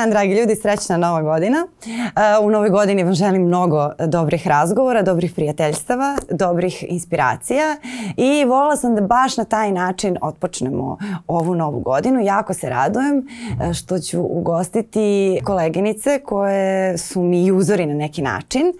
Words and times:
Dan, 0.00 0.10
dragi 0.10 0.34
ljudi, 0.34 0.56
srećna 0.56 0.96
nova 0.96 1.22
godina. 1.22 1.66
Uh, 1.86 2.46
u 2.46 2.50
novoj 2.50 2.70
godini 2.70 3.04
vam 3.04 3.14
želim 3.14 3.42
mnogo 3.42 3.90
dobrih 4.06 4.46
razgovora, 4.46 5.02
dobrih 5.02 5.32
prijateljstava, 5.32 6.16
dobrih 6.30 6.84
inspiracija 6.88 7.76
i 8.16 8.44
volila 8.44 8.76
sam 8.76 8.94
da 8.94 9.00
baš 9.00 9.36
na 9.36 9.44
taj 9.44 9.72
način 9.72 10.16
otpočnemo 10.22 10.98
ovu 11.26 11.54
novu 11.54 11.80
godinu. 11.80 12.20
Jako 12.20 12.54
se 12.54 12.68
radujem 12.68 13.18
uh, 13.18 13.72
što 13.72 13.98
ću 13.98 14.20
ugostiti 14.22 15.40
koleginice 15.44 16.18
koje 16.18 16.98
su 16.98 17.22
mi 17.22 17.52
uzori 17.52 17.86
na 17.86 17.94
neki 17.94 18.22
način, 18.22 18.72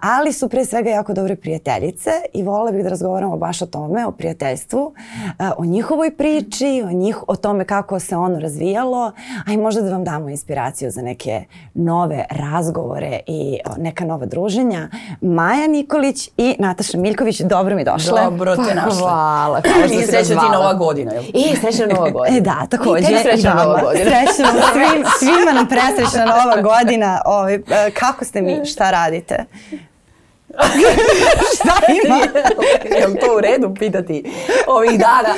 ali 0.00 0.32
su 0.32 0.48
pre 0.48 0.64
svega 0.64 0.90
jako 0.90 1.12
dobre 1.12 1.36
prijateljice 1.36 2.10
i 2.32 2.42
volila 2.42 2.72
bih 2.72 2.82
da 2.82 2.88
razgovaramo 2.88 3.36
baš 3.36 3.62
o 3.62 3.66
tome, 3.66 4.06
o 4.06 4.12
prijateljstvu, 4.12 4.82
uh, 4.84 5.46
o 5.56 5.64
njihovoj 5.64 6.16
priči, 6.16 6.82
o, 6.86 6.92
njih, 6.92 7.18
o 7.28 7.36
tome 7.36 7.64
kako 7.64 8.00
se 8.00 8.16
ono 8.16 8.38
razvijalo, 8.40 9.12
a 9.46 9.52
i 9.52 9.56
možda 9.56 9.82
da 9.82 9.90
vam 9.90 10.04
damo 10.04 10.28
inspiraciju 10.28 10.43
za 10.90 11.02
neke 11.02 11.44
nove 11.74 12.24
razgovore 12.30 13.20
i 13.26 13.58
neka 13.78 14.04
nova 14.04 14.26
druženja. 14.26 14.88
Maja 15.20 15.66
Nikolić 15.66 16.30
i 16.36 16.56
Nataša 16.58 16.98
Miljković, 16.98 17.40
dobro 17.40 17.76
mi 17.76 17.84
došle. 17.84 18.24
Dobro 18.24 18.56
te 18.56 18.74
našle. 18.74 18.98
Hvala. 18.98 19.62
I 19.92 20.02
srećna 20.02 20.40
ti 20.40 20.46
nova 20.52 20.74
godina. 20.74 21.12
Jel? 21.12 21.24
I 21.34 21.56
srećna 21.56 21.86
nova 21.86 22.10
godina. 22.10 22.36
E 22.36 22.40
da, 22.40 22.66
takođe. 22.70 23.12
I 23.12 23.16
srećna 23.22 23.54
nova 23.54 23.80
godina. 23.82 24.04
Srećna, 24.04 24.48
svim, 24.72 25.04
svima 25.18 25.52
nam 25.52 25.68
presrećna 25.68 26.24
nova 26.24 26.62
godina. 26.62 27.20
Ovi, 27.26 27.54
e, 27.54 27.90
kako 27.90 28.24
ste 28.24 28.42
mi, 28.42 28.64
šta 28.64 28.90
radite? 28.90 29.44
Šta 31.56 31.92
ima? 32.04 32.18
Jel 32.98 33.10
to 33.20 33.36
u 33.36 33.40
redu 33.40 33.74
pitati 33.74 34.24
ovih 34.66 34.90
dana? 34.90 35.34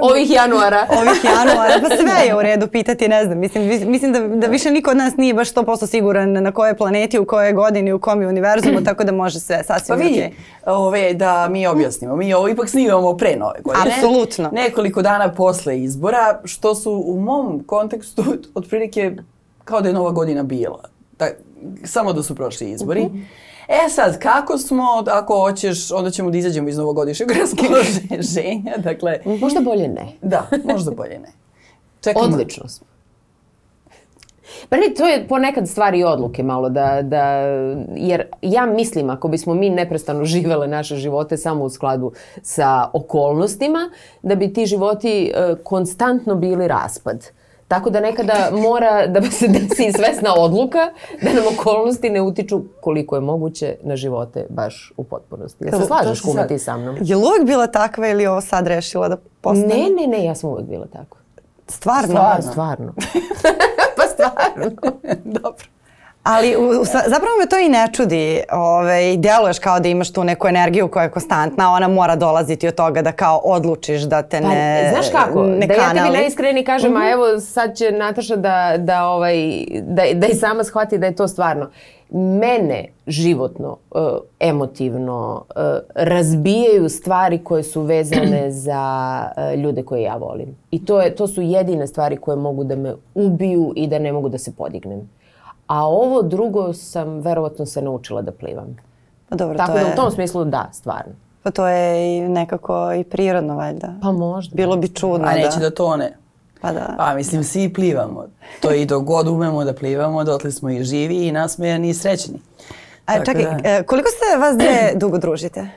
Ovih 0.00 0.30
januara. 0.30 0.86
ovih 1.00 1.24
januara, 1.24 1.74
pa 1.82 1.96
sve 1.96 2.26
je 2.26 2.36
u 2.36 2.42
redu 2.42 2.66
pitati, 2.66 3.08
ne 3.08 3.24
znam. 3.24 3.38
Mislim, 3.38 3.90
mislim 3.90 4.12
da, 4.12 4.20
da 4.20 4.46
više 4.46 4.70
niko 4.70 4.90
od 4.90 4.96
nas 4.96 5.16
nije 5.16 5.34
baš 5.34 5.52
100% 5.54 5.86
siguran 5.86 6.32
na 6.32 6.52
kojoj 6.52 6.76
planeti, 6.76 7.18
u 7.18 7.24
kojoj 7.24 7.52
godini, 7.52 7.92
u 7.92 7.98
kom 7.98 8.22
je 8.22 8.28
univerzumu, 8.28 8.84
tako 8.84 9.04
da 9.04 9.12
može 9.12 9.40
sve 9.40 9.64
sasvim 9.64 9.98
Pa 9.98 10.04
vidi, 10.04 10.30
ove, 10.66 11.14
da 11.14 11.48
mi 11.48 11.66
objasnimo. 11.66 12.16
Mi 12.16 12.34
ovo 12.34 12.48
ipak 12.48 12.68
snimamo 12.68 13.16
pre 13.16 13.36
nove 13.36 13.60
godine. 13.64 13.94
Apsolutno. 13.94 14.50
Nekoliko 14.52 15.02
dana 15.02 15.32
posle 15.32 15.82
izbora, 15.82 16.40
što 16.44 16.74
su 16.74 17.02
u 17.06 17.20
mom 17.20 17.62
kontekstu 17.66 18.24
otprilike 18.54 19.16
kao 19.64 19.80
da 19.80 19.88
je 19.88 19.94
nova 19.94 20.10
godina 20.10 20.42
bila. 20.42 20.88
Da, 21.18 21.26
samo 21.84 22.12
da 22.12 22.22
su 22.22 22.34
prošli 22.34 22.70
izbori. 22.70 23.00
Uh 23.00 23.12
-huh. 23.12 23.43
E 23.68 23.88
sad, 23.88 24.18
kako 24.18 24.58
smo, 24.58 25.04
ako 25.10 25.38
hoćeš, 25.38 25.90
onda 25.92 26.10
ćemo 26.10 26.30
da 26.30 26.38
izađemo 26.38 26.68
iz 26.68 26.78
novogodišnjeg 26.78 27.30
raspoloženja, 27.40 28.76
dakle... 28.76 29.20
Možda 29.40 29.60
bolje 29.60 29.88
ne. 29.88 30.06
Da, 30.22 30.48
možda 30.64 30.90
bolje 30.90 31.18
ne. 31.18 31.32
Čekamo. 32.00 32.24
Odlično 32.24 32.68
smo. 32.68 32.86
Pa 34.68 34.76
ne, 34.76 34.94
to 34.96 35.06
je 35.06 35.28
ponekad 35.28 35.68
stvari 35.68 35.98
i 35.98 36.04
odluke 36.04 36.42
malo 36.42 36.68
da, 36.68 37.02
da, 37.02 37.24
jer 37.96 38.26
ja 38.42 38.66
mislim 38.66 39.10
ako 39.10 39.28
bismo 39.28 39.54
mi 39.54 39.70
neprestano 39.70 40.24
živele 40.34 40.68
naše 40.68 40.96
živote 40.96 41.36
samo 41.36 41.64
u 41.64 41.70
skladu 41.70 42.12
sa 42.42 42.90
okolnostima, 42.92 43.90
da 44.22 44.34
bi 44.34 44.52
ti 44.52 44.66
životi 44.66 45.32
uh, 45.34 45.58
konstantno 45.64 46.34
bili 46.34 46.68
raspad. 46.68 47.26
Tako 47.68 47.90
da 47.90 48.00
nekada 48.00 48.50
mora 48.52 49.06
da 49.06 49.22
se 49.38 49.48
desi 49.48 49.92
svesna 49.92 50.34
odluka 50.36 50.78
da 51.22 51.32
nam 51.32 51.44
okolnosti 51.58 52.10
ne 52.10 52.22
utiču 52.22 52.62
koliko 52.80 53.16
je 53.16 53.20
moguće 53.20 53.76
na 53.82 53.96
živote 53.96 54.46
baš 54.50 54.92
u 54.96 55.04
potpunosti. 55.04 55.64
Ja 55.64 55.80
se 55.80 55.86
slažeš 55.86 56.20
kuma 56.20 56.46
ti 56.46 56.58
sa 56.58 56.76
mnom? 56.76 56.96
Je 57.00 57.16
li 57.16 57.22
uvek 57.22 57.46
bila 57.46 57.66
takva 57.66 58.08
ili 58.08 58.26
ovo 58.26 58.40
sad 58.40 58.66
rešila 58.66 59.08
da 59.08 59.16
postane? 59.40 59.74
Ne, 59.74 59.90
ne, 59.90 60.06
ne, 60.06 60.24
ja 60.24 60.34
sam 60.34 60.50
uvek 60.50 60.64
bila 60.64 60.86
takva. 60.86 61.20
Stvarno? 61.68 62.08
Stvarno. 62.08 62.50
Stvarno. 62.50 62.92
pa 63.96 64.02
stvarno. 64.02 64.70
Dobro. 65.24 65.73
Ali 66.24 66.56
u, 66.56 66.84
zapravo 66.84 67.36
me 67.40 67.48
to 67.50 67.58
i 67.58 67.68
ne 67.68 67.88
čudi. 67.92 68.40
Ove, 68.52 69.16
deluješ 69.16 69.58
kao 69.58 69.80
da 69.80 69.88
imaš 69.88 70.12
tu 70.12 70.24
neku 70.24 70.48
energiju 70.48 70.88
koja 70.88 71.02
je 71.02 71.10
konstantna, 71.10 71.72
ona 71.72 71.88
mora 71.88 72.16
dolaziti 72.16 72.68
od 72.68 72.74
toga 72.74 73.02
da 73.02 73.12
kao 73.12 73.40
odlučiš 73.44 74.02
da 74.02 74.22
te 74.22 74.40
ne 74.40 74.82
pa, 74.84 74.90
Znaš 74.90 75.24
kako, 75.24 75.42
ne 75.42 75.66
da 75.66 75.74
ja 75.74 75.94
tebi 75.94 76.16
najiskreni 76.16 76.64
kažem, 76.64 76.92
uh 76.92 76.98
-huh. 76.98 77.02
a 77.02 77.04
mhm. 77.04 77.12
evo 77.12 77.40
sad 77.40 77.76
će 77.76 77.92
Nataša 77.92 78.36
da, 78.36 78.74
da, 78.78 79.06
ovaj, 79.06 79.64
da, 79.82 80.02
da 80.14 80.26
i 80.26 80.34
sama 80.34 80.64
shvati 80.64 80.98
da 80.98 81.06
je 81.06 81.16
to 81.16 81.28
stvarno. 81.28 81.70
Mene 82.10 82.88
životno, 83.06 83.76
uh, 83.90 84.00
emotivno 84.40 85.44
uh, 85.56 85.62
razbijaju 85.94 86.88
stvari 86.88 87.38
koje 87.44 87.62
su 87.62 87.82
vezane 87.82 88.50
za 88.66 89.22
uh, 89.36 89.60
ljude 89.60 89.82
koje 89.82 90.02
ja 90.02 90.16
volim. 90.16 90.56
I 90.70 90.84
to, 90.84 91.00
je, 91.00 91.14
to 91.14 91.26
su 91.26 91.42
jedine 91.42 91.86
stvari 91.86 92.16
koje 92.16 92.36
mogu 92.36 92.64
da 92.64 92.76
me 92.76 92.94
ubiju 93.14 93.72
i 93.76 93.86
da 93.86 93.98
ne 93.98 94.12
mogu 94.12 94.28
da 94.28 94.38
se 94.38 94.52
podignem. 94.56 95.08
A 95.66 95.86
ovo 95.86 96.22
drugo 96.22 96.72
sam 96.72 97.20
verovatno 97.20 97.66
se 97.66 97.82
naučila 97.82 98.22
da 98.22 98.32
plivam. 98.32 98.76
Pa 99.28 99.36
dobro, 99.36 99.58
Tako 99.58 99.72
to 99.72 99.78
da 99.78 99.80
je... 99.80 99.92
u 99.92 99.96
tom 99.96 100.10
smislu 100.10 100.44
da, 100.44 100.70
stvarno. 100.72 101.12
Pa 101.42 101.50
to 101.50 101.68
je 101.68 102.16
i 102.16 102.28
nekako 102.28 102.92
i 102.92 103.04
prirodno 103.04 103.56
valjda. 103.56 103.94
Pa 104.02 104.12
možda. 104.12 104.56
Bilo 104.56 104.76
bi 104.76 104.88
čudno 104.88 105.26
A 105.26 105.32
neće 105.32 105.58
da, 105.58 105.68
da 105.68 105.74
tone. 105.74 106.16
Pa 106.60 106.72
da. 106.72 106.94
Pa 106.98 107.14
mislim, 107.14 107.44
svi 107.44 107.72
plivamo. 107.72 108.26
To 108.60 108.72
i 108.72 108.86
dok 108.86 109.04
god 109.04 109.28
umemo 109.28 109.64
da 109.64 109.74
plivamo, 109.74 110.24
dotle 110.24 110.52
smo 110.52 110.70
i 110.70 110.84
živi 110.84 111.26
i 111.26 111.32
nasmejani 111.32 111.88
i 111.88 111.94
srećni. 111.94 112.40
A 113.06 113.24
čekaj, 113.24 113.44
da. 113.44 113.58
E, 113.64 113.82
koliko 113.82 114.08
ste 114.08 114.38
vas 114.38 114.56
dve 114.56 114.92
dugo 114.94 115.18
družite? 115.18 115.68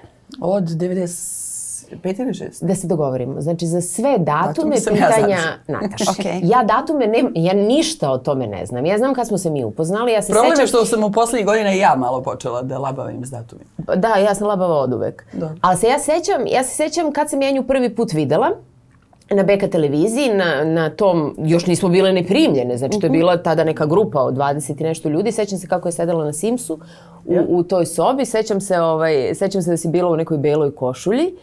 Od 0.41 0.63
90 0.63 1.46
Pet 2.03 2.19
ili 2.19 2.33
šest? 2.33 2.63
Da 2.63 2.75
se 2.75 2.87
dogovorimo. 2.87 3.41
Znači, 3.41 3.65
za 3.65 3.81
sve 3.81 4.17
datume 4.17 4.75
Datum 4.75 4.93
pitanja 4.93 5.27
ja 5.27 5.57
Nataša. 5.81 6.11
okay. 6.11 6.39
Ja 6.43 6.63
datume, 6.63 7.07
ne, 7.07 7.23
ja 7.35 7.53
ništa 7.53 8.11
o 8.11 8.17
tome 8.17 8.47
ne 8.47 8.65
znam. 8.65 8.85
Ja 8.85 8.97
znam 8.97 9.13
kad 9.13 9.27
smo 9.27 9.37
se 9.37 9.49
mi 9.49 9.63
upoznali. 9.63 10.11
Ja 10.11 10.21
se 10.21 10.31
Problem 10.31 10.51
sećam... 10.51 10.63
je 10.63 10.67
što 10.67 10.85
sam 10.85 11.03
u 11.03 11.11
poslednjih 11.11 11.45
godina 11.45 11.73
i 11.73 11.77
ja 11.77 11.95
malo 11.97 12.21
počela 12.21 12.61
da 12.61 12.77
labavim 12.77 13.25
s 13.25 13.29
datumima. 13.29 13.69
Da, 13.95 14.15
ja 14.15 14.35
sam 14.35 14.47
labava 14.47 14.75
od 14.75 14.93
uvek. 14.93 15.25
Da. 15.33 15.53
Ali 15.61 15.77
se 15.77 15.87
ja 15.87 15.99
sećam, 15.99 16.47
ja 16.47 16.63
se 16.63 16.75
sećam 16.75 17.11
kad 17.11 17.29
sam 17.29 17.41
ja 17.41 17.51
nju 17.51 17.63
prvi 17.63 17.95
put 17.95 18.13
videla 18.13 18.49
na 19.29 19.43
Beka 19.43 19.67
televiziji, 19.67 20.33
na, 20.33 20.63
na 20.63 20.89
tom, 20.89 21.35
još 21.37 21.65
nismo 21.65 21.89
bile 21.89 22.13
ne 22.13 22.25
primljene, 22.25 22.77
znači 22.77 22.99
to 22.99 23.05
je 23.05 23.09
mhm. 23.09 23.19
bila 23.19 23.37
tada 23.37 23.63
neka 23.63 23.85
grupa 23.85 24.21
od 24.21 24.35
20 24.35 24.81
i 24.81 24.83
nešto 24.83 25.09
ljudi, 25.09 25.31
sećam 25.31 25.57
se 25.57 25.67
kako 25.67 25.87
je 25.87 25.91
sedela 25.91 26.25
na 26.25 26.33
Simsu 26.33 26.79
u, 27.25 27.37
u 27.47 27.63
toj 27.63 27.85
sobi, 27.85 28.25
sećam 28.25 28.61
se, 28.61 28.79
ovaj, 28.79 29.35
sećam 29.35 29.61
se 29.61 29.69
da 29.69 29.77
si 29.77 29.87
bila 29.87 30.09
u 30.09 30.15
nekoj 30.15 30.37
beloj 30.37 30.75
košulji 30.75 31.35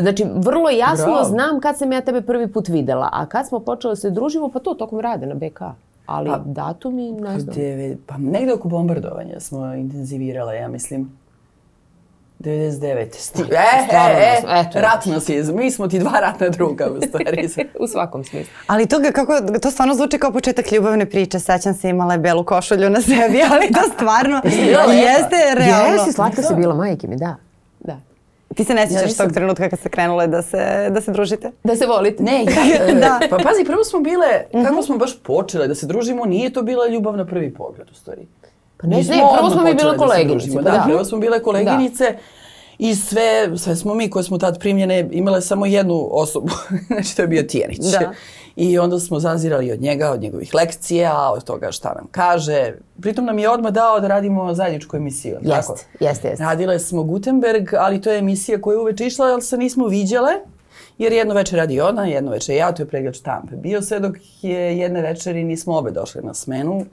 Znači, 0.00 0.24
vrlo 0.34 0.70
jasno 0.70 1.06
Bravo. 1.06 1.24
znam 1.24 1.60
kad 1.60 1.78
sam 1.78 1.92
ja 1.92 2.00
tebe 2.00 2.20
prvi 2.20 2.48
put 2.52 2.68
videla, 2.68 3.08
a 3.12 3.26
kad 3.26 3.48
smo 3.48 3.60
počeli 3.60 3.92
da 3.92 3.96
se 3.96 4.10
družimo, 4.10 4.48
pa 4.48 4.58
to 4.58 4.74
tokom 4.74 5.00
rade 5.00 5.26
na 5.26 5.34
BK. 5.34 5.60
Ali 6.06 6.30
a, 6.30 6.38
datumi, 6.44 7.12
ne 7.12 7.40
znam. 7.40 7.54
Devet, 7.54 7.98
pa 8.06 8.18
negde 8.18 8.52
oko 8.52 8.68
bombardovanja 8.68 9.40
smo 9.40 9.74
intenzivirale, 9.74 10.56
ja 10.56 10.68
mislim. 10.68 11.10
99. 12.40 13.14
Sti, 13.14 13.42
e, 13.50 13.54
e, 13.90 13.96
e, 13.96 14.60
eto. 14.60 14.80
rat 14.80 15.06
nas 15.06 15.28
je, 15.28 15.42
mi 15.42 15.70
smo 15.70 15.88
ti 15.88 15.98
dva 15.98 16.20
ratna 16.20 16.48
druga 16.48 16.90
u 16.90 17.00
stvari. 17.08 17.48
u 17.82 17.86
svakom 17.86 18.24
smislu. 18.24 18.52
Ali 18.66 18.86
to, 18.86 18.96
kako, 19.12 19.32
to 19.62 19.70
stvarno 19.70 19.94
zvuči 19.94 20.18
kao 20.18 20.32
početak 20.32 20.72
ljubavne 20.72 21.10
priče. 21.10 21.38
Sećam 21.38 21.74
se 21.74 21.88
imala 21.88 22.12
je 22.12 22.18
belu 22.18 22.44
košulju 22.44 22.90
na 22.90 23.00
sebi, 23.00 23.42
ali 23.52 23.72
to 23.72 23.80
stvarno 23.94 24.40
jeste 24.92 25.36
realno. 25.54 25.92
Jesi, 25.92 26.12
slatka 26.12 26.42
si 26.42 26.54
bila 26.54 26.74
majke 26.74 27.08
mi, 27.08 27.16
da. 27.16 27.36
Da. 28.48 28.54
Ti 28.54 28.64
se 28.64 28.74
ne 28.74 28.86
sjećaš 28.88 29.10
ja 29.10 29.24
tog 29.24 29.32
trenutka 29.32 29.68
kad 29.68 29.78
ste 29.78 29.88
krenule 29.88 30.26
da 30.26 30.42
se, 30.42 30.88
da 30.90 31.00
se 31.00 31.12
družite? 31.12 31.52
Da 31.64 31.76
se 31.76 31.86
volite? 31.86 32.22
Ne, 32.22 32.44
ja, 32.44 32.94
da. 32.94 33.20
Pa 33.30 33.36
pazi, 33.36 33.64
prvo 33.66 33.84
smo 33.84 34.00
bile, 34.00 34.26
kako 34.52 34.58
mhm. 34.58 34.66
-huh. 34.66 34.86
smo 34.86 34.96
baš 34.98 35.18
počele 35.22 35.68
da 35.68 35.74
se 35.74 35.86
družimo, 35.86 36.24
nije 36.24 36.52
to 36.52 36.62
bila 36.62 36.88
ljubav 36.88 37.16
na 37.16 37.26
prvi 37.26 37.54
pogled 37.54 37.90
u 37.90 37.94
stvari. 37.94 38.26
Pa 38.76 38.86
ne, 38.86 38.96
ne, 38.96 39.22
prvo 39.38 39.50
smo 39.50 39.62
mi 39.62 39.74
bile 39.74 39.90
da 39.90 39.96
koleginice. 39.96 40.62
Da, 40.62 40.70
da, 40.70 40.84
prvo 40.86 41.04
smo 41.04 41.18
bile 41.18 41.42
koleginice. 41.42 42.04
Da. 42.04 42.18
I 42.78 42.94
sve, 42.94 43.58
sve 43.58 43.76
smo 43.76 43.94
mi 43.94 44.10
koje 44.10 44.22
smo 44.22 44.38
tad 44.38 44.60
primljene 44.60 45.08
imale 45.12 45.40
samo 45.40 45.66
jednu 45.66 46.08
osobu, 46.12 46.52
znači 46.86 47.16
to 47.16 47.22
je 47.22 47.28
bio 47.28 47.42
Tijanić. 47.42 47.78
Da. 47.78 48.12
I 48.56 48.78
onda 48.78 48.98
smo 48.98 49.20
zazirali 49.20 49.72
od 49.72 49.80
njega, 49.80 50.10
od 50.10 50.20
njegovih 50.20 50.54
lekcija, 50.54 51.30
od 51.32 51.44
toga 51.44 51.72
šta 51.72 51.94
nam 51.94 52.06
kaže. 52.10 52.72
Pritom 53.00 53.24
nam 53.24 53.38
je 53.38 53.50
odmah 53.50 53.72
dao 53.72 54.00
da 54.00 54.08
radimo 54.08 54.54
zajedničku 54.54 54.96
emisiju. 54.96 55.38
Jeste, 55.42 55.72
jeste, 56.00 56.28
jeste. 56.28 56.44
Radile 56.44 56.78
smo 56.78 57.02
Gutenberg, 57.02 57.74
ali 57.78 58.00
to 58.00 58.10
je 58.10 58.18
emisija 58.18 58.60
koja 58.60 58.74
je 58.74 58.80
uveče 58.80 59.06
išla, 59.06 59.26
ali 59.26 59.42
se 59.42 59.56
nismo 59.56 59.86
viđale. 59.86 60.32
Jer 60.98 61.12
jedno 61.12 61.34
večer 61.34 61.58
radi 61.58 61.80
ona, 61.80 62.06
jedno 62.06 62.30
večer 62.30 62.56
ja, 62.56 62.72
to 62.72 62.82
je 62.82 62.88
pregled 62.88 63.14
štampe. 63.14 63.56
Bio 63.56 63.82
sve 63.82 64.00
dok 64.00 64.16
je 64.42 64.78
jedne 64.78 65.02
večeri 65.02 65.44
nismo 65.44 65.76
obe 65.76 65.90
došle 65.90 66.22
na 66.22 66.34
smenu. 66.34 66.86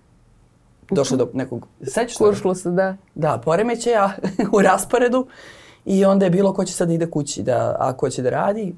Došle 0.92 1.18
do 1.18 1.30
nekog, 1.34 1.68
sećaš 1.84 2.18
Kuršlusa, 2.18 2.70
da. 2.70 2.98
Da, 3.16 3.42
poremećaja 3.46 4.12
u 4.58 4.62
rasporedu. 4.62 5.28
I 5.86 6.06
onda 6.06 6.26
je 6.26 6.30
bilo 6.30 6.54
ko 6.54 6.66
će 6.66 6.74
sad 6.74 6.88
da 6.88 6.94
ide 6.94 7.10
kući, 7.10 7.44
da, 7.44 7.76
a 7.80 7.94
ko 7.94 8.10
će 8.10 8.22
da 8.22 8.30
radi. 8.30 8.76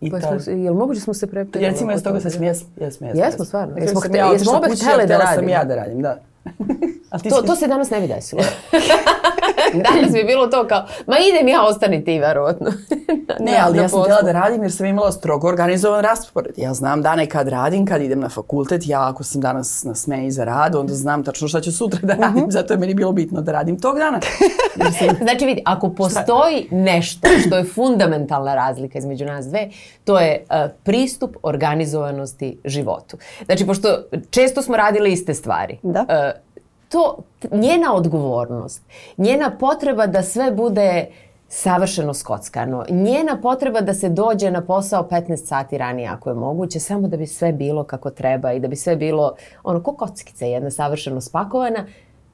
I 0.00 0.10
pa 0.10 0.20
smo, 0.20 0.52
jel 0.52 0.74
moguće 0.74 0.98
da 0.98 1.04
smo 1.04 1.14
se 1.14 1.26
prepili? 1.26 1.64
Recimo, 1.64 1.98
s 1.98 2.02
toga 2.02 2.20
sad 2.20 2.32
jesmo, 2.32 2.46
jesmo, 2.80 3.06
jesmo. 3.06 3.24
Jesmo, 3.24 3.44
stvarno. 3.44 3.76
Jesmo, 3.76 4.00
jesmo, 4.04 4.32
jesmo 4.32 4.52
obe 4.52 4.68
htele 4.76 5.06
da 5.06 5.18
radimo. 5.18 5.34
sam 5.34 5.48
ja 5.48 5.64
da 5.64 5.74
radim, 5.74 6.02
da. 6.02 6.18
To, 7.30 7.42
to 7.42 7.56
se 7.56 7.66
danas 7.66 7.90
ne 7.90 8.00
bi 8.00 8.06
desilo. 8.08 8.42
Danas 9.88 10.12
bi 10.12 10.24
bilo 10.24 10.46
to 10.46 10.68
kao, 10.68 10.86
ma 11.06 11.16
idem 11.18 11.48
ja, 11.48 11.64
ostani 11.64 12.04
ti, 12.04 12.18
verovatno. 12.18 12.70
Ne, 13.40 13.58
ali 13.62 13.78
ja 13.78 13.88
sam 13.88 14.02
htjela 14.02 14.22
da 14.22 14.32
radim 14.32 14.62
jer 14.62 14.72
sam 14.72 14.86
imala 14.86 15.12
strogo 15.12 15.48
organizovan 15.48 16.02
raspored. 16.02 16.54
Ja 16.56 16.74
znam 16.74 17.02
dane 17.02 17.26
kad 17.26 17.48
radim, 17.48 17.86
kad 17.86 18.02
idem 18.02 18.20
na 18.20 18.28
fakultet, 18.28 18.82
ja 18.86 19.08
ako 19.08 19.24
sam 19.24 19.40
danas 19.40 19.84
na 19.84 19.94
smeni 19.94 20.30
za 20.30 20.44
rad, 20.44 20.74
onda 20.74 20.94
znam 20.94 21.24
tačno 21.24 21.48
šta 21.48 21.60
ću 21.60 21.72
sutra 21.72 22.00
da 22.02 22.14
radim, 22.14 22.44
zato 22.48 22.74
je 22.74 22.78
meni 22.78 22.94
bilo 22.94 23.12
bitno 23.12 23.40
da 23.40 23.52
radim 23.52 23.80
tog 23.80 23.98
dana. 23.98 24.20
Znači 25.22 25.44
vidi, 25.44 25.62
ako 25.64 25.90
postoji 25.90 26.68
nešto 26.70 27.28
što 27.46 27.56
je 27.56 27.64
fundamentalna 27.64 28.54
razlika 28.54 28.98
između 28.98 29.24
nas 29.24 29.46
dve, 29.46 29.68
to 30.04 30.20
je 30.20 30.44
uh, 30.50 30.70
pristup 30.82 31.36
organizovanosti 31.42 32.58
životu. 32.64 33.16
Znači, 33.44 33.66
pošto 33.66 33.88
često 34.30 34.62
smo 34.62 34.76
radili 34.76 35.12
iste 35.12 35.34
stvari. 35.34 35.78
Da. 35.82 36.00
uh, 36.00 36.49
to, 36.90 37.16
njena 37.52 37.94
odgovornost, 37.94 38.82
njena 39.16 39.50
potreba 39.60 40.06
da 40.06 40.22
sve 40.22 40.50
bude 40.50 41.06
savršeno 41.48 42.14
skockano, 42.14 42.84
njena 42.90 43.38
potreba 43.42 43.80
da 43.80 43.94
se 43.94 44.08
dođe 44.08 44.50
na 44.50 44.64
posao 44.64 45.08
15 45.10 45.36
sati 45.36 45.78
ranije 45.78 46.08
ako 46.08 46.30
je 46.30 46.34
moguće, 46.34 46.80
samo 46.80 47.08
da 47.08 47.16
bi 47.16 47.26
sve 47.26 47.52
bilo 47.52 47.84
kako 47.84 48.10
treba 48.10 48.52
i 48.52 48.60
da 48.60 48.68
bi 48.68 48.76
sve 48.76 48.96
bilo 48.96 49.34
ono 49.64 49.82
ko 49.82 49.92
kockica 49.92 50.44
jedna 50.44 50.70
savršeno 50.70 51.20
spakovana, 51.20 51.86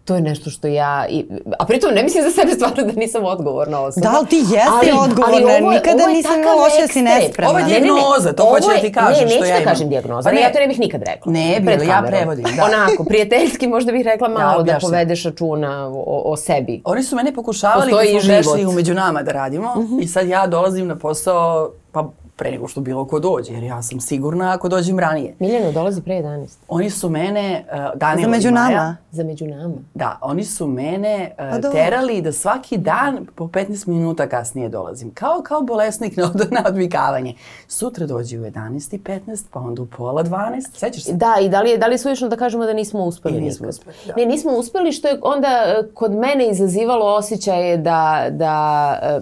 to 0.06 0.14
je 0.14 0.20
nešto 0.20 0.50
što 0.50 0.66
ja, 0.68 1.06
i, 1.08 1.24
a 1.58 1.64
pritom 1.66 1.94
ne 1.94 2.02
mislim 2.02 2.24
za 2.24 2.30
sebe 2.30 2.52
stvarno 2.52 2.82
da 2.82 2.92
nisam 2.92 3.24
odgovorna 3.24 3.80
osoba. 3.80 4.08
Da, 4.08 4.16
ali 4.18 4.26
ti 4.26 4.36
jesi 4.36 4.92
odgovorna, 5.00 5.70
nikada 5.72 6.06
nisam 6.06 6.30
takav 6.30 6.42
imala 6.42 6.66
osjećaj 6.66 6.86
da 6.86 6.92
si 6.92 7.02
nespremna. 7.02 7.50
Ovo 7.50 7.58
je 7.58 7.64
Ne, 7.64 7.70
ne, 7.70 7.80
ne, 7.80 7.86
dijagnoza, 7.86 8.32
to 8.32 8.42
ovo 8.42 8.52
hoću 8.52 8.68
da 8.68 8.80
ti 8.80 8.92
kažem 8.92 9.24
ne, 9.24 9.30
što 9.30 9.40
neću 9.40 9.46
ja 9.46 9.56
da 9.56 9.62
imam. 9.62 9.72
kažem 9.72 9.88
dijagnoza, 9.88 10.28
Pa 10.28 10.32
ne, 10.32 10.36
ne. 10.36 10.42
ja 10.42 10.52
to 10.52 10.58
ne 10.58 10.66
bih 10.68 10.80
nikad 10.80 11.02
rekla. 11.02 11.32
Ne 11.32 11.56
bi, 11.60 11.66
Pred 11.66 11.78
ali 11.80 11.88
ja 11.88 12.02
prevodim, 12.06 12.44
da. 12.56 12.64
Onako, 12.64 13.04
prijateljski 13.04 13.66
možda 13.66 13.92
bih 13.92 14.04
rekla 14.04 14.28
malo 14.28 14.52
da 14.52 14.60
objašnjam. 14.60 14.80
povedeš 14.82 15.24
računa 15.24 15.88
o, 15.88 16.22
o 16.24 16.36
sebi. 16.36 16.82
Oni 16.84 17.02
su 17.02 17.16
mene 17.16 17.34
pokušavali 17.34 17.90
Postoji 17.90 18.12
kad 18.12 18.22
smo 18.22 18.32
prešli 18.32 18.66
umeđu 18.66 18.94
nama 18.94 19.22
da 19.22 19.32
radimo 19.32 19.74
i 20.02 20.06
sad 20.08 20.28
ja 20.28 20.46
dolazim 20.46 20.86
na 20.86 20.96
posao 20.96 21.70
pa 21.92 22.08
pre 22.36 22.50
nego 22.50 22.68
što 22.68 22.80
bilo 22.80 23.04
ko 23.04 23.20
dođe, 23.20 23.52
jer 23.52 23.62
ja 23.62 23.82
sam 23.82 24.00
sigurna 24.00 24.52
ako 24.54 24.68
dođem 24.68 24.98
ranije. 24.98 25.34
Miljano 25.38 25.72
dolazi 25.72 26.02
pre 26.02 26.14
11. 26.14 26.56
Oni 26.68 26.90
su 26.90 27.10
mene, 27.10 27.64
uh, 27.72 27.98
Danilo 27.98 28.24
Za 28.24 28.30
među 28.30 28.50
Maja, 28.50 28.68
nama. 28.68 28.96
Za 29.10 29.24
među 29.24 29.46
nama. 29.46 29.74
Da, 29.94 30.18
oni 30.20 30.44
su 30.44 30.66
mene 30.66 31.30
uh, 31.38 31.62
Pa 31.62 31.70
terali 31.70 32.22
da 32.22 32.32
svaki 32.32 32.76
dan 32.76 33.26
po 33.34 33.44
15 33.44 33.88
minuta 33.88 34.28
kasnije 34.28 34.68
dolazim. 34.68 35.10
Kao, 35.14 35.42
kao 35.42 35.62
bolesnik 35.62 36.16
na, 36.16 36.24
od, 36.24 36.48
na 36.60 36.64
odvikavanje. 36.66 37.34
Sutra 37.68 38.06
dođi 38.06 38.38
u 38.38 38.42
11.15, 38.42 39.44
pa 39.50 39.60
onda 39.60 39.82
u 39.82 39.86
pola 39.86 40.24
12. 40.24 40.62
Sećaš 40.74 41.04
se? 41.04 41.12
Da, 41.12 41.34
i 41.40 41.48
da 41.48 41.62
li 41.62 41.70
je, 41.70 41.78
da 41.78 41.86
li 41.86 41.98
suvišno 41.98 42.28
da 42.28 42.36
kažemo 42.36 42.64
da 42.66 42.72
nismo 42.72 43.04
uspeli 43.04 43.38
I 43.38 43.40
nismo 43.40 43.66
nikad? 43.66 43.78
uspeli, 43.78 43.96
da. 44.06 44.14
Ne, 44.16 44.26
nismo 44.26 44.52
uspeli 44.52 44.92
što 44.92 45.08
je 45.08 45.18
onda 45.22 45.48
e, 45.48 45.82
kod 45.94 46.12
mene 46.12 46.48
izazivalo 46.50 47.06
osjećaje 47.14 47.76
da, 47.76 48.26
da, 48.30 48.98
e, 49.02 49.20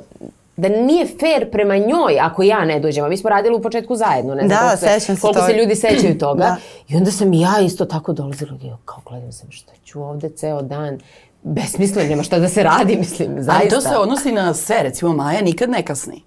da 0.57 0.69
nije 0.69 1.07
fair 1.07 1.51
prema 1.51 1.77
njoj 1.77 2.19
ako 2.21 2.43
ja 2.43 2.65
ne 2.65 2.81
dođem. 2.81 3.05
A 3.05 3.09
mi 3.09 3.17
smo 3.17 3.31
radili 3.31 3.55
u 3.55 3.63
početku 3.63 3.97
zajedno, 3.97 4.35
ne 4.35 4.47
znam 4.47 4.49
Da, 4.49 4.77
koliko, 4.77 5.01
se, 5.01 5.17
koliko 5.21 5.41
se 5.47 5.53
ljudi 5.53 5.75
sećaju 5.77 6.19
toga. 6.19 6.45
Da. 6.45 6.57
I 6.89 6.97
onda 6.97 7.11
sam 7.11 7.33
i 7.33 7.41
ja 7.41 7.61
isto 7.61 7.85
tako 7.85 8.13
dolazila 8.13 8.53
i 8.63 8.71
kao 8.85 9.03
gledam 9.09 9.33
sam 9.33 9.51
šta 9.51 9.73
ću 9.85 10.03
ovde 10.03 10.29
ceo 10.29 10.63
dan. 10.63 10.99
Besmisleno, 11.43 12.09
nema 12.09 12.23
šta 12.23 12.39
da 12.39 12.49
se 12.49 12.63
radi, 12.63 12.97
mislim, 12.97 13.33
Ali 13.33 13.43
zaista. 13.43 13.75
to 13.75 13.81
se 13.81 13.97
odnosi 13.97 14.33
na 14.33 14.55
sve, 14.55 14.83
recimo 14.83 15.13
Maja 15.13 15.41
nikad 15.41 15.71
ne 15.71 15.83
kasni. 15.83 16.23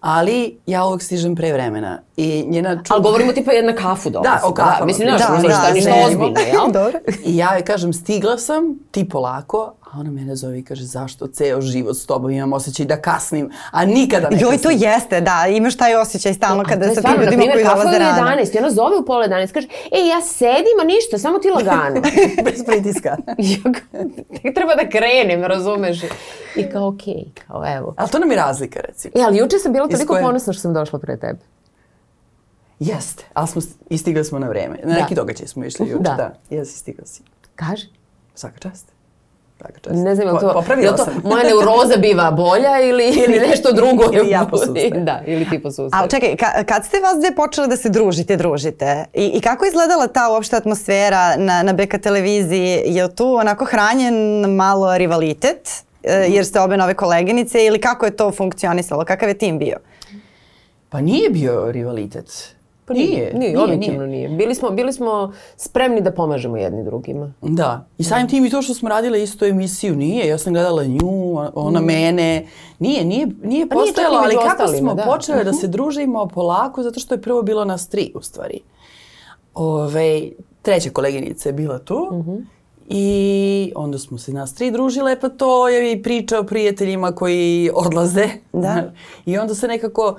Ali 0.00 0.58
ja 0.66 0.84
uvek 0.86 1.02
stižem 1.02 1.36
pre 1.36 1.52
vremena 1.52 1.98
i 2.16 2.44
njena 2.48 2.70
čudna... 2.76 2.94
Ali 2.94 3.02
govorimo 3.02 3.32
tipa 3.32 3.52
jedna 3.52 3.74
kafu 3.74 4.10
dolazi. 4.10 4.28
Da, 4.42 4.48
o 4.48 4.52
kafama. 4.54 4.86
mislim, 4.86 5.08
Da, 5.08 5.18
znaš, 5.18 5.28
da, 5.28 5.48
ništa, 5.48 5.62
da, 5.68 5.72
ništa 5.72 5.90
ne, 5.90 6.04
ozbiljno, 6.04 6.40
jel? 6.40 6.72
Dobro. 6.82 6.98
I 7.24 7.36
ja 7.36 7.54
joj 7.54 7.64
kažem, 7.64 7.92
stigla 7.92 8.38
sam, 8.38 8.78
ti 8.90 9.08
polako, 9.08 9.72
a 9.96 10.00
ona 10.00 10.10
mene 10.10 10.36
zove 10.36 10.58
i 10.58 10.64
kaže, 10.64 10.84
zašto 10.84 11.26
ceo 11.26 11.60
život 11.60 11.96
s 11.96 12.06
tobom 12.06 12.30
imam 12.30 12.52
osjećaj 12.52 12.86
da 12.86 13.00
kasnim, 13.00 13.50
a 13.70 13.84
nikada 13.84 14.28
ne 14.30 14.38
Joj, 14.40 14.58
to 14.58 14.70
jeste, 14.70 15.20
da, 15.20 15.46
imaš 15.50 15.76
taj 15.76 15.96
osjećaj 15.96 16.34
stalno 16.34 16.64
kada 16.64 16.94
sa 16.94 17.00
tim 17.02 17.22
ljudima 17.22 17.42
koji 17.52 17.64
dolaze 17.64 17.98
rano. 17.98 18.30
je 18.30 18.44
11 18.44 18.54
i 18.54 18.58
ona 18.58 18.70
zove 18.70 18.96
u 18.96 19.06
pola 19.06 19.28
11 19.28 19.52
kaže, 19.52 19.68
ej, 19.92 20.08
ja 20.08 20.20
sedim, 20.20 20.76
a 20.82 20.84
ništa, 20.84 21.18
samo 21.18 21.38
ti 21.38 21.48
lagano. 21.50 22.00
Bez 22.50 22.64
pritiska. 22.66 23.16
Tek 24.42 24.54
treba 24.54 24.74
da 24.74 24.88
krenem, 24.88 25.44
razumeš? 25.44 26.02
I 26.56 26.70
kao, 26.72 26.88
okej, 26.88 27.24
kao, 27.46 27.64
evo. 27.76 27.94
Ali 27.96 28.10
to 28.10 28.18
nam 28.18 28.30
je 28.30 28.36
razlika, 28.36 28.80
recimo. 28.80 29.12
E, 29.16 29.24
ali 29.26 29.38
juče 29.38 29.58
sam 29.58 29.72
bila 29.72 29.88
toliko 29.88 30.12
koje? 30.12 30.22
ponosna 30.22 30.52
što 30.52 30.60
sam 30.60 30.74
došla 30.74 30.98
pre 30.98 31.16
tebe. 31.16 31.38
Jeste, 32.80 33.24
ali 33.34 33.48
smo 33.48 33.62
stigli 33.96 34.24
smo 34.24 34.38
na 34.38 34.48
vreme. 34.48 34.78
Na 34.84 34.94
Da. 34.94 35.00
neki 35.00 35.14
događaj 35.14 35.46
smo 35.46 35.64
išli 35.64 35.88
juče, 35.88 36.02
Da. 36.02 36.14
da. 36.14 36.56
Jesi, 36.56 36.78
stigla 36.78 37.06
si. 37.06 37.22
Kaži. 37.54 37.86
Svaka 38.34 38.58
čast. 38.58 38.95
Ne 39.90 40.14
znam, 40.14 40.28
je 40.28 40.40
to, 40.40 40.52
Popravila 40.52 40.90
je 40.90 40.96
to 40.96 41.04
sam. 41.04 41.20
moja 41.24 41.44
neuroza 41.44 41.96
biva 41.96 42.30
bolja 42.30 42.80
ili, 42.80 43.04
ili 43.28 43.48
nešto 43.48 43.72
drugo? 43.72 44.04
Ili 44.16 44.30
ja 44.30 44.46
posustajem. 44.50 45.04
Da, 45.04 45.22
ili 45.26 45.48
ti 45.50 45.62
posustajem. 45.62 45.90
Ali 45.92 46.10
čekaj, 46.10 46.36
ka, 46.36 46.64
kad 46.64 46.84
ste 46.84 47.00
vas 47.00 47.16
dve 47.20 47.34
počele 47.36 47.66
da 47.66 47.76
se 47.76 47.88
družite, 47.88 48.36
družite? 48.36 49.04
I, 49.14 49.26
I 49.26 49.40
kako 49.40 49.64
je 49.64 49.68
izgledala 49.68 50.06
ta 50.06 50.30
uopšte 50.30 50.56
atmosfera 50.56 51.36
na, 51.36 51.62
na 51.62 51.72
BK 51.72 51.98
televiziji? 52.02 52.82
Je 52.84 53.14
tu 53.14 53.34
onako 53.34 53.64
hranjen 53.64 54.14
malo 54.54 54.98
rivalitet? 54.98 55.68
E, 56.02 56.26
jer 56.28 56.46
ste 56.46 56.60
obe 56.60 56.76
nove 56.76 56.94
koleginice 56.94 57.64
ili 57.64 57.80
kako 57.80 58.06
je 58.06 58.16
to 58.16 58.32
funkcionisalo? 58.32 59.04
Kakav 59.04 59.28
je 59.28 59.38
tim 59.38 59.58
bio? 59.58 59.76
Pa 60.88 61.00
nije 61.00 61.30
bio 61.30 61.72
rivalitet. 61.72 62.55
Pa 62.86 62.94
nije. 62.94 63.32
Nije, 63.34 63.58
objektivno 63.58 64.06
nije. 64.06 64.28
Bili 64.28 64.54
smo, 64.54 64.70
bili 64.70 64.92
smo 64.92 65.32
spremni 65.56 66.00
da 66.00 66.12
pomažemo 66.12 66.56
jedni 66.56 66.84
drugima. 66.84 67.32
Da. 67.42 67.86
I 67.98 68.04
samim 68.04 68.28
tim 68.28 68.44
i 68.44 68.50
to 68.50 68.62
što 68.62 68.74
smo 68.74 68.88
radile 68.88 69.22
isto 69.22 69.46
emisiju, 69.46 69.96
nije. 69.96 70.28
Ja 70.28 70.38
sam 70.38 70.52
gledala 70.52 70.84
nju, 70.84 71.36
ona 71.54 71.80
mene. 71.80 72.46
Nije, 72.78 73.04
nije, 73.04 73.26
nije 73.26 73.36
Pa 73.42 73.46
nije 73.48 73.68
postojalo, 73.68 74.16
ali 74.16 74.34
kako 74.34 74.62
ostalima, 74.62 74.78
smo 74.78 74.94
da. 74.94 75.02
počele 75.02 75.44
da 75.44 75.52
se 75.52 75.68
družimo 75.68 76.26
polako, 76.26 76.82
zato 76.82 77.00
što 77.00 77.14
je 77.14 77.22
prvo 77.22 77.42
bilo 77.42 77.64
nas 77.64 77.88
tri, 77.88 78.12
u 78.14 78.22
stvari. 78.22 78.60
Ove, 79.54 80.22
treća 80.62 80.90
koleginica 80.90 81.48
je 81.48 81.52
bila 81.52 81.78
tu. 81.78 82.08
Mhm. 82.12 82.36
I 82.88 83.72
onda 83.76 83.98
smo 83.98 84.18
se 84.18 84.32
nas 84.32 84.54
tri 84.54 84.70
družile, 84.70 85.20
pa 85.20 85.28
to 85.28 85.68
je 85.68 85.92
i 85.92 86.02
priča 86.02 86.38
o 86.38 86.44
prijateljima 86.44 87.12
koji 87.12 87.70
odlaze. 87.74 88.28
Da. 88.52 88.92
I 89.26 89.38
onda 89.38 89.54
se 89.54 89.68
nekako 89.68 90.16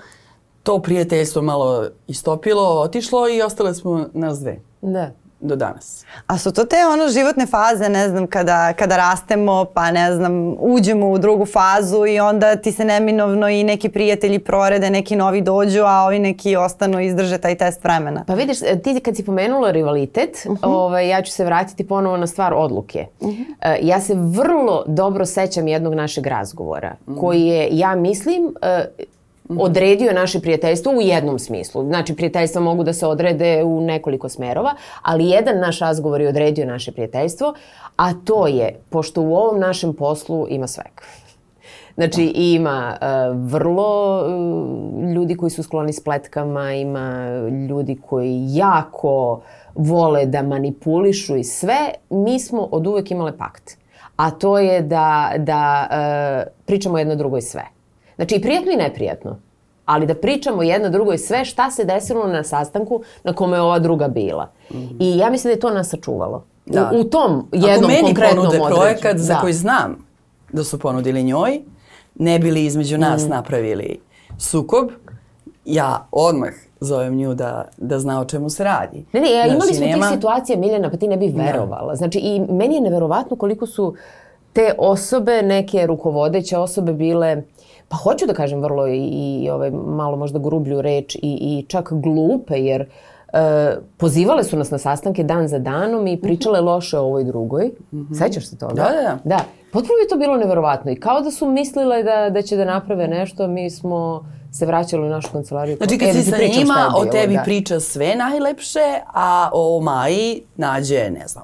to 0.68 0.80
prijateljstvo 0.80 1.42
malo 1.42 1.86
istopilo, 2.08 2.82
otišlo 2.82 3.30
i 3.30 3.42
ostale 3.42 3.74
smo 3.74 4.06
nas 4.14 4.40
dve 4.40 4.60
Da. 4.82 5.12
do 5.40 5.56
danas. 5.56 6.06
A 6.28 6.38
su 6.38 6.52
to 6.54 6.66
te 6.66 6.76
ono 6.94 7.10
životne 7.10 7.46
faze, 7.46 7.90
ne 7.90 8.10
znam, 8.10 8.28
kada, 8.28 8.74
kada 8.74 8.98
rastemo, 8.98 9.66
pa 9.74 9.92
ne 9.92 10.16
znam, 10.16 10.56
uđemo 10.60 11.10
u 11.10 11.18
drugu 11.18 11.46
fazu 11.46 12.06
i 12.06 12.20
onda 12.20 12.56
ti 12.56 12.72
se 12.72 12.86
neminovno 12.86 13.50
i 13.50 13.64
neki 13.64 13.90
prijatelji 13.90 14.40
prorede, 14.40 14.90
neki 14.90 15.16
novi 15.16 15.42
dođu, 15.42 15.84
a 15.86 16.06
ovi 16.06 16.20
neki 16.20 16.56
ostanu 16.56 17.00
i 17.02 17.06
izdrže 17.06 17.38
taj 17.38 17.56
test 17.58 17.84
vremena. 17.84 18.24
Pa 18.28 18.34
vidiš, 18.34 18.58
ti 18.84 19.00
kad 19.00 19.16
si 19.16 19.26
pomenula 19.26 19.72
rivalitet, 19.72 20.48
ovaj, 20.62 21.10
ja 21.10 21.22
ću 21.22 21.32
se 21.32 21.46
vratiti 21.46 21.88
ponovo 21.88 22.18
na 22.18 22.28
stvar 22.28 22.54
odluke. 22.54 23.06
E, 23.62 23.80
ja 23.82 24.02
se 24.02 24.14
vrlo 24.16 24.84
dobro 24.88 25.26
sećam 25.26 25.68
jednog 25.68 25.94
našeg 25.94 26.28
razgovora, 26.28 26.96
koji 27.20 27.42
je, 27.42 27.70
ja 27.72 27.96
mislim, 27.96 28.54
e, 28.62 28.86
odredio 29.50 30.14
naše 30.14 30.40
prijateljstvo 30.40 30.92
u 30.92 31.02
jednom 31.02 31.40
smislu. 31.40 31.84
Znači, 31.86 32.16
prijateljstva 32.16 32.62
mogu 32.62 32.84
da 32.84 32.94
se 32.94 33.08
odrede 33.08 33.64
u 33.64 33.82
nekoliko 33.82 34.30
smerova, 34.30 34.76
ali 35.02 35.30
jedan 35.30 35.60
naš 35.60 35.80
razgovor 35.80 36.22
je 36.22 36.30
odredio 36.30 36.66
naše 36.66 36.92
prijateljstvo, 36.92 37.54
a 37.96 38.14
to 38.14 38.48
je, 38.48 38.80
pošto 38.90 39.22
u 39.22 39.36
ovom 39.36 39.60
našem 39.60 39.94
poslu 39.94 40.48
ima 40.50 40.68
svega. 40.68 41.02
Znači 41.96 42.24
ima 42.36 42.98
e, 43.02 43.06
vrlo 43.34 44.22
e, 44.22 45.14
ljudi 45.14 45.38
koji 45.38 45.50
su 45.50 45.64
skloni 45.64 45.94
spletkama, 45.94 46.74
ima 46.74 47.28
ljudi 47.70 47.98
koji 48.10 48.46
jako 48.50 49.42
vole 49.76 50.26
da 50.26 50.42
manipulišu 50.42 51.36
i 51.36 51.44
sve. 51.44 51.78
Mi 52.10 52.40
smo 52.40 52.62
od 52.72 52.88
uvek 52.88 53.12
imale 53.12 53.38
pakt. 53.38 53.78
A 54.16 54.32
to 54.32 54.60
je 54.60 54.82
da, 54.82 55.32
da 55.38 55.88
e, 55.92 56.52
pričamo 56.66 56.98
jedno 56.98 57.16
drugoj 57.16 57.42
sve. 57.42 57.77
Znači 58.18 58.36
i 58.36 58.42
prijatno 58.42 58.72
i 58.72 58.78
neprijatno. 58.78 59.38
Ali 59.86 60.06
da 60.06 60.16
pričamo 60.16 60.64
jedno 60.64 60.90
drugoj 60.90 61.18
sve 61.18 61.46
šta 61.46 61.72
se 61.72 61.86
desilo 61.86 62.28
na 62.28 62.44
sastanku 62.44 63.02
na 63.24 63.34
kome 63.34 63.58
je 63.58 63.62
ova 63.62 63.80
druga 63.80 64.08
bila. 64.08 64.50
I 65.00 65.18
ja 65.18 65.30
mislim 65.30 65.50
da 65.50 65.56
je 65.56 65.60
to 65.60 65.70
nas 65.70 65.90
sačuvalo. 65.90 66.44
Da. 66.66 66.92
U, 66.92 67.00
u 67.00 67.04
tom 67.04 67.48
jednom 67.54 67.72
Ako 67.74 67.88
meni 67.88 68.02
konkretnom 68.04 68.38
ponude 68.38 68.58
određu- 68.58 68.76
projekat 68.76 69.18
za 69.18 69.34
Da. 69.34 69.40
koji 69.40 69.54
znam 69.54 70.06
da 70.52 70.64
su 70.64 70.80
ponudili 70.80 71.24
njoj, 71.24 71.60
ne 72.16 72.40
bi 72.40 72.52
li 72.52 72.66
između 72.66 72.98
nas 72.98 73.26
Mm. 73.26 73.30
napravili 73.30 74.00
sukob, 74.40 74.90
ja 75.66 76.08
odmah 76.12 76.50
zovem 76.80 77.16
nju 77.16 77.34
da, 77.34 77.68
da 77.78 78.00
zna 78.00 78.22
o 78.22 78.26
čemu 78.26 78.50
se 78.50 78.64
radi. 78.64 79.06
Ne, 79.14 79.22
ne, 79.22 79.32
ja, 79.32 79.46
imali 79.46 79.60
Znači, 79.62 79.74
smo 79.74 79.86
nema- 79.86 80.08
tih 80.08 80.16
situacija, 80.16 80.58
Miljana, 80.58 80.90
pa 80.90 80.98
ti 80.98 81.08
ne 81.08 81.18
bi 81.18 81.28
verovala. 81.28 81.96
Znači, 81.96 82.20
i 82.20 82.40
meni 82.42 82.76
je 82.76 82.82
neverovatno 82.82 83.36
koliko 83.36 83.66
su 83.68 83.96
te 84.54 84.74
osobe, 84.78 85.42
neke 85.42 85.88
rukovodeće 85.88 86.58
osobe 86.58 86.94
bile, 86.94 87.44
pa 87.90 87.98
hoću 87.98 88.26
da 88.26 88.34
kažem 88.34 88.62
vrlo 88.62 88.88
i, 88.88 89.00
i 89.44 89.50
ovaj, 89.50 89.72
malo 89.72 90.18
možda 90.18 90.40
grublju 90.40 90.82
reč 90.82 91.16
i, 91.16 91.20
i 91.22 91.66
čak 91.68 91.94
glupe, 91.94 92.56
jer 92.56 92.82
e, 92.82 92.88
pozivale 93.98 94.44
su 94.44 94.58
nas 94.58 94.72
na 94.72 94.78
sastanke 94.78 95.24
dan 95.24 95.48
za 95.48 95.60
danom 95.60 96.08
i 96.08 96.22
pričale 96.22 96.62
loše 96.62 96.98
o 96.98 97.04
ovoj 97.04 97.24
drugoj. 97.24 97.72
Sećaš 98.18 98.46
se 98.46 98.58
toga? 98.58 98.74
Da, 98.74 98.84
da, 98.84 99.02
da. 99.02 99.18
Da. 99.24 99.40
Potpuno 99.72 100.00
je 100.04 100.08
to 100.10 100.18
bilo 100.18 100.38
neverovatno 100.38 100.92
i 100.92 100.96
kao 100.96 101.22
da 101.22 101.32
su 101.32 101.50
mislile 101.50 102.04
da, 102.04 102.30
da 102.30 102.42
će 102.42 102.56
da 102.58 102.66
naprave 102.66 103.08
nešto, 103.08 103.48
mi 103.48 103.70
smo 103.70 104.26
se 104.52 104.66
vraćali 104.66 105.04
u 105.04 105.10
našu 105.10 105.32
kancelariju. 105.32 105.78
Znači 105.78 105.96
E, 105.96 105.98
kad 105.98 106.08
da 106.08 106.14
si 106.14 106.24
sa 106.24 106.38
njima, 106.38 106.94
o 106.96 107.06
tebi 107.06 107.34
da. 107.34 107.42
priča 107.44 107.80
sve 107.80 108.16
najlepše, 108.16 109.00
a 109.14 109.50
o 109.54 109.82
Maji 109.82 110.42
nađe, 110.56 111.10
ne 111.10 111.28
znam, 111.28 111.44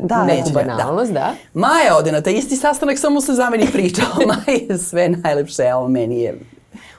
Da, 0.00 0.24
Neku 0.24 0.48
da. 0.48 0.54
banalnost, 0.54 1.12
da. 1.12 1.32
Maja 1.54 1.96
ode 1.98 2.12
na 2.12 2.20
taj 2.20 2.32
isti 2.32 2.56
sastanak, 2.56 2.98
samo 2.98 3.20
se 3.20 3.32
zameni 3.32 3.66
priča. 3.66 4.02
O 4.16 4.26
Maji 4.26 4.66
je 4.68 4.78
sve 4.78 5.08
najlepše, 5.08 5.62
a 5.64 5.78
o 5.78 5.88
meni 5.88 6.20
je 6.20 6.38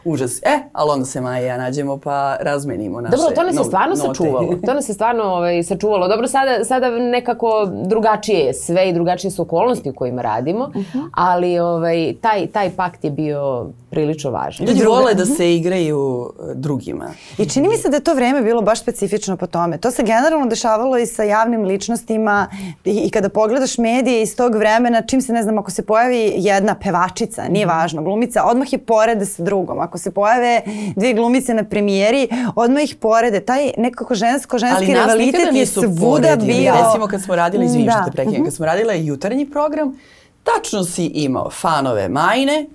užas. 0.06 0.38
E, 0.38 0.60
ali 0.74 0.92
onda 0.92 1.06
se 1.06 1.22
Maja 1.22 1.42
i 1.42 1.48
ja 1.48 1.58
nađemo 1.58 1.98
pa 1.98 2.36
razmenimo 2.36 3.02
naše 3.02 3.16
Dobro, 3.18 3.36
to 3.36 3.44
nas 3.44 3.54
je 3.54 3.58
no- 3.58 3.64
stvarno 3.64 3.96
note. 3.96 4.08
sačuvalo. 4.08 4.56
To 4.66 4.74
nas 4.74 4.90
je 4.90 4.94
stvarno 4.94 5.24
ovaj, 5.24 5.64
sačuvalo. 5.64 6.08
Dobro, 6.08 6.28
sada, 6.28 6.64
sada 6.66 6.90
nekako 6.90 7.50
drugačije 7.86 8.40
je 8.40 8.54
sve 8.54 8.90
i 8.90 8.94
drugačije 8.94 9.32
su 9.32 9.42
okolnosti 9.42 9.90
u 9.90 9.94
kojima 9.94 10.22
radimo, 10.22 10.72
ali 11.14 11.60
ovaj, 11.60 12.14
taj, 12.22 12.48
taj 12.48 12.70
pakt 12.70 13.04
je 13.04 13.12
bio 13.12 13.68
prilično 13.92 14.32
važan. 14.32 14.68
Ljudi 14.68 14.84
vole 14.84 15.14
da 15.14 15.26
se 15.26 15.56
igraju 15.56 16.30
e, 16.40 16.54
drugima. 16.56 17.14
I 17.38 17.50
čini 17.50 17.68
mi 17.68 17.78
se 17.78 17.90
da 17.90 17.98
je 17.98 18.04
to 18.04 18.14
vreme 18.14 18.42
bilo 18.42 18.62
baš 18.62 18.82
specifično 18.82 19.38
po 19.38 19.48
tome. 19.48 19.78
To 19.78 19.92
se 19.92 20.04
generalno 20.04 20.46
dešavalo 20.46 20.98
i 20.98 21.06
sa 21.06 21.24
javnim 21.24 21.64
ličnostima 21.64 22.48
i, 22.86 22.92
i 23.06 23.10
kada 23.10 23.30
pogledaš 23.30 23.78
medije 23.78 24.22
iz 24.22 24.36
tog 24.36 24.56
vremena, 24.56 25.02
čim 25.02 25.22
se, 25.22 25.34
ne 25.34 25.44
znam, 25.44 25.58
ako 25.58 25.72
se 25.72 25.86
pojavi 25.86 26.34
jedna 26.36 26.76
pevačica, 26.76 27.44
nije 27.50 27.66
važno, 27.66 28.04
glumica, 28.04 28.44
odmah 28.44 28.74
je 28.74 28.80
porede 28.80 29.26
sa 29.26 29.44
drugom. 29.44 29.80
Ako 29.80 29.98
se 29.98 30.12
pojave 30.12 30.62
dvije 30.96 31.14
glumice 31.14 31.54
na 31.54 31.64
premijeri, 31.64 32.28
odmah 32.56 32.84
ih 32.84 32.96
porede. 32.96 33.40
Taj 33.40 33.72
nekako 33.78 34.16
žensko, 34.16 34.58
ženski 34.58 34.86
rivalitet 34.86 35.54
je 35.54 35.66
svuda 35.66 36.36
bio. 36.36 36.74
Recimo 36.86 37.08
kad 37.08 37.22
smo 37.22 37.36
radili, 37.36 37.66
izvini 37.66 37.92
što 37.92 38.00
Da. 38.00 38.06
te 38.06 38.12
prekinem, 38.12 38.44
kad 38.44 38.54
smo 38.54 38.66
radile 38.66 39.06
jutarnji 39.06 39.46
program, 39.46 40.00
tačno 40.44 40.84
si 40.84 41.06
imao 41.06 41.50
fanove 41.50 42.10
Majne 42.10 42.66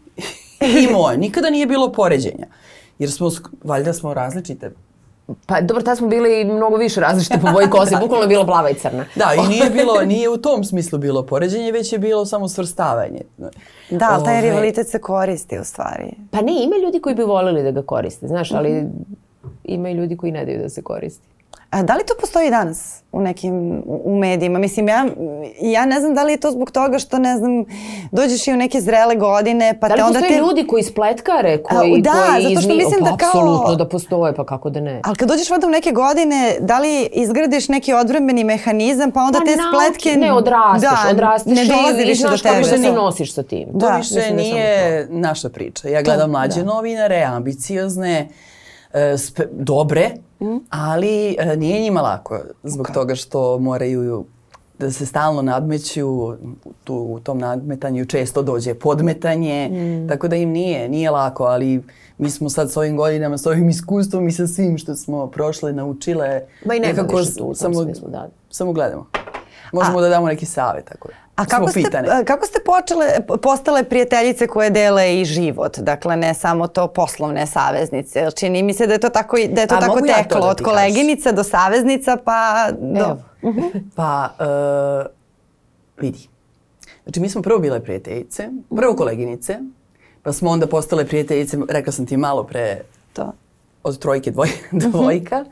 i 0.60 0.92
moje. 0.92 1.18
Nikada 1.18 1.50
nije 1.50 1.66
bilo 1.66 1.92
poređenja. 1.92 2.46
Jer 2.98 3.10
smo, 3.10 3.30
valjda 3.64 3.92
smo 3.92 4.14
različite. 4.14 4.70
Pa 5.46 5.60
dobro, 5.60 5.82
tad 5.82 5.98
smo 5.98 6.08
bili 6.08 6.44
mnogo 6.44 6.76
više 6.76 7.00
različite 7.00 7.38
po 7.40 7.52
boji 7.52 7.70
kose, 7.70 7.96
bukvalno 8.00 8.24
je 8.24 8.28
bila 8.28 8.46
plava 8.46 8.70
i 8.70 8.74
crna. 8.74 9.04
Da, 9.14 9.30
i 9.34 9.48
nije 9.48 9.70
bilo, 9.70 10.04
nije 10.04 10.28
u 10.28 10.36
tom 10.36 10.64
smislu 10.64 10.98
bilo 10.98 11.26
poređenje, 11.26 11.72
već 11.72 11.92
je 11.92 11.98
bilo 11.98 12.26
samo 12.26 12.48
svrstavanje. 12.48 13.20
Da, 13.90 14.08
ali 14.10 14.24
taj 14.24 14.40
rivalitet 14.40 14.88
se 14.88 15.00
koristi 15.00 15.58
u 15.58 15.64
stvari. 15.64 16.10
Pa 16.30 16.40
ne, 16.40 16.52
ima 16.64 16.76
ljudi 16.84 17.00
koji 17.00 17.14
bi 17.14 17.22
voljeli 17.22 17.62
da 17.62 17.70
ga 17.70 17.82
koriste, 17.82 18.26
znaš, 18.26 18.52
ali 18.52 18.84
ima 19.64 19.90
i 19.90 19.94
ljudi 19.94 20.16
koji 20.16 20.32
ne 20.32 20.44
daju 20.44 20.58
da 20.62 20.68
se 20.68 20.82
koristi. 20.82 21.26
A 21.76 21.82
da 21.82 21.94
li 21.94 22.02
to 22.02 22.14
postoji 22.16 22.50
danas 22.50 22.78
u 23.12 23.20
nekim 23.20 23.54
u 23.86 24.16
medijima? 24.16 24.58
Mislim, 24.58 24.88
ja, 24.88 25.06
ja 25.62 25.86
ne 25.86 26.00
znam 26.00 26.14
da 26.14 26.22
li 26.22 26.32
je 26.32 26.36
to 26.36 26.50
zbog 26.50 26.70
toga 26.70 26.98
što, 26.98 27.18
ne 27.18 27.36
znam, 27.36 27.64
dođeš 28.12 28.46
i 28.46 28.52
u 28.52 28.56
neke 28.56 28.80
zrele 28.80 29.14
godine, 29.16 29.78
pa 29.80 29.88
Da 29.88 29.94
li 29.94 29.98
te 29.98 30.04
onda 30.04 30.18
postoje 30.18 30.32
te... 30.32 30.40
ljudi 30.40 30.66
koji 30.66 30.82
spletkare, 30.82 31.58
koji, 31.58 32.02
da, 32.02 32.10
koji 32.12 32.42
zato 32.44 32.60
što 32.60 32.70
izmi- 32.70 32.76
mislim 32.76 33.00
da 33.00 33.10
pa, 33.10 33.16
kao- 33.16 33.28
Apsolutno 33.28 33.74
da 33.74 33.88
postoje, 33.88 34.34
pa 34.34 34.46
kako 34.46 34.70
da 34.70 34.80
ne. 34.80 35.00
Ali 35.04 35.16
kad 35.16 35.28
dođeš 35.28 35.50
onda 35.50 35.66
u 35.66 35.70
neke 35.70 35.92
godine, 35.92 36.56
da 36.60 36.78
li 36.78 37.02
izgradiš 37.04 37.68
neki 37.68 37.92
odbrambeni 37.94 38.44
mehanizam, 38.44 39.10
pa 39.10 39.20
onda 39.20 39.38
Pa 39.38 39.44
te 39.44 39.50
nauči- 39.52 39.84
spletke... 39.90 40.18
Ne, 40.18 40.32
odrasteš, 40.32 40.82
da, 40.82 41.10
odrasteš 41.10 41.52
ne 41.54 41.64
dolazi 41.66 42.02
i, 42.02 42.04
više 42.04 42.22
do 42.22 42.28
znaš 42.28 42.42
kako 42.42 42.54
tebe. 42.54 42.64
se 42.66 42.78
ne 42.78 42.92
nosiš 42.92 43.34
sa 43.34 43.42
tim. 43.42 43.68
To 43.70 43.78
Da, 43.78 43.96
više 43.96 44.14
da 44.14 44.20
je 44.20 44.26
samo 44.26 44.36
nije 44.36 45.06
naša 45.10 45.48
priča. 45.48 45.88
Ja 45.88 46.02
gledam 46.02 46.30
mlađe 46.30 46.60
da. 46.60 46.66
novinare, 46.66 47.22
ambiciozne, 47.22 48.28
e, 48.92 48.98
spe- 49.16 49.48
dobre, 49.52 50.10
Ali 50.70 51.36
e, 51.38 51.56
nije 51.56 51.80
njima 51.80 52.00
lako 52.00 52.38
zbog 52.62 52.90
toga 52.94 53.14
što 53.14 53.58
moraju 53.58 54.24
da 54.78 54.90
se 54.90 55.06
stalno 55.06 55.42
nadmeću, 55.42 56.34
tu, 56.84 56.96
u 56.96 57.20
tom 57.20 57.38
nadmetanju 57.38 58.04
često 58.04 58.42
dođe 58.42 58.74
podmetanje, 58.74 59.68
Mhm. 59.68 60.08
tako 60.08 60.28
da 60.28 60.36
im 60.36 60.50
nije, 60.50 60.88
nije 60.88 61.10
lako, 61.10 61.44
ali 61.44 61.82
mi 62.18 62.30
smo 62.30 62.48
sad 62.48 62.72
s 62.72 62.76
ovim 62.76 62.96
godinama, 62.96 63.38
s 63.38 63.46
ovim 63.46 63.68
iskustvom 63.68 64.28
i 64.28 64.32
sa 64.32 64.46
svim 64.46 64.78
što 64.78 64.94
smo 64.94 65.26
prošle, 65.26 65.72
naučile, 65.72 66.40
Ma 66.64 66.74
i 66.74 66.80
nekako 66.80 67.24
samo, 67.54 67.84
da. 68.06 68.28
samo 68.50 68.72
gledamo. 68.72 69.06
Možemo 69.72 70.00
da 70.00 70.08
damo 70.08 70.26
neki 70.26 70.46
savjet, 70.46 70.84
tako 70.84 71.08
A 71.36 71.44
kako 71.44 71.68
ste, 71.70 71.82
a 72.10 72.24
kako 72.24 72.46
ste 72.46 72.58
počele, 72.64 73.06
postale 73.42 73.84
prijateljice 73.84 74.46
koje 74.46 74.70
dele 74.70 75.20
i 75.20 75.24
život? 75.24 75.78
Dakle, 75.78 76.16
ne 76.16 76.34
samo 76.34 76.66
to 76.66 76.88
poslovne 76.88 77.46
saveznice. 77.46 78.30
Čini 78.30 78.62
mi 78.62 78.74
se 78.74 78.86
da 78.86 78.92
je 78.92 78.98
to 78.98 79.08
tako, 79.08 79.36
da 79.36 79.60
je 79.60 79.66
to 79.66 79.74
A 79.74 79.80
tako 79.80 79.94
mogu 79.94 80.06
ja 80.06 80.16
to 80.16 80.22
teklo. 80.22 80.40
da 80.40 80.46
od 80.46 80.62
koleginica 80.62 81.32
do 81.32 81.44
saveznica, 81.44 82.16
pa 82.24 82.68
do... 82.80 83.00
Evo. 83.00 83.18
Pa, 83.96 84.30
e, 84.40 85.06
vidi. 86.00 86.28
Znači, 87.02 87.20
mi 87.20 87.28
smo 87.28 87.42
prvo 87.42 87.58
bile 87.58 87.80
prijateljice, 87.80 88.48
prvo 88.76 88.96
koleginice, 88.96 89.58
pa 90.22 90.32
smo 90.32 90.50
onda 90.50 90.66
postale 90.66 91.06
prijateljice, 91.06 91.58
rekla 91.68 91.92
sam 91.92 92.06
ti 92.06 92.16
malo 92.16 92.44
pre, 92.44 92.80
To. 93.12 93.32
od 93.82 93.98
trojke 93.98 94.30
dvoj, 94.30 94.48
dvojka. 94.90 95.44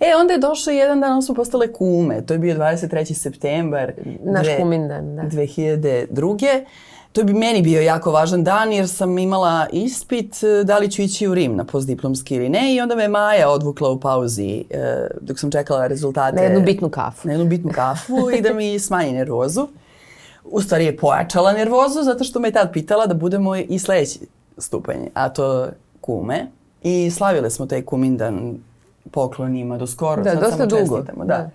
E, 0.00 0.16
onda 0.20 0.32
je 0.32 0.38
došao 0.38 0.72
jedan 0.72 1.00
dan, 1.00 1.12
onda 1.12 1.22
smo 1.22 1.34
postale 1.34 1.72
kume. 1.72 2.22
To 2.22 2.34
je 2.34 2.38
bio 2.38 2.54
23. 2.54 3.14
septembar. 3.14 3.92
Naš 4.24 4.46
dve- 4.46 4.56
kumin 4.56 4.88
dan, 4.88 5.16
da. 5.16 5.22
2002. 5.22 6.64
To 7.12 7.24
bi 7.24 7.32
meni 7.34 7.62
bio 7.62 7.80
jako 7.80 8.10
važan 8.10 8.44
dan 8.44 8.72
jer 8.72 8.88
sam 8.88 9.18
imala 9.18 9.66
ispit 9.72 10.42
e, 10.42 10.64
da 10.64 10.78
li 10.78 10.90
ću 10.90 11.02
ići 11.02 11.28
u 11.28 11.34
Rim 11.34 11.56
na 11.56 11.64
postdiplomski 11.64 12.34
ili 12.34 12.48
ne 12.48 12.74
i 12.74 12.80
onda 12.80 12.94
me 12.96 13.08
Maja 13.08 13.50
odvukla 13.50 13.90
u 13.90 14.00
pauzi 14.00 14.64
e, 14.70 15.06
dok 15.20 15.38
sam 15.38 15.50
čekala 15.50 15.86
rezultate. 15.86 16.36
Na 16.36 16.42
jednu 16.42 16.60
bitnu 16.60 16.88
kafu. 16.90 17.28
Na 17.28 17.34
jednu 17.34 17.46
bitnu 17.46 17.70
kafu 17.74 18.30
i 18.38 18.40
da 18.40 18.52
mi 18.52 18.78
smanji 18.78 19.12
nervozu. 19.12 19.68
U 20.44 20.62
stvari 20.62 20.84
je 20.84 20.96
pojačala 20.96 21.52
nervozu 21.52 22.02
zato 22.02 22.24
što 22.24 22.40
me 22.40 22.48
je 22.48 22.52
tad 22.52 22.72
pitala 22.72 23.06
da 23.06 23.14
budemo 23.14 23.56
i 23.56 23.78
sledeći 23.78 24.18
stupanj, 24.58 24.98
a 25.14 25.28
to 25.28 25.66
kume. 26.00 26.46
I 26.82 27.10
slavile 27.10 27.50
smo 27.50 27.66
taj 27.66 27.82
kumindan 27.82 28.54
poklonima 29.10 29.78
do 29.78 29.86
skoro. 29.86 30.22
Da, 30.22 30.30
sad 30.30 30.40
dosta 30.40 30.56
samo 30.56 30.66
dugo. 30.66 30.96
čestitamo, 30.96 31.24
da. 31.24 31.36
Da. 31.36 31.50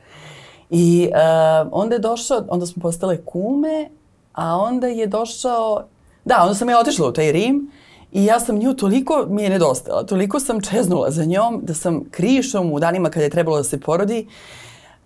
I 0.69 1.09
uh, 1.11 1.69
onda 1.71 1.95
je 1.95 1.99
došao, 1.99 2.45
onda 2.49 2.65
smo 2.65 2.81
postale 2.81 3.17
kume, 3.17 3.89
a 4.33 4.57
onda 4.57 4.87
je 4.87 5.07
došao, 5.07 5.83
da, 6.25 6.37
onda 6.41 6.53
sam 6.53 6.69
ja 6.69 6.79
otišla 6.79 7.07
u 7.07 7.11
taj 7.11 7.31
Rim 7.31 7.71
i 8.11 8.25
ja 8.25 8.39
sam 8.39 8.57
nju 8.57 8.73
toliko 8.73 9.25
mi 9.29 9.43
je 9.43 9.49
nedostala, 9.49 10.03
toliko 10.03 10.39
sam 10.39 10.61
čeznula 10.61 11.11
za 11.11 11.25
njom 11.25 11.59
da 11.63 11.73
sam 11.73 12.03
krišom 12.11 12.71
u 12.73 12.79
danima 12.79 13.09
kada 13.09 13.23
je 13.23 13.29
trebalo 13.29 13.57
da 13.57 13.63
se 13.63 13.79
porodi 13.79 14.27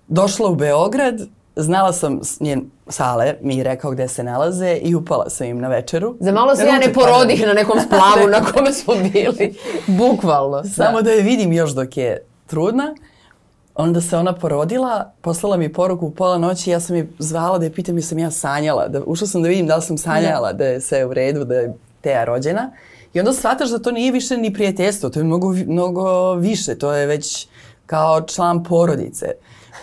došla 0.08 0.50
u 0.50 0.56
Beograd, 0.56 1.22
znala 1.56 1.94
sam 1.94 2.20
njen 2.40 2.72
sale, 2.88 3.36
mi 3.42 3.58
je 3.58 3.64
rekao 3.64 3.92
gde 3.92 4.08
se 4.08 4.24
nalaze 4.24 4.78
i 4.82 4.96
upala 4.96 5.30
sam 5.30 5.48
im 5.48 5.60
na 5.60 5.68
večeru. 5.68 6.16
Za 6.20 6.32
malo 6.32 6.56
se 6.56 6.66
ja 6.66 6.80
ne 6.80 6.94
porodih 6.94 7.48
na 7.48 7.54
nekom 7.54 7.80
splavu 7.86 8.30
na 8.40 8.46
kome 8.46 8.74
smo 8.74 8.94
bili. 8.96 9.56
Bukvalno. 9.88 10.64
Samo 10.64 11.02
da 11.02 11.12
je 11.12 11.22
vidim 11.22 11.54
još 11.54 11.72
dok 11.72 11.98
je 11.98 12.26
trudna. 12.46 12.96
Onda 13.76 14.02
se 14.02 14.18
ona 14.18 14.34
porodila, 14.34 15.12
poslala 15.22 15.58
mi 15.58 15.74
poruku 15.74 16.06
u 16.06 16.12
pola 16.12 16.38
noći, 16.38 16.70
ja 16.70 16.80
sam 16.80 16.96
je 16.96 17.10
zvala 17.20 17.58
da 17.58 17.66
je 17.66 17.74
pitam 17.74 17.98
jesam 17.98 18.20
ja 18.20 18.32
sanjala. 18.32 18.88
Da, 18.88 19.02
ušla 19.06 19.28
sam 19.28 19.42
da 19.42 19.50
vidim 19.50 19.68
da 19.68 19.76
li 19.76 19.82
sam 19.82 19.98
sanjala 19.98 20.54
da 20.54 20.66
je 20.66 20.82
sve 20.82 21.06
u 21.06 21.14
redu, 21.14 21.44
da 21.44 21.56
je 21.56 21.74
Teja 22.02 22.24
rođena. 22.24 22.72
I 23.14 23.20
onda 23.20 23.34
shvataš 23.34 23.70
da 23.70 23.80
to 23.80 23.92
nije 23.92 24.12
više 24.12 24.38
ni 24.38 24.54
prijateljstvo, 24.54 25.10
to 25.10 25.20
je 25.20 25.24
mnogo, 25.24 25.54
mnogo 25.68 26.34
više, 26.34 26.78
to 26.78 26.94
je 26.94 27.06
već 27.06 27.48
kao 27.86 28.22
član 28.22 28.64
porodice, 28.64 29.26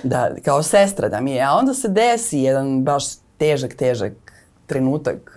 da, 0.02 0.30
kao 0.44 0.62
sestra 0.62 1.08
da 1.08 1.20
mi 1.20 1.32
je. 1.32 1.42
A 1.42 1.52
onda 1.52 1.74
se 1.74 1.88
desi 1.88 2.38
jedan 2.38 2.84
baš 2.84 3.04
težak, 3.38 3.74
težak 3.74 4.12
trenutak 4.66 5.36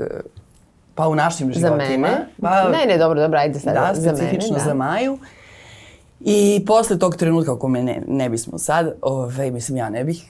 pa 0.96 1.08
u 1.08 1.16
našim 1.16 1.54
Za 1.54 1.60
životima. 1.60 2.08
mene? 2.08 2.28
Pa, 2.42 2.70
ne, 2.70 2.86
ne, 2.86 2.98
dobro, 2.98 3.22
dobro, 3.22 3.40
ajde 3.40 3.60
sad. 3.60 3.74
da, 3.74 3.92
za 3.94 4.12
mene, 4.12 4.18
specifično 4.18 4.58
da. 4.58 4.64
za 4.64 4.74
Maju. 4.74 5.18
I 6.28 6.64
posle 6.68 7.00
tog 7.00 7.16
trenutka, 7.16 7.54
ako 7.54 7.68
me 7.68 7.84
ne, 7.84 8.02
ne 8.08 8.30
bismo 8.30 8.58
sad, 8.58 8.94
ovaj, 9.02 9.52
mislim 9.52 9.78
ja 9.78 9.90
ne 9.90 10.04
bih, 10.04 10.26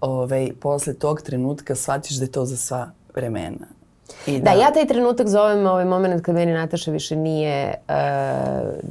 ovaj, 0.00 0.50
posle 0.60 0.94
tog 0.94 1.22
trenutka 1.22 1.74
shvatiš 1.74 2.16
da 2.16 2.24
je 2.24 2.32
to 2.32 2.44
za 2.44 2.56
sva 2.56 2.90
vremena. 3.14 3.66
I 4.26 4.40
Da, 4.40 4.50
ja 4.50 4.70
taj 4.72 4.86
trenutak 4.86 5.28
zovem 5.28 5.66
ovaj 5.66 5.84
moment 5.84 6.22
kad 6.22 6.34
meni 6.34 6.52
Nataša 6.52 6.90
više 6.90 7.16
nije 7.16 7.74
uh, 7.88 7.94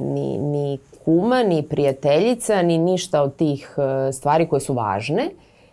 ni, 0.00 0.38
ni 0.38 0.78
kuma, 1.04 1.42
ni 1.42 1.62
prijateljica, 1.62 2.62
ni 2.62 2.78
ništa 2.78 3.22
od 3.22 3.36
tih 3.36 3.74
uh, 3.76 4.14
stvari 4.14 4.48
koje 4.48 4.60
su 4.60 4.74
važne, 4.74 5.30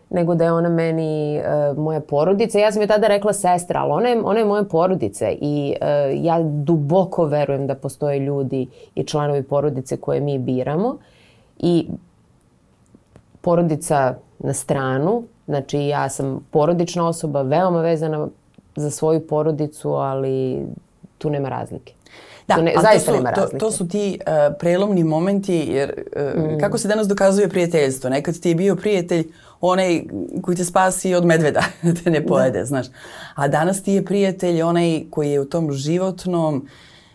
nego 0.09 0.35
da 0.35 0.43
je 0.43 0.51
ona 0.51 0.69
meni 0.69 1.41
uh, 1.71 1.77
moja 1.77 1.99
porodica. 1.99 2.59
Ja 2.59 2.71
sam 2.71 2.81
joj 2.81 2.87
tada 2.87 3.07
rekla 3.07 3.33
sestra, 3.33 3.79
ali 3.79 3.91
ona 3.91 4.09
je, 4.09 4.21
ona 4.23 4.39
je 4.39 4.45
moja 4.45 4.63
porodica 4.63 5.29
i 5.41 5.75
uh, 5.81 5.87
ja 6.25 6.39
duboko 6.43 7.25
verujem 7.25 7.67
da 7.67 7.75
postoje 7.75 8.19
ljudi 8.19 8.67
i 8.95 9.03
članovi 9.03 9.43
porodice 9.43 9.97
koje 9.97 10.21
mi 10.21 10.37
biramo 10.37 10.97
i 11.59 11.87
porodica 13.41 14.15
na 14.39 14.53
stranu, 14.53 15.23
znači 15.45 15.79
ja 15.79 16.09
sam 16.09 16.45
porodična 16.51 17.07
osoba, 17.07 17.41
veoma 17.41 17.81
vezana 17.81 18.27
za 18.75 18.89
svoju 18.89 19.27
porodicu, 19.27 19.89
ali 19.89 20.65
tu 21.17 21.29
nema 21.29 21.49
razlike. 21.49 21.93
Da, 22.48 22.56
tu 22.56 22.62
ne, 22.62 22.74
ali 22.75 22.84
zaista 22.84 23.12
to 23.12 23.18
su, 23.18 23.24
nema 23.24 23.32
to, 23.32 23.42
razlike. 23.42 23.58
to 23.58 23.72
su 23.72 23.88
ti 23.88 24.20
uh, 24.20 24.56
prelomni 24.60 25.04
momenti, 25.04 25.56
jer 25.56 26.04
uh, 26.36 26.60
kako 26.60 26.77
se 26.77 26.88
danas 26.88 27.08
dokazuje 27.08 27.50
prijateljstvo? 27.50 28.10
Nekad 28.10 28.39
ti 28.39 28.50
je 28.50 28.56
bio 28.56 28.75
prijatelj 28.75 29.27
onaj 29.62 30.01
koji 30.42 30.58
te 30.58 30.66
spasi 30.66 31.16
od 31.16 31.25
medveda, 31.25 31.63
da 31.84 31.94
te 31.94 32.12
ne 32.12 32.25
pojede, 32.25 32.66
znaš. 32.66 32.88
A 33.36 33.48
danas 33.48 33.84
ti 33.84 33.94
je 33.94 34.06
prijatelj 34.06 34.62
onaj 34.62 35.04
koji 35.10 35.32
je 35.32 35.39
u 35.39 35.46
tom 35.46 35.72
životnom, 35.72 36.68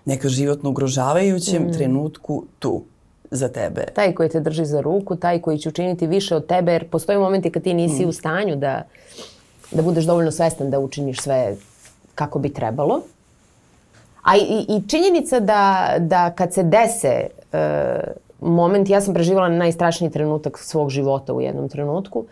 nekad 0.05 0.31
životno 0.31 0.71
ugrožavajućem 0.71 1.73
trenutku 1.73 2.45
tu 2.59 2.83
za 3.31 3.49
tebe. 3.49 3.87
taj 3.95 4.15
koji 4.15 4.29
te 4.29 4.41
drži 4.41 4.65
za 4.65 4.81
ruku, 4.81 5.17
taj 5.17 5.41
koji 5.41 5.59
će 5.59 5.69
učiniti 5.69 6.07
više 6.07 6.37
od 6.37 6.47
tebe, 6.47 6.73
jer 6.73 6.89
postoje 6.89 7.19
momenti 7.19 7.51
kad 7.51 7.63
ti 7.63 7.75
nisi 7.75 8.07
u 8.07 8.13
stanju 8.13 8.57
da, 8.57 8.83
da 9.71 9.83
budeš 9.83 10.05
dovoljno 10.05 10.31
svestan 10.31 10.71
da 10.71 10.79
učiniš 10.79 11.21
sve 11.21 11.57
kako 12.15 12.39
bi 12.39 12.53
trebalo. 12.53 13.03
A 14.23 14.37
i, 14.37 14.67
i 14.69 14.89
činjenica 14.89 15.41
da, 15.41 15.95
da 15.99 16.31
kad 16.31 16.53
se 16.53 16.63
dese 16.63 17.27
e, 17.53 18.01
moment, 18.41 18.91
ja 18.91 19.01
sam 19.01 19.15
preživala 19.15 19.49
najstrašniji 19.49 20.11
trenutak 20.11 20.59
svog 20.59 20.91
života 20.91 21.33
u 21.35 21.41
jednom 21.41 21.69
trenutku 21.69 22.25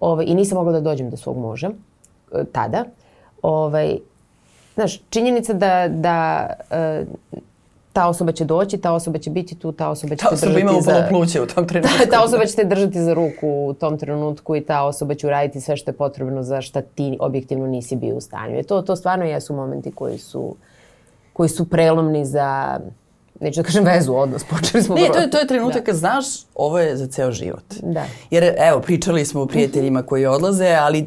ovaj, 0.00 0.24
i 0.28 0.34
nisam 0.34 0.58
mogla 0.58 0.72
da 0.72 0.80
dođem 0.80 1.10
do 1.10 1.16
svog 1.16 1.36
muža 1.38 1.70
e, 2.32 2.44
tada. 2.52 2.84
Ovaj, 3.42 3.96
znaš, 4.74 5.00
činjenica 5.10 5.52
da, 5.52 5.88
da 5.88 6.46
e, 6.70 7.04
ta 7.92 8.08
osoba 8.08 8.32
će 8.32 8.44
doći, 8.44 8.78
ta 8.78 8.92
osoba 8.92 9.18
će 9.18 9.30
biti 9.30 9.54
tu, 9.54 9.72
ta 9.72 9.88
osoba 9.88 10.16
će 10.16 10.22
Ta 10.22 10.28
te 10.28 10.34
osoba 10.34 10.52
držati 10.52 10.62
imala 10.62 10.80
za... 10.80 11.06
pluće 11.10 11.42
u 11.42 11.46
tom 11.46 11.66
trenutku. 11.68 11.96
ta 12.10 12.22
osoba 12.24 12.46
će 12.46 12.56
te 12.56 12.64
držati 12.64 13.00
za 13.00 13.14
ruku 13.14 13.48
u 13.48 13.74
tom 13.74 13.98
trenutku 13.98 14.56
i 14.56 14.60
ta 14.60 14.84
osoba 14.84 15.14
će 15.14 15.26
uraditi 15.26 15.60
sve 15.60 15.76
što 15.76 15.90
je 15.90 15.96
potrebno 15.96 16.42
za 16.42 16.60
šta 16.60 16.80
ti 16.80 17.16
objektivno 17.20 17.66
nisi 17.66 17.96
bio 17.96 18.16
u 18.16 18.20
stanju. 18.20 18.58
I 18.58 18.62
to, 18.62 18.82
to 18.82 18.96
stvarno 18.96 19.24
jesu 19.24 19.54
momenti 19.54 19.92
koji 19.92 20.18
su, 20.18 20.56
koji 21.32 21.48
su 21.48 21.68
prelomni 21.68 22.24
za, 22.24 22.80
neću 23.40 23.60
da 23.60 23.64
kažem 23.64 23.84
vezu, 23.84 24.14
odnos, 24.14 24.44
počeli 24.50 24.82
smo 24.82 24.94
Ne, 24.94 25.06
to 25.12 25.18
je, 25.18 25.30
to 25.30 25.38
je 25.38 25.46
trenutak 25.46 25.84
kad 25.84 25.94
znaš 25.96 26.24
ovo 26.54 26.78
je 26.78 26.96
za 26.96 27.06
ceo 27.06 27.32
život. 27.32 27.74
Da. 27.82 28.04
Jer 28.30 28.54
evo, 28.58 28.80
pričali 28.80 29.24
smo 29.24 29.42
o 29.42 29.46
prijateljima 29.46 30.02
koji 30.02 30.26
odlaze, 30.26 30.76
ali 30.80 31.06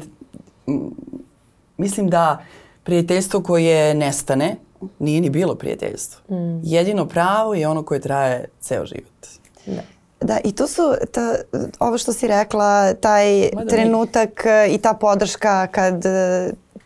m, 0.66 0.90
mislim 1.76 2.08
da 2.08 2.44
prijateljstvo 2.84 3.42
koje 3.42 3.94
nestane 3.94 4.56
nije 4.98 5.20
ni 5.20 5.30
bilo 5.30 5.54
prijateljstvo. 5.54 6.36
Mm. 6.36 6.60
Jedino 6.62 7.08
pravo 7.08 7.54
je 7.54 7.68
ono 7.68 7.82
koje 7.82 8.00
traje 8.00 8.44
ceo 8.60 8.86
život. 8.86 9.26
Da, 10.20 10.38
i 10.44 10.52
to 10.52 10.66
su, 10.66 10.82
ta, 11.12 11.34
ovo 11.78 11.98
što 11.98 12.12
si 12.12 12.28
rekla, 12.28 12.94
taj 12.94 13.50
Ma 13.54 13.64
da, 13.64 13.70
trenutak 13.70 14.46
e, 14.46 14.68
i 14.70 14.78
ta 14.78 14.94
podrška 14.94 15.66
kad 15.66 16.04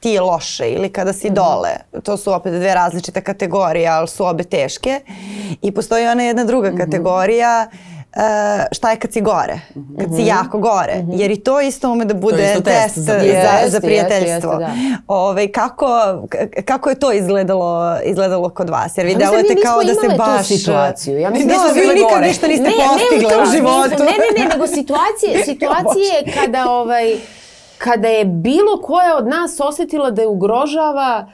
ti 0.00 0.10
je 0.10 0.20
loše 0.20 0.70
ili 0.70 0.92
kada 0.92 1.12
si 1.12 1.30
dole. 1.30 1.70
To 2.02 2.16
su 2.16 2.32
opet 2.32 2.52
dve 2.52 2.74
različite 2.74 3.20
kategorije, 3.20 3.88
ali 3.88 4.08
su 4.08 4.26
obe 4.26 4.44
teške. 4.44 5.00
I 5.62 5.72
postoji 5.72 6.06
ona 6.06 6.22
jedna 6.22 6.44
druga 6.44 6.76
kategorija 6.76 7.66
e, 8.12 8.66
šta 8.72 8.90
je 8.90 8.96
kad 8.96 9.12
si 9.12 9.20
gore, 9.20 9.60
kad 9.98 10.16
si 10.16 10.22
jako 10.22 10.58
gore. 10.58 11.04
Jer 11.12 11.30
i 11.30 11.40
to 11.40 11.60
isto 11.60 11.92
ume 11.92 12.04
da 12.04 12.14
bude 12.14 12.36
test 12.36 12.64
test 12.64 12.98
za 12.98 13.12
za, 13.12 13.68
za 13.70 13.80
prijateljstvo. 13.80 14.52
jeste, 14.52 14.80
jeste, 14.80 15.02
Ovaj, 15.06 15.48
kako, 15.48 15.88
kako 16.64 16.90
je 16.90 16.98
to 16.98 17.12
izgledalo, 17.12 17.96
izgledalo 18.04 18.48
kod 18.48 18.70
vas? 18.70 18.98
Jer 18.98 19.06
vi 19.06 19.14
delujete 19.14 19.54
kao 19.62 19.82
da 19.82 19.88
nismo 19.88 20.00
se 20.00 20.14
imale 20.14 20.30
tu 20.30 20.36
baš... 20.36 20.46
situaciju. 20.46 21.18
Ja 21.18 21.30
mislim, 21.30 21.48
da, 21.48 21.54
mi 21.54 21.60
smo 21.60 21.72
vi 21.72 21.80
bile 21.80 21.94
nikad 21.94 22.10
gore. 22.10 22.26
ništa 22.26 22.46
niste 22.46 22.64
ne, 22.64 22.72
postigle 22.88 23.18
ne, 23.18 23.26
u 23.26 23.38
tom 23.38 23.52
životu. 23.52 24.04
Ne, 24.04 24.16
ne, 24.22 24.42
ne, 24.42 24.48
nego 24.48 24.66
situacije, 24.66 25.44
situacije 25.50 26.14
kada 26.40 26.70
ovaj 26.70 27.16
kada 27.84 28.08
je 28.08 28.24
bilo 28.24 28.82
koja 28.82 29.16
od 29.16 29.26
nas 29.26 29.60
osjetila 29.60 30.10
da 30.10 30.22
je 30.22 30.28
ugrožava 30.28 31.26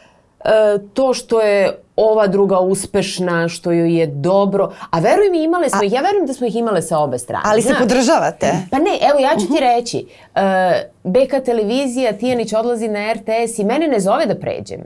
e, 0.44 0.50
to 0.94 1.14
što 1.14 1.40
je 1.40 1.78
ova 1.96 2.26
druga 2.26 2.60
uspešna, 2.60 3.48
što 3.48 3.72
joj 3.72 3.98
je 3.98 4.06
dobro. 4.06 4.72
A 4.90 4.98
veruj 4.98 5.30
mi, 5.30 5.42
imale 5.42 5.70
smo 5.70 5.82
ih, 5.82 5.92
ja 5.92 6.00
verujem 6.00 6.26
da 6.26 6.32
smo 6.32 6.46
ih 6.46 6.56
imale 6.56 6.82
sa 6.82 6.98
obe 6.98 7.18
strane. 7.18 7.42
Ali 7.46 7.62
se 7.62 7.68
znaš. 7.68 7.80
podržavate. 7.80 8.52
Pa 8.70 8.78
ne, 8.78 8.98
evo 9.10 9.18
ja 9.18 9.30
ću 9.40 9.46
ti 9.46 9.60
reći. 9.60 10.06
E, 10.34 10.90
BK 11.04 11.44
televizija, 11.44 12.12
Tijanić 12.12 12.52
odlazi 12.52 12.88
na 12.88 13.12
RTS 13.12 13.58
i 13.58 13.64
mene 13.64 13.88
ne 13.88 14.00
zove 14.00 14.26
da 14.26 14.34
pređem. 14.34 14.80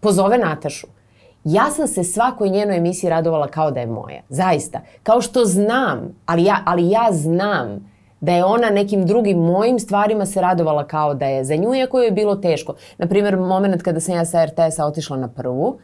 Pozove 0.00 0.38
Natašu. 0.38 0.86
Ja 1.44 1.70
sam 1.70 1.86
se 1.86 2.04
svakoj 2.04 2.48
njenoj 2.48 2.76
emisiji 2.76 3.10
radovala 3.10 3.48
kao 3.48 3.70
da 3.70 3.80
je 3.80 3.86
moja. 3.86 4.22
Zaista. 4.28 4.80
Kao 5.02 5.20
što 5.20 5.44
znam, 5.44 6.14
ali 6.26 6.44
ja, 6.44 6.56
ali 6.64 6.90
ja 6.90 7.08
znam 7.12 7.95
da 8.20 8.32
je 8.32 8.44
ona 8.44 8.70
nekim 8.70 9.06
drugim 9.06 9.38
mojim 9.38 9.78
stvarima 9.78 10.26
se 10.26 10.40
radovala 10.40 10.86
kao 10.86 11.14
da 11.14 11.26
je 11.26 11.44
za 11.44 11.56
nju, 11.56 11.74
iako 11.74 12.00
je 12.00 12.10
bilo 12.10 12.36
teško. 12.36 12.74
Naprimjer, 12.98 13.36
moment 13.36 13.82
kada 13.82 14.00
sam 14.00 14.14
ja 14.14 14.24
sa 14.24 14.44
RTS-a 14.44 14.86
otišla 14.86 15.16
na 15.16 15.28
prvu, 15.28 15.78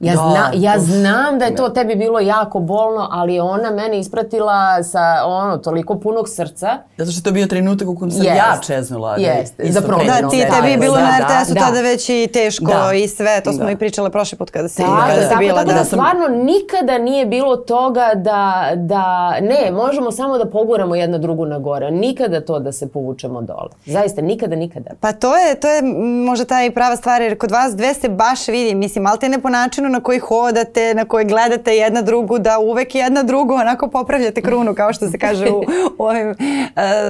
ja, 0.00 0.12
Da, 0.12 0.18
zna, 0.20 0.50
ja 0.54 0.74
uf. 0.76 0.82
znam 0.82 1.38
da 1.38 1.44
je 1.44 1.54
to 1.54 1.68
tebi 1.68 1.94
bilo 1.94 2.20
jako 2.20 2.58
bolno, 2.60 3.08
ali 3.10 3.34
je 3.34 3.42
ona 3.42 3.70
mene 3.70 3.98
ispratila 3.98 4.82
sa 4.82 5.00
ono, 5.26 5.56
toliko 5.58 5.94
punog 5.94 6.28
srca. 6.28 6.78
Zato 6.96 7.10
što 7.10 7.18
je 7.18 7.22
to 7.22 7.32
bio 7.32 7.46
trenutak 7.46 7.88
u 7.88 7.96
kojem 7.96 8.10
sam 8.10 8.22
Jest. 8.22 8.36
ja 8.36 8.58
čeznula. 8.66 9.10
da 9.10 9.22
Jest, 9.22 9.54
isto 9.60 9.72
za 9.72 9.86
promenu. 9.86 10.10
Da, 10.22 10.28
ti, 10.28 10.38
Da, 10.40 10.54
tebi 10.56 10.68
je 10.68 10.76
da, 10.76 10.80
bilo 10.80 10.96
da, 10.96 11.02
na 11.02 11.18
da, 11.18 11.24
RTS-u 11.24 11.54
da. 11.54 11.60
tada 11.60 11.80
već 11.80 12.08
i 12.08 12.28
teško 12.32 12.64
Da. 12.64 12.92
i 12.94 13.08
sve, 13.08 13.40
to 13.40 13.52
smo 13.52 13.64
Da. 13.64 13.70
i 13.70 13.76
pričale 13.76 14.10
prošli 14.10 14.38
put 14.38 14.50
kada 14.50 14.68
si, 14.68 14.76
Tako, 14.76 14.96
kada 15.00 15.22
si 15.22 15.28
tako, 15.28 15.38
bila. 15.38 15.54
tako 15.54 15.68
da, 15.68 15.74
da. 15.74 15.84
stvarno 15.84 16.28
nikada 16.28 16.98
nije 16.98 17.26
bilo 17.26 17.56
toga 17.56 18.10
da, 18.14 18.46
da, 18.76 19.06
ne, 19.40 19.70
možemo 19.72 20.12
samo 20.12 20.38
da 20.38 20.46
poguramo 20.46 20.94
jedna 20.94 21.18
drugu 21.18 21.44
na 21.46 21.58
gore, 21.58 21.90
nikada 21.90 22.40
to 22.40 22.58
da 22.58 22.72
se 22.72 22.88
povučemo 22.88 23.42
dole. 23.42 23.70
Zaista, 23.86 24.20
nikada, 24.22 24.56
nikada. 24.56 24.90
Pa 25.00 25.12
to 25.12 25.36
je, 25.36 25.54
to 25.54 25.68
je 25.68 25.82
možda 26.26 26.44
ta 26.44 26.64
i 26.64 26.70
prava 26.70 26.96
stvar, 26.96 27.22
jer 27.22 27.38
kod 27.38 27.50
vas 27.50 27.76
dve 27.76 27.94
se 27.94 28.08
baš 28.08 28.48
vidi, 28.48 28.74
mislim, 28.74 29.04
malte 29.04 29.28
ne 29.28 29.38
po 29.38 29.48
načinu 29.48 29.85
na 29.88 30.00
koji 30.00 30.18
hodate, 30.18 30.94
na 30.94 31.04
koji 31.04 31.24
gledate 31.24 31.76
jedna 31.76 32.02
drugu, 32.02 32.38
da 32.38 32.58
uvek 32.58 32.94
jedna 32.94 33.22
drugu 33.22 33.54
onako 33.54 33.88
popravljate 33.88 34.42
krunu, 34.42 34.74
kao 34.74 34.92
što 34.92 35.08
se 35.08 35.18
kaže 35.18 35.50
u, 35.50 35.62
u 35.98 36.04
ovim 36.08 36.30
e, 36.30 36.34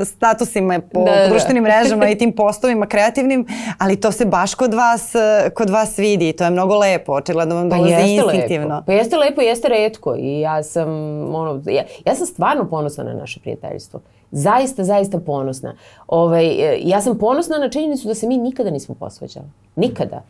statusima 0.05 0.81
po 0.93 1.05
Da, 1.05 1.17
da, 1.17 1.29
društvenim 1.29 1.63
mrežama 1.63 2.09
i 2.09 2.19
tim 2.19 2.33
postovima 2.33 2.87
kreativnim, 2.87 3.47
ali 3.79 4.01
to 4.01 4.13
se 4.13 4.25
baš 4.25 4.55
kod 4.55 4.75
vas, 4.75 5.15
e, 5.15 5.51
kod 5.55 5.71
vas 5.71 5.99
vidi 5.99 6.29
i 6.29 6.33
to 6.33 6.45
je 6.45 6.51
mnogo 6.51 6.79
lepo, 6.79 7.13
očigledno 7.13 7.55
vam 7.55 7.71
Pa 7.71 7.77
dolazi 7.77 7.93
jeste 7.93 8.15
instinktivno. 8.15 8.75
lepo. 8.75 8.87
Pa 8.87 8.93
jeste 8.93 9.17
lepo, 9.17 9.41
jeste 9.41 9.69
redko 9.69 10.17
i 10.19 10.41
ja 10.41 10.63
sam, 10.63 10.89
ono, 11.35 11.63
ja, 11.67 11.83
ja 12.05 12.15
sam 12.15 12.27
stvarno 12.27 12.69
ponosna 12.69 13.05
na 13.05 13.15
naše 13.15 13.41
prijateljstvo. 13.41 14.01
Zaista, 14.31 14.85
zaista 14.85 15.19
ponosna. 15.19 15.77
Ovaj, 16.09 16.47
e, 16.47 16.79
ja 16.81 17.01
sam 17.01 17.19
ponosna 17.19 17.59
na 17.59 17.69
činjenicu 17.69 18.09
da 18.09 18.15
se 18.15 18.27
mi 18.27 18.37
nikada 18.37 18.71
nismo 18.71 18.95
posvađali. 18.95 19.47
Nikada. 19.77 20.23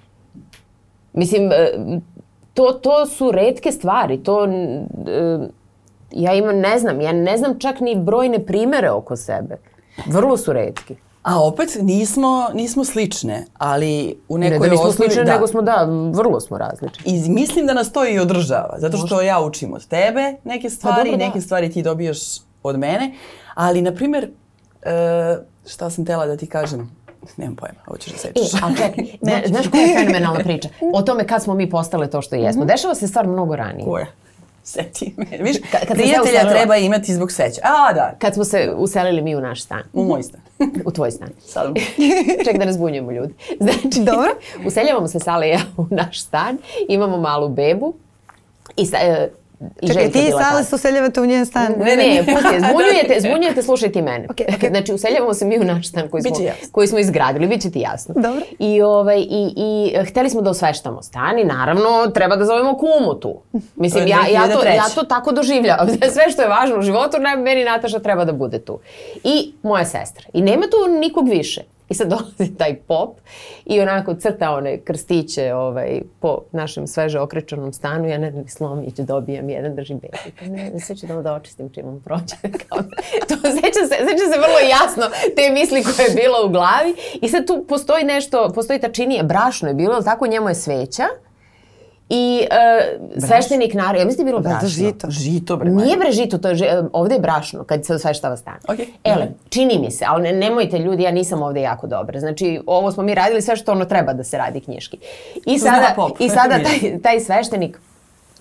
Mislim, 1.13 1.51
to, 2.57 2.73
to 2.73 3.07
su 3.07 3.31
redke 3.31 3.73
stvari. 3.73 4.23
To, 4.23 4.47
e, 4.47 5.49
ja 6.11 6.35
imam, 6.35 6.59
ne 6.59 6.79
znam, 6.79 7.01
ja 7.01 7.12
ne 7.12 7.37
znam 7.37 7.59
čak 7.59 7.81
ni 7.81 7.97
brojne 7.97 8.47
primere 8.47 8.90
oko 8.90 9.16
sebe. 9.16 9.57
Vrlo 10.07 10.37
su 10.37 10.53
redki. 10.53 10.97
A 11.23 11.42
opet 11.42 11.79
nismo, 11.83 12.49
nismo 12.55 12.85
slične, 12.85 13.45
ali 13.59 14.19
u 14.29 14.38
Ne 14.38 14.51
nekoj 14.51 14.69
da 14.69 14.73
nismo 14.73 14.88
osnovi... 14.88 15.11
slične, 15.11 15.25
da. 15.25 15.33
nego 15.33 15.47
smo, 15.47 15.62
da, 15.62 15.88
vrlo 16.12 16.40
smo 16.40 16.59
različiti. 16.59 17.03
I 17.11 17.29
mislim 17.29 17.66
da 17.66 17.75
nas 17.75 17.92
to 17.92 18.07
i 18.09 18.19
održava, 18.19 18.75
zato 18.79 18.97
što 18.97 19.21
ja 19.23 19.40
učim 19.40 19.73
od 19.73 19.87
tebe 19.87 20.35
neke 20.45 20.71
stvari, 20.71 20.97
Pa 20.97 21.05
dobro, 21.05 21.19
da. 21.19 21.27
neke 21.27 21.40
stvari 21.40 21.73
ti 21.73 21.83
dobijaš 21.83 22.19
od 22.62 22.79
mene, 22.79 23.14
ali 23.55 23.83
na 23.83 23.92
primjer, 23.95 24.31
e, 24.83 25.38
šta 25.66 25.90
sam 25.90 26.05
tela 26.07 26.27
da 26.27 26.37
ti 26.37 26.47
kažem, 26.47 26.97
nemam 27.37 27.57
pojma, 27.57 27.79
hoćeš 27.85 28.12
da 28.12 28.17
E, 28.19 28.19
sečeš. 28.21 28.55
a 28.55 28.69
čekaj, 28.71 29.05
zna, 29.23 29.41
znaš 29.47 29.67
koja 29.67 29.83
je 29.83 29.97
fenomenalna 29.97 30.41
priča? 30.41 30.69
O 30.93 31.03
tome 31.03 31.27
kad 31.27 31.43
smo 31.43 31.55
mi 31.55 31.71
postale 31.71 32.11
to 32.11 32.23
što 32.23 32.37
jesmo. 32.37 32.65
Dešava 32.65 32.95
se 32.95 33.09
stvar 33.09 33.27
mnogo 33.27 33.57
ranije. 33.57 33.85
Koja? 33.85 34.07
Seti 34.65 35.15
me. 35.17 35.27
Viš, 35.41 35.57
Ka- 35.57 35.71
kad 35.71 35.89
se 35.89 35.95
prijatelja 35.95 36.23
uselila- 36.35 36.51
treba 36.51 36.77
imati 36.77 37.15
zbog 37.15 37.33
seća. 37.33 37.61
A, 37.65 37.93
da, 37.93 38.15
Kad 38.19 38.35
smo 38.35 38.45
se 38.45 38.73
uselili 38.77 39.23
mi 39.23 39.37
u 39.37 39.41
naš 39.41 39.62
stan. 39.62 39.83
u 39.93 40.05
moj 40.05 40.23
stan. 40.23 40.41
U 40.85 40.91
tvoj 40.91 41.11
stan. 41.11 41.29
Sad. 41.47 41.75
Ček 42.45 42.59
da 42.59 42.65
ne 42.65 42.73
zbunjujemo 42.73 43.12
ljudi. 43.12 43.35
Znači, 43.61 44.01
Dobro. 44.01 44.31
useljavamo 44.67 45.09
se 45.09 45.21
Sale 45.21 45.47
i 45.47 45.51
ja 45.51 45.61
u 45.77 45.87
naš 45.91 46.21
stan, 46.21 46.59
imamo 46.89 47.17
malu 47.19 47.49
bebu 47.49 47.95
i 48.77 48.87
sa, 48.87 48.97
e, 48.99 49.31
i 49.83 49.88
Čekaj, 49.88 50.11
ti 50.11 50.19
i 50.19 50.31
tad. 50.31 50.66
se 50.66 50.75
useljavate 50.75 51.21
u 51.21 51.27
njen 51.27 51.47
stan. 51.47 51.75
Ne, 51.79 51.97
ne, 51.97 52.25
pusti, 52.35 52.61
zbunjujete, 52.69 53.21
zbunjujete, 53.21 53.62
slušajte 53.62 53.99
i 53.99 54.03
mene. 54.03 54.27
Ok, 54.31 54.37
ok. 54.55 54.71
Znači, 54.77 54.92
useljavamo 54.92 55.35
se 55.35 55.45
mi 55.45 55.59
u 55.59 55.64
naš 55.64 55.88
stan 55.88 56.09
koji 56.09 56.23
smo, 56.23 56.37
koji 56.73 56.87
smo 56.87 56.99
izgradili, 56.99 57.47
bit 57.47 57.62
će 57.62 57.71
ti 57.71 57.81
jasno. 57.81 58.14
Dobro. 58.14 58.40
I, 58.59 58.83
ovaj, 58.83 59.19
i, 59.19 59.53
i 59.57 59.95
hteli 60.05 60.31
smo 60.31 60.40
da 60.40 60.51
osveštamo 60.51 61.03
stan 61.03 61.38
i 61.38 61.45
naravno 61.45 62.11
treba 62.14 62.37
da 62.37 62.45
zovemo 62.45 62.79
kumu 62.79 63.14
tu. 63.21 63.40
Mislim, 63.77 64.07
ja, 64.07 64.19
ja, 64.33 64.49
to, 64.49 64.61
2003. 64.61 64.75
ja 64.75 64.88
to 64.95 65.03
tako 65.03 65.33
doživljavam. 65.33 65.88
Sve 66.14 66.31
što 66.33 66.42
je 66.42 66.49
važno 66.49 66.79
u 66.79 66.83
životu, 66.83 67.16
ne, 67.19 67.37
meni 67.37 67.64
Nataša 67.64 67.99
treba 67.99 68.25
da 68.25 68.33
bude 68.33 68.59
tu. 68.59 68.79
I 69.25 69.53
moja 69.62 69.85
sestra. 69.85 70.25
I 70.33 70.42
nema 70.42 70.62
tu 70.62 70.99
nikog 71.01 71.29
više. 71.29 71.76
I 71.88 71.94
sad 71.94 72.09
dolazi 72.14 72.55
taj 72.59 72.75
pop 72.75 73.18
i 73.66 73.81
onako 73.81 74.14
crta 74.14 74.51
one 74.51 74.81
krstiće 74.81 75.55
ovaj, 75.55 76.01
po 76.20 76.38
našem 76.53 76.87
sveže 76.87 77.20
okrečenom 77.20 77.72
stanu. 77.72 78.09
Ja 78.09 78.18
ne 78.18 78.31
znam, 78.31 78.49
slomić 78.49 78.94
dobijem 78.94 79.51
jedan, 79.51 79.75
držim 79.75 79.99
bebi. 79.99 80.53
Ne, 80.57 80.70
ne, 80.70 80.81
sve 80.81 80.96
ću 80.96 81.07
da, 81.07 81.22
da 81.22 81.35
očistim 81.35 81.70
čim 81.70 81.88
on 81.88 82.01
prođe. 82.01 82.37
To 83.29 83.37
seća 83.37 83.83
se, 83.88 83.96
seća 83.96 84.27
se 84.33 84.38
vrlo 84.38 84.59
jasno 84.70 85.03
te 85.37 85.51
misli 85.51 85.83
koje 85.83 86.05
je 86.05 86.14
bila 86.14 86.44
u 86.46 86.49
glavi. 86.49 86.94
I 87.22 87.29
sad 87.29 87.46
tu 87.46 87.64
postoji 87.68 88.05
nešto, 88.05 88.53
postoji 88.55 88.81
ta 88.81 88.92
činija, 88.92 89.22
brašno 89.22 89.68
je 89.68 89.75
bilo, 89.75 89.94
ali 89.94 90.05
tako 90.05 90.27
njemu 90.27 90.49
je 90.49 90.55
sveća. 90.55 91.05
I 92.09 92.40
e, 92.40 92.99
sveštenik 93.19 93.75
naravno, 93.75 93.99
ja 93.99 94.05
mislim 94.05 94.25
da 94.25 94.31
je 94.31 94.33
bilo 94.33 94.40
Da, 94.40 94.49
da, 94.49 94.51
brašno. 94.51 94.69
žito. 94.69 95.11
Žito, 95.11 95.57
bre. 95.57 95.71
Nije 95.71 95.97
bre 95.97 96.12
žito, 96.12 96.38
to 96.38 96.49
je, 96.49 96.55
ži- 96.55 96.88
ovde 96.92 97.14
je 97.14 97.21
brašno 97.21 97.64
kad 97.64 97.85
se 97.85 97.95
osveštava 97.95 98.37
stan. 98.37 98.55
Ok. 98.69 98.77
Ele, 99.05 99.29
čini 99.49 99.79
mi 99.79 99.90
se, 99.90 100.05
ali 100.09 100.23
ne, 100.23 100.33
nemojte 100.35 100.79
ljudi, 100.79 101.03
ja 101.03 101.11
nisam 101.11 101.42
ovde 101.42 101.61
jako 101.61 101.87
dobra. 101.87 102.21
Znači, 102.21 102.61
ovo 102.66 102.92
smo 102.92 103.03
mi 103.03 103.14
radili 103.14 103.42
sve 103.42 103.57
što 103.57 103.73
ono 103.73 103.85
treba 103.85 104.12
da 104.12 104.25
se 104.25 104.38
radi 104.38 104.61
knjiški. 104.61 104.99
I 105.47 105.59
sada, 105.59 105.92
pop. 105.97 106.21
i 106.21 106.29
sada 106.29 106.55
taj, 106.57 106.99
taj 107.03 107.21
sveštenik, 107.21 107.81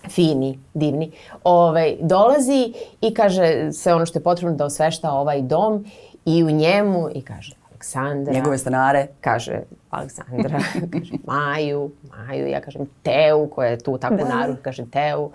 fini, 0.08 0.60
divni, 0.74 1.12
ovaj, 1.44 1.96
dolazi 2.00 2.74
i 3.02 3.14
kaže 3.14 3.44
sve 3.74 3.94
ono 3.94 4.06
što 4.06 4.20
je 4.20 4.24
potrebno 4.24 4.56
da 4.56 4.66
osvešta 4.66 5.12
ovaj 5.12 5.42
dom 5.42 5.86
i 6.26 6.44
u 6.44 6.52
njemu 6.52 7.10
i 7.14 7.22
kaže 7.22 7.56
Aleksandra, 7.86 8.34
Njegove 8.34 8.58
stanare. 8.58 9.08
kaže 9.22 9.60
Aleksandra, 9.90 10.60
kaže 10.94 11.14
Maju, 11.24 11.92
Maju, 12.10 12.48
ja 12.48 12.62
kažem 12.62 12.82
Teu, 13.04 13.48
koja 13.48 13.70
je 13.70 13.78
tu 13.80 13.98
tako 13.98 14.16
da. 14.16 14.26
narod, 14.26 14.58
kaže 14.62 14.84
Teu. 14.86 15.30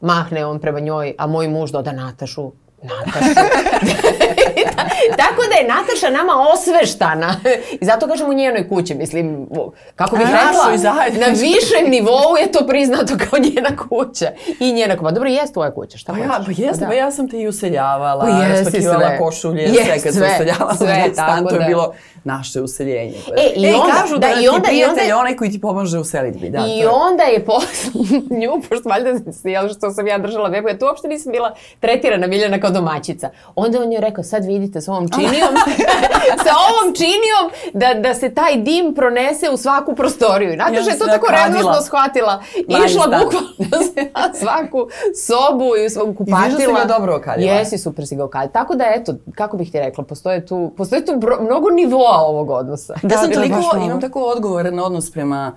Mahne 0.00 0.46
on 0.46 0.58
prema 0.58 0.80
njoj, 0.80 1.14
a 1.18 1.26
moj 1.26 1.48
muž 1.48 1.70
doda 1.70 1.92
Natašu. 1.92 2.52
Natašu. 2.82 3.40
tako 5.22 5.42
da 5.48 5.56
je 5.56 5.68
Nataša 5.68 6.10
nama 6.12 6.32
osveštana. 6.54 7.34
I 7.72 7.84
zato 7.84 8.06
kažem 8.08 8.30
u 8.30 8.34
njenoj 8.34 8.68
kući, 8.68 8.94
mislim, 8.94 9.46
kako 9.96 10.16
bih 10.16 10.26
rekla, 10.26 10.90
na 11.16 11.26
višem 11.28 11.90
nivou 11.90 12.36
je 12.40 12.52
to 12.52 12.66
priznato 12.66 13.14
kao 13.20 13.38
njena 13.40 13.70
kuća. 13.78 14.30
I 14.60 14.72
njena 14.72 14.94
kuća. 14.94 15.04
Pa 15.04 15.10
dobro, 15.10 15.28
jest 15.30 15.52
tvoja 15.52 15.70
kuća, 15.70 15.98
šta 15.98 16.12
Pa 16.12 16.18
ja, 16.18 16.26
pa 16.46 16.52
jeste, 16.56 16.80
Da. 16.80 16.86
pa 16.86 16.94
ja 16.94 17.10
sam 17.10 17.28
te 17.28 17.38
i 17.38 17.48
useljavala, 17.48 18.20
Pa 18.20 18.28
jesi 18.28 18.64
raspakivala 18.64 18.98
sve. 19.00 19.18
košulje, 19.18 19.62
Jest, 19.62 19.74
sve 19.76 20.00
kad 20.02 20.14
sam 20.14 20.22
useljavala 20.24 20.74
sve, 20.74 21.04
u 21.10 21.12
stan, 21.12 21.46
to 21.46 21.54
je 21.54 21.60
da. 21.60 21.66
bilo 21.66 21.92
naše 22.24 22.60
useljenje. 22.60 23.14
E, 23.36 23.52
i 23.56 23.64
e, 23.64 23.74
onda- 23.74 23.92
kažu 23.92 24.14
da, 24.14 24.28
da, 24.28 24.32
i 24.32 24.40
ti 24.40 24.48
onda- 24.48 24.58
i 24.58 24.62
prijatelj 24.62 25.06
je 25.06 25.14
onaj 25.14 25.36
koji 25.36 25.50
ti 25.50 25.60
pomaže 25.60 25.98
u 25.98 26.04
selitbi. 26.04 26.50
Da, 26.50 26.58
I 26.58 26.84
onda 27.06 27.22
je 27.22 27.44
posle 27.44 27.90
nju, 28.40 28.62
pošto 28.68 28.88
valjda 28.88 29.32
se, 29.32 29.50
jel, 29.50 29.68
što 29.68 29.90
sam 29.90 30.06
ja 30.06 30.18
držala 30.18 30.48
vebu, 30.48 30.68
ja 30.68 30.78
tu 30.78 30.86
uopšte 30.86 31.08
nisam 31.08 31.32
bila 31.32 31.54
tretirana 31.80 32.26
Miljana 32.26 32.60
kao 32.60 32.70
domaćica. 32.70 33.30
Onda 33.54 33.80
on 33.80 33.92
je 33.92 34.00
rekao, 34.00 34.24
sad 34.24 34.43
vidite 34.44 34.80
s 34.80 34.88
ovom 34.88 35.08
činijom, 35.08 35.54
sa 36.44 36.52
ovom 36.70 36.94
činijom 36.94 37.44
da, 37.74 38.00
da 38.00 38.14
se 38.14 38.28
taj 38.30 38.56
dim 38.56 38.94
pronese 38.94 39.50
u 39.50 39.56
svaku 39.56 39.94
prostoriju. 39.94 40.52
I 40.52 40.56
Nataša 40.56 40.80
Ja 40.80 40.92
je 40.92 40.98
to 40.98 41.06
tako 41.06 41.26
revnosno 41.28 41.82
shvatila. 41.82 42.42
Išla 42.86 43.04
bukvalno 43.04 43.48
na 44.14 44.34
svaku 44.34 44.86
sobu 45.18 45.76
i 45.76 45.86
u 45.86 45.90
svaku 45.90 46.14
kupatila. 46.14 46.58
si 46.58 46.66
ga 46.66 46.84
dobro 46.88 47.16
okadila. 47.16 47.52
Jesi, 47.52 47.78
super 47.78 48.06
si 48.06 48.16
ga 48.16 48.24
okadila. 48.24 48.52
Tako 48.52 48.74
da, 48.74 48.84
eto, 48.86 49.14
kako 49.34 49.56
bih 49.56 49.72
ti 49.72 49.80
rekla, 49.80 50.04
postoje 50.04 50.46
tu, 50.46 50.72
postoje 50.76 51.04
tu 51.04 51.12
bro- 51.12 51.40
mnogo 51.40 51.70
nivoa 51.70 52.18
ovog 52.18 52.50
odnosa. 52.50 52.94
Da, 53.02 53.14
ja 53.14 53.20
sam 53.20 53.32
toliko, 53.32 53.56
imam 53.76 54.00
tako 54.00 54.20
odgovoran 54.22 54.78
odnos 54.78 55.10
prema 55.10 55.52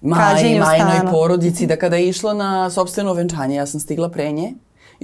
Maji, 0.00 0.60
stana. 0.76 1.10
porodici, 1.10 1.66
da 1.66 1.76
kada 1.76 1.96
je 1.96 2.08
išla 2.08 2.34
na 2.34 2.70
sobstveno 2.70 3.12
venčanje, 3.12 3.56
ja 3.56 3.66
sam 3.66 3.80
stigla 3.80 4.08
pre 4.08 4.32
nje. 4.32 4.52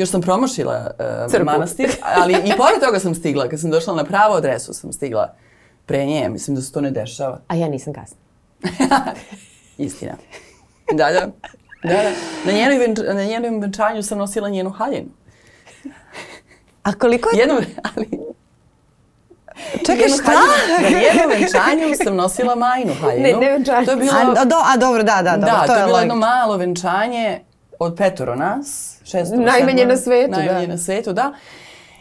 Još 0.01 0.09
sam 0.09 0.21
promašila 0.23 0.91
uh, 1.33 1.45
manastir, 1.45 1.91
ali 2.03 2.33
i 2.35 2.53
pored 2.57 2.81
toga 2.81 2.99
sam 2.99 3.15
stigla. 3.15 3.49
Kad 3.49 3.61
sam 3.61 3.71
došla 3.71 3.95
na 3.95 4.05
pravu 4.05 4.35
adresu, 4.35 4.73
sam 4.73 4.93
stigla 4.93 5.35
pre 5.87 6.07
nje. 6.07 6.29
Mislim 6.29 6.57
da 6.57 6.63
se 6.63 6.73
to 6.73 6.81
ne 6.81 6.91
dešava. 6.91 7.41
A 7.49 7.55
ja 7.55 7.69
nisam 7.69 7.93
kasna. 7.93 8.17
Istina. 9.79 10.13
Da, 10.89 11.05
da. 11.05 11.21
Da, 11.83 11.89
da. 11.95 12.11
Na, 12.45 12.53
njenoj 12.53 12.79
venč, 12.79 12.99
na 13.07 13.25
njenom 13.25 13.61
venčanju 13.61 14.03
sam 14.03 14.19
nosila 14.19 14.49
njenu 14.49 14.71
haljinu. 14.71 15.09
A 16.83 16.93
koliko 16.93 17.29
je... 17.29 17.39
Jednom, 17.39 17.59
ali... 17.85 18.09
Čekaj, 19.77 19.97
njenu 19.99 20.15
šta? 20.15 20.33
haljinu- 20.33 20.83
Na 20.83 20.99
njenom 20.99 21.31
venčanju 21.31 21.95
sam 22.05 22.17
nosila 22.17 22.55
majnu 22.55 22.95
haljinu. 22.95 23.23
Ne, 23.23 23.47
ne 23.47 23.53
venčanje. 23.53 23.85
To 23.87 23.91
je 23.91 23.97
bilo... 23.97 24.13
A, 24.37 24.45
do, 24.45 24.57
a 24.65 24.77
dobro, 24.77 25.03
da, 25.03 25.23
da, 25.23 25.31
dobro, 25.37 25.47
da, 25.47 25.61
to, 25.61 25.67
to 25.67 25.79
je 25.79 25.87
bilo 25.87 25.99
jedno 25.99 26.15
malo 26.17 26.57
venčanje 26.57 27.41
od 27.81 27.97
petoro 27.97 28.37
nas. 28.37 28.97
Šestoro, 29.05 29.43
Najmanje 29.43 29.87
na 29.87 29.97
svetu, 29.97 30.31
Najmanje 30.31 30.67
da. 30.67 30.73
na 30.73 30.79
svetu, 30.79 31.13
da. 31.13 31.33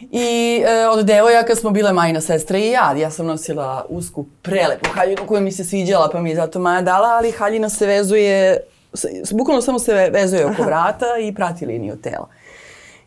I 0.00 0.62
e, 0.66 0.88
od 0.88 1.06
devojaka 1.06 1.54
smo 1.54 1.70
bile 1.70 1.92
majna 1.92 2.20
sestra 2.20 2.58
i 2.58 2.70
ja. 2.70 2.92
Ja 2.92 3.10
sam 3.10 3.26
nosila 3.26 3.86
usku 3.88 4.26
prelepu 4.42 4.90
haljinu 4.94 5.26
koja 5.26 5.40
mi 5.40 5.52
se 5.52 5.64
sviđala 5.64 6.08
pa 6.12 6.20
mi 6.20 6.30
je 6.30 6.36
zato 6.36 6.58
Maja 6.58 6.82
dala, 6.82 7.08
ali 7.08 7.30
haljina 7.30 7.68
se 7.68 7.86
vezuje, 7.86 8.60
bukvalno 9.32 9.62
samo 9.62 9.78
se 9.78 9.94
ve- 9.94 10.10
vezuje 10.10 10.46
oko 10.46 10.62
vrata 10.62 11.06
i 11.22 11.34
prati 11.34 11.66
liniju 11.66 11.96
tela. 11.96 12.28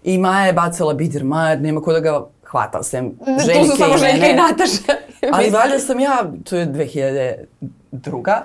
I 0.04 0.18
Maja 0.18 0.46
je 0.46 0.54
bacala 0.54 0.94
bider 0.94 1.24
Maja, 1.24 1.56
nema 1.56 1.82
ko 1.82 1.94
da 1.94 2.00
ga 2.00 2.26
hvata, 2.44 2.84
sem 2.84 3.12
Željke 3.46 3.60
tu 3.60 3.66
su 3.66 3.78
samo 3.78 3.96
i 3.96 3.98
Željka 3.98 4.26
i 4.28 4.34
Nataša. 4.34 4.94
Ali 5.34 5.50
valjda 5.50 5.80
sam 5.80 6.00
ja, 6.00 6.24
to 6.50 6.56
je 6.58 6.68
2002. 6.68 8.42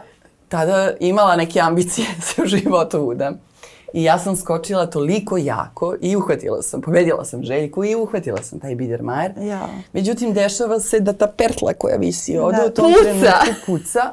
tada 0.48 0.90
imala 1.00 1.36
neke 1.36 1.60
ambicije 1.60 2.06
se 2.34 2.42
u 2.42 2.46
životu 2.46 2.98
udam. 2.98 3.47
I 3.92 4.04
ja 4.04 4.18
sam 4.18 4.36
skočila 4.36 4.86
toliko 4.86 5.36
jako 5.36 5.94
i 6.00 6.16
uhvatila 6.16 6.62
sam, 6.62 6.80
pobedila 6.80 7.24
sam 7.24 7.42
Željku 7.42 7.84
i 7.84 7.94
uhvatila 7.94 8.42
sam 8.42 8.60
taj 8.60 8.74
Biedermajer. 8.74 9.32
Ja. 9.40 9.68
Međutim, 9.92 10.32
dešava 10.32 10.80
se 10.80 11.00
da 11.00 11.12
ta 11.12 11.26
pertla 11.28 11.72
koja 11.74 11.96
visi 11.96 12.38
ovde 12.38 12.56
Da. 12.58 12.66
u 12.66 12.70
tom 12.70 12.92
Puca. 12.92 13.02
trenutku 13.02 13.54
puca 13.66 14.12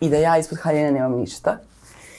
i 0.00 0.08
da 0.08 0.16
ja 0.16 0.38
ispod 0.38 0.58
haljine 0.58 0.92
nemam 0.92 1.12
ništa. 1.12 1.58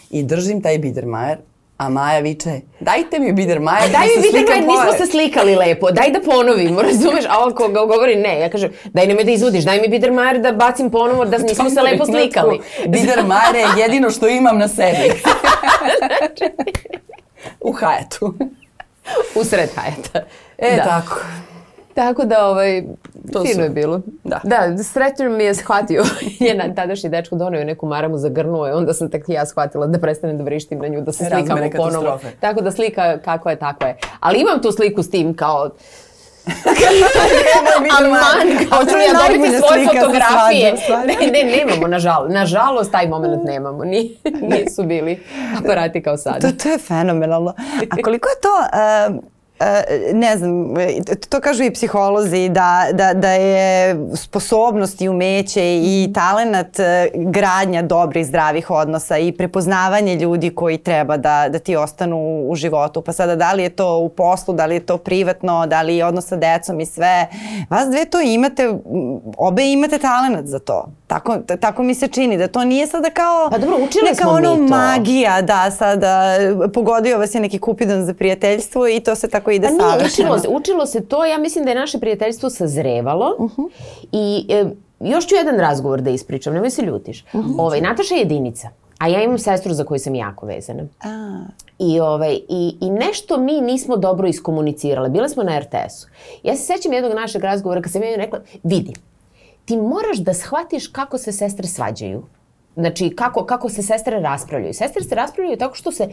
I 0.09 0.23
držim 0.23 0.61
taj 0.61 0.77
Biedermajer, 0.77 1.37
a 1.77 1.89
Maja 1.89 2.19
viče, 2.19 2.51
dajte 2.79 3.19
mi 3.19 3.33
Biedermajer 3.33 3.81
Daj 3.81 3.91
da 3.91 3.99
mi 3.99 4.07
se 4.07 4.15
vidite, 4.19 4.37
slikam 4.37 4.57
nismo 4.57 4.75
pored." 4.85 4.97
se 4.97 5.05
slikali 5.05 5.55
lepo, 5.55 5.91
daj 5.91 6.11
da 6.11 6.21
ponovimo, 6.21 6.81
razumeš? 6.91 7.25
A 7.29 7.39
on 7.39 7.53
ko 7.53 7.67
ga 7.67 7.79
govori 7.81 8.15
ne, 8.15 8.39
ja 8.39 8.49
kažem, 8.49 8.71
daj 8.85 9.07
nemoj 9.07 9.23
da 9.23 9.31
izvudiš, 9.31 9.63
daj 9.63 9.81
mi 9.81 9.87
Biedermajer 9.87 10.39
da 10.39 10.51
bacim 10.51 10.91
ponovo 10.91 11.25
da 11.25 11.37
nismo 11.37 11.69
se 11.69 11.81
lepo 11.81 12.05
slikali. 12.05 12.59
Biedermajer 12.87 13.55
je 13.55 13.81
jedino 13.81 14.09
što 14.09 14.27
imam 14.27 14.57
na 14.57 14.67
sebi. 14.67 15.13
u 17.61 17.71
hajetu. 17.73 18.33
U 19.35 19.43
sred 19.43 19.69
hajeta. 19.75 20.19
E, 20.57 20.75
Da. 20.75 20.83
tako. 20.83 21.19
Tako 21.95 22.25
da, 22.25 22.47
ovaj, 22.47 22.83
To 23.33 23.41
fino 23.41 23.53
su- 23.53 23.61
je 23.61 23.69
bilo. 23.69 24.01
da. 24.23 24.39
Da, 24.43 24.83
srećno 24.83 25.29
mi 25.29 25.43
je 25.43 25.55
shvatio, 25.55 26.03
jedan 26.41 26.75
tadašnji 26.75 27.09
dečko 27.09 27.35
donio 27.35 27.63
neku 27.63 27.85
maramu, 27.85 28.17
zagrnuo 28.17 28.67
je, 28.67 28.75
onda 28.75 28.93
sam 28.93 29.09
tek 29.09 29.29
i 29.29 29.33
ja 29.33 29.45
shvatila 29.45 29.87
da 29.87 29.99
prestanem 29.99 30.37
da 30.37 30.43
vrištim 30.43 30.79
na 30.79 30.87
nju, 30.87 31.01
da 31.01 31.11
se 31.11 31.23
Razmere 31.25 31.45
slikamo 31.61 31.83
ponovo. 31.85 32.05
katastrofe. 32.05 32.35
Tako 32.37 32.61
da 32.61 32.71
slika 32.71 33.17
kako 33.17 33.49
je, 33.49 33.55
tako 33.55 33.85
je. 33.85 33.97
Ali 34.19 34.39
imam 34.39 34.61
tu 34.61 34.71
sliku 34.71 35.03
s 35.03 35.09
tim 35.09 35.33
kao 35.33 35.69
Aman, 37.99 38.67
kao 38.69 38.79
ću 38.81 38.97
ja 38.97 39.27
dobiti 39.27 39.57
svoje 39.57 39.85
fotografije. 39.85 40.73
Ne, 41.07 41.27
ne, 41.33 41.57
nemamo, 41.57 41.87
nažalost. 41.87 42.33
Nažalost, 42.33 42.91
taj 42.91 43.07
moment 43.07 43.43
nemamo. 43.43 43.83
Ni, 43.83 44.17
nisu 44.41 44.83
bili 44.83 45.23
aparati 45.59 46.03
kao 46.03 46.17
sada. 46.17 46.39
To, 46.41 46.51
to 46.53 46.69
je 46.69 46.77
fenomenalno. 46.77 47.53
A 47.89 47.95
koliko 48.03 48.29
je 48.29 48.35
to... 48.41 48.49
uh, 49.13 49.34
ne 50.13 50.37
znam, 50.37 50.77
e, 50.77 51.01
to 51.29 51.41
kažu 51.41 51.63
i 51.63 51.73
psiholozi, 51.73 52.49
da, 52.49 52.87
da, 52.93 53.13
da 53.13 53.29
je 53.29 53.95
sposobnost 54.15 55.01
i 55.01 55.09
umeće 55.09 55.75
i 55.75 56.11
talenat 56.13 56.79
e, 56.79 57.09
gradnja 57.15 57.81
dobrih, 57.81 58.25
zdravih 58.25 58.71
odnosa 58.71 59.17
i 59.17 59.31
prepoznavanje 59.31 60.15
ljudi 60.15 60.49
koji 60.49 60.77
treba 60.77 61.17
da, 61.17 61.45
da 61.49 61.59
ti 61.59 61.75
ostanu 61.75 62.45
u 62.49 62.55
životu. 62.55 63.01
Pa 63.01 63.13
sada 63.13 63.35
da 63.35 63.53
li 63.53 63.63
je 63.63 63.69
to 63.69 63.97
u 63.97 64.09
poslu, 64.09 64.53
da 64.53 64.65
li 64.65 64.75
je 64.75 64.85
to 64.85 64.97
privatno, 64.97 65.65
da 65.67 65.81
li 65.81 65.97
je 65.97 66.05
odnos 66.05 66.27
sa 66.27 66.35
decom 66.35 66.79
i 66.79 66.85
sve. 66.85 67.27
Vas 67.69 67.87
dve 67.87 68.05
to 68.05 68.21
imate, 68.21 68.73
obe 69.37 69.71
imate 69.71 69.97
talenat 69.97 70.45
za 70.45 70.59
to. 70.59 70.87
Tako, 71.07 71.37
tako 71.59 71.83
mi 71.83 71.95
se 71.95 72.07
čini, 72.07 72.37
da 72.37 72.47
to 72.47 72.63
nije 72.63 72.87
sada 72.87 73.09
kao 73.09 73.49
Pa 73.51 73.57
dobro, 73.57 73.75
učile 73.77 74.03
neka 74.03 74.15
smo 74.15 74.31
mi 74.31 74.37
ono 74.37 74.55
to. 74.57 74.61
magija, 74.63 75.41
da, 75.41 75.71
sada 75.71 76.37
pogodio 76.73 77.17
vas 77.17 77.35
je 77.35 77.41
neki 77.41 77.59
kupidan 77.59 78.05
za 78.05 78.13
prijateljstvo 78.13 78.87
i 78.87 78.99
to 78.99 79.15
se 79.15 79.27
tako 79.29 79.51
ide 79.51 79.67
Pa 79.69 79.83
savršeno. 79.83 80.27
učilo 80.27 80.39
se, 80.39 80.47
učilo 80.49 80.85
se 80.85 81.05
to, 81.05 81.25
ja 81.25 81.37
mislim 81.37 81.63
da 81.65 81.71
je 81.71 81.79
naše 81.79 81.99
prijateljstvo 81.99 82.49
sazrevalo 82.49 83.49
i 84.11 84.45
e, 84.49 84.65
još 84.99 85.27
ću 85.27 85.35
jedan 85.35 85.59
razgovor 85.59 86.01
da 86.01 86.09
ispričam, 86.09 86.53
nemoj 86.53 86.69
se 86.69 86.81
ljutiš. 86.81 87.25
ovaj, 87.57 87.81
Nataša 87.81 88.15
je 88.15 88.19
jedinica, 88.19 88.69
a 88.97 89.07
ja 89.07 89.23
imam 89.23 89.37
sestru 89.39 89.73
za 89.73 89.83
koju 89.83 89.99
sam 89.99 90.15
jako 90.15 90.45
vezana. 90.45 90.83
A, 91.03 91.41
I, 91.79 91.99
ovaj, 91.99 92.39
i, 92.49 92.77
I 92.81 92.89
nešto 92.89 93.37
mi 93.37 93.61
nismo 93.61 93.97
dobro 93.97 94.27
iskomunicirale. 94.27 95.09
Bile 95.09 95.29
smo 95.29 95.43
na 95.43 95.59
RTS-u. 95.59 96.07
Ja 96.43 96.55
se 96.55 96.63
sećam 96.63 96.93
jednog 96.93 97.13
našeg 97.13 97.43
razgovora 97.43 97.81
kad 97.81 97.91
sam 97.91 98.03
joj 98.03 98.15
rekla, 98.15 98.39
vidi, 98.63 98.93
ti 99.65 99.77
moraš 99.77 100.17
da 100.17 100.33
shvatiš 100.33 100.87
kako 100.87 101.17
se 101.17 101.31
sestre 101.31 101.67
svađaju. 101.67 102.23
Znači, 102.75 103.09
kako, 103.15 103.45
kako 103.45 103.69
se 103.69 103.81
sestre 103.83 104.19
raspravljaju. 104.19 104.73
Sestre 104.73 105.03
se 105.03 105.15
raspravljaju 105.15 105.57
tako 105.57 105.75
što 105.75 105.91
se 105.91 106.09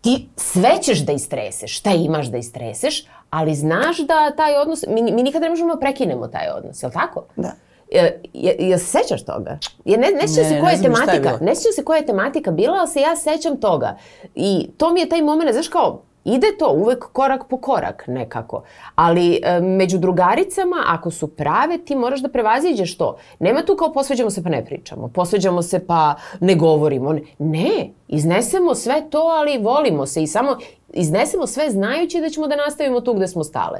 ti 0.00 0.28
sve 0.36 0.70
ćeš 0.82 0.98
da 0.98 1.12
istreseš, 1.12 1.78
šta 1.78 1.90
imaš 1.90 2.26
da 2.26 2.36
istreseš, 2.36 3.06
ali 3.30 3.54
znaš 3.54 3.98
da 3.98 4.36
taj 4.36 4.56
odnos, 4.56 4.84
mi, 4.88 5.02
mi 5.02 5.22
nikada 5.22 5.44
ne 5.44 5.50
možemo 5.50 5.74
da 5.74 5.80
prekinemo 5.80 6.26
taj 6.26 6.48
odnos, 6.58 6.82
je 6.82 6.86
li 6.86 6.92
tako? 6.92 7.24
Da. 7.36 7.52
Je, 7.90 8.22
je, 8.32 8.56
je 8.58 8.78
se 8.78 8.86
sećaš 8.86 9.24
toga? 9.24 9.58
Je, 9.84 9.98
ne, 9.98 10.08
ne 10.20 10.28
sjećam 10.28 10.44
se 10.44 10.60
koja 10.60 10.70
je 10.70 10.76
je 10.76 10.82
tematika. 10.82 11.18
bilo. 11.20 11.38
Ne 11.40 11.54
sjećam 11.54 11.72
se 11.72 11.84
koja 11.84 11.96
je 11.96 12.06
tematika 12.06 12.50
bila, 12.50 12.76
ali 12.78 12.88
se 12.88 13.00
ja 13.00 13.16
sećam 13.16 13.56
toga. 13.56 13.96
I 14.34 14.68
to 14.76 14.92
mi 14.92 15.00
je 15.00 15.08
taj 15.08 15.22
moment, 15.22 15.52
znaš 15.52 15.68
kao, 15.68 16.02
ide 16.26 16.56
to 16.58 16.72
uvek 16.72 17.04
korak 17.04 17.40
po 17.44 17.58
korak 17.58 18.04
nekako. 18.08 18.62
Ali 18.94 19.40
e, 19.42 19.60
među 19.60 19.98
drugaricama, 19.98 20.76
ako 20.86 21.10
su 21.10 21.26
prave, 21.28 21.78
ti 21.78 21.96
moraš 21.96 22.20
da 22.20 22.28
prevaziđeš 22.28 22.96
to. 22.96 23.16
Nema 23.38 23.62
tu 23.62 23.76
kao 23.76 23.92
posveđamo 23.92 24.30
se 24.30 24.42
pa 24.42 24.48
ne 24.48 24.64
pričamo, 24.64 25.08
posveđamo 25.08 25.62
se 25.62 25.86
pa 25.86 26.14
ne 26.40 26.54
govorimo. 26.54 27.14
Ne, 27.38 27.88
iznesemo 28.08 28.74
sve 28.74 29.10
to, 29.10 29.18
ali 29.20 29.58
volimo 29.58 30.06
se 30.06 30.22
i 30.22 30.26
samo 30.26 30.56
iznesemo 30.90 31.46
sve 31.46 31.70
znajući 31.70 32.20
da 32.20 32.28
ćemo 32.28 32.46
da 32.46 32.56
nastavimo 32.56 33.00
tu 33.00 33.14
gde 33.14 33.28
smo 33.28 33.44
stale. 33.44 33.78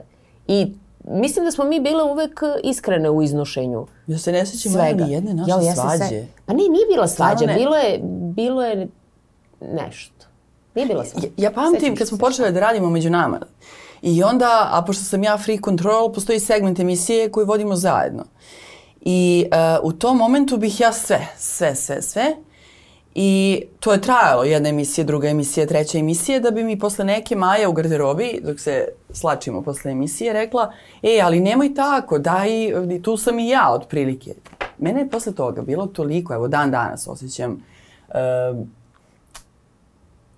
I 0.48 0.66
mislim 1.04 1.44
da 1.44 1.50
smo 1.50 1.64
mi 1.64 1.80
bile 1.80 2.02
uvek 2.04 2.40
iskrene 2.64 3.10
u 3.10 3.22
iznošenju 3.22 3.86
Ja 4.06 4.18
se 4.18 4.32
ne 4.32 4.46
sjećam 4.46 4.72
svega. 4.72 5.04
ni 5.04 5.12
jedne 5.12 5.34
naše 5.34 5.50
ja 5.50 5.74
svađe. 5.74 5.98
se- 6.00 6.26
Pa 6.46 6.52
ne, 6.52 6.58
nije 6.58 6.86
bila 6.88 7.08
svađa, 7.08 7.46
bilo 7.48 7.76
je, 7.76 8.00
bilo 8.30 8.62
je 8.62 8.88
nešto. 9.62 10.26
Nije 10.76 10.86
bila 10.86 11.04
svađa. 11.04 11.26
Ja, 11.26 11.44
ja 11.44 11.50
pamtim 11.50 11.96
kad 11.96 12.08
smo 12.08 12.16
sve. 12.16 12.26
počeli 12.26 12.52
da 12.52 12.60
radimo 12.60 12.90
među 12.90 13.10
nama. 13.10 13.40
I 14.02 14.22
onda, 14.22 14.68
a 14.72 14.82
pošto 14.86 15.04
sam 15.04 15.22
ja 15.22 15.38
free 15.38 15.58
control, 15.64 16.12
postoji 16.12 16.40
segment 16.40 16.78
emisije 16.78 17.30
koju 17.30 17.46
vodimo 17.46 17.76
zajedno. 17.76 18.24
I 19.00 19.46
uh, 19.46 19.84
u 19.84 19.92
tom 19.92 20.16
momentu 20.16 20.56
bih 20.56 20.80
ja 20.80 20.92
sve, 20.92 21.26
sve, 21.36 21.74
sve, 21.74 22.02
sve. 22.02 22.36
I 23.14 23.62
to 23.80 23.92
je 23.92 24.00
trajalo, 24.00 24.44
jedna 24.44 24.68
emisija, 24.68 25.04
druga 25.04 25.28
emisija, 25.28 25.66
treća 25.66 25.98
emisija, 25.98 26.40
da 26.40 26.50
bi 26.50 26.64
mi 26.64 26.78
posle 26.78 27.04
neke 27.04 27.36
Maja 27.36 27.68
u 27.68 27.72
garderobi, 27.72 28.40
dok 28.44 28.60
se 28.60 28.88
slačimo 29.10 29.62
posle 29.62 29.90
emisije, 29.90 30.32
rekla, 30.32 30.72
e, 31.02 31.20
ali 31.24 31.40
nemoj 31.40 31.74
tako, 31.74 32.18
daj, 32.18 32.50
tu 33.02 33.16
sam 33.16 33.38
i 33.38 33.48
ja, 33.48 33.72
otprilike. 33.72 34.34
Mene 34.78 35.00
je 35.00 35.10
posle 35.10 35.34
toga 35.34 35.62
bilo 35.62 35.86
toliko, 35.86 36.34
evo 36.34 36.48
dan 36.48 36.70
danas 36.70 37.06
osjećam, 37.08 37.62
uh, 38.08 38.66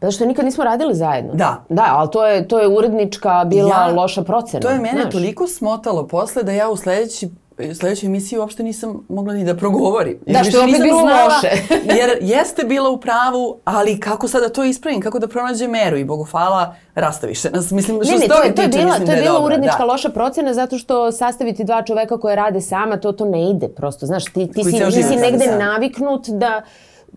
Zato 0.01 0.13
što 0.13 0.27
nikad 0.27 0.45
nismo 0.45 0.65
radili 0.65 0.95
zajedno. 0.95 1.35
Da. 1.35 1.65
Da, 1.69 1.87
ali 1.89 2.11
to 2.11 2.27
je, 2.27 2.49
to 2.49 2.59
je 2.59 2.69
urednička 2.69 3.45
bila 3.47 3.69
Ja- 3.71 3.87
loša 3.93 4.23
procena. 4.23 4.61
To 4.61 4.71
je 4.71 4.79
mene 4.79 5.01
znaš. 5.01 5.13
toliko 5.13 5.47
smotalo 5.49 6.07
posle 6.07 6.43
da 6.43 6.53
ja 6.53 6.71
u 6.71 6.77
sledeći 6.77 7.29
sledećoj 7.75 8.07
emisiji 8.07 8.39
uopšte 8.39 8.63
nisam 8.63 9.07
mogla 9.09 9.35
ni 9.35 9.45
da 9.45 9.57
progovorim. 9.57 10.19
Jer 10.27 10.37
Da, 10.37 10.45
što 10.45 10.59
je 10.59 10.65
opet 10.65 10.83
bilo 10.83 11.01
znala, 11.01 11.25
loše. 11.27 11.49
jer 11.99 12.11
jeste 12.23 12.65
bila 12.65 12.91
u 12.91 12.97
pravu, 12.99 13.59
ali 13.65 14.01
kako 14.01 14.29
sada 14.29 14.49
to 14.49 14.65
ispravim, 14.65 15.01
kako 15.01 15.19
da 15.19 15.29
pronađem 15.29 15.71
meru 15.71 15.97
i 15.97 16.05
Bogu 16.05 16.25
hvala, 16.25 16.75
rastaviše 16.95 17.51
nas. 17.51 17.71
Mislim, 17.71 18.01
što 18.03 18.13
Ne, 18.13 18.19
ne, 18.19 18.29
to 18.29 18.43
je, 18.43 18.55
to 18.55 18.63
je 18.63 18.69
bila, 18.69 18.95
to 18.95 19.01
je 19.03 19.07
da 19.07 19.13
bila 19.15 19.25
dobro, 19.29 19.47
urednička 19.47 19.79
da. 19.79 19.85
loša 19.85 20.09
procena 20.09 20.55
zato 20.55 20.79
što 20.79 21.13
sastaviti 21.13 21.65
dva 21.65 21.83
čoveka 21.83 22.19
koje 22.19 22.37
rade 22.37 22.61
sama, 22.61 22.97
to 22.97 23.13
to 23.13 23.25
ne 23.25 23.51
ide 23.51 23.69
prosto. 23.69 24.07
Znaš, 24.07 24.25
ti, 24.25 24.33
ti, 24.47 24.53
Koji 24.55 24.65
si, 24.65 24.79
ti 24.93 25.03
si 25.03 25.17
negde 25.17 25.45
sami. 25.45 25.59
naviknut 25.59 26.29
da 26.29 26.63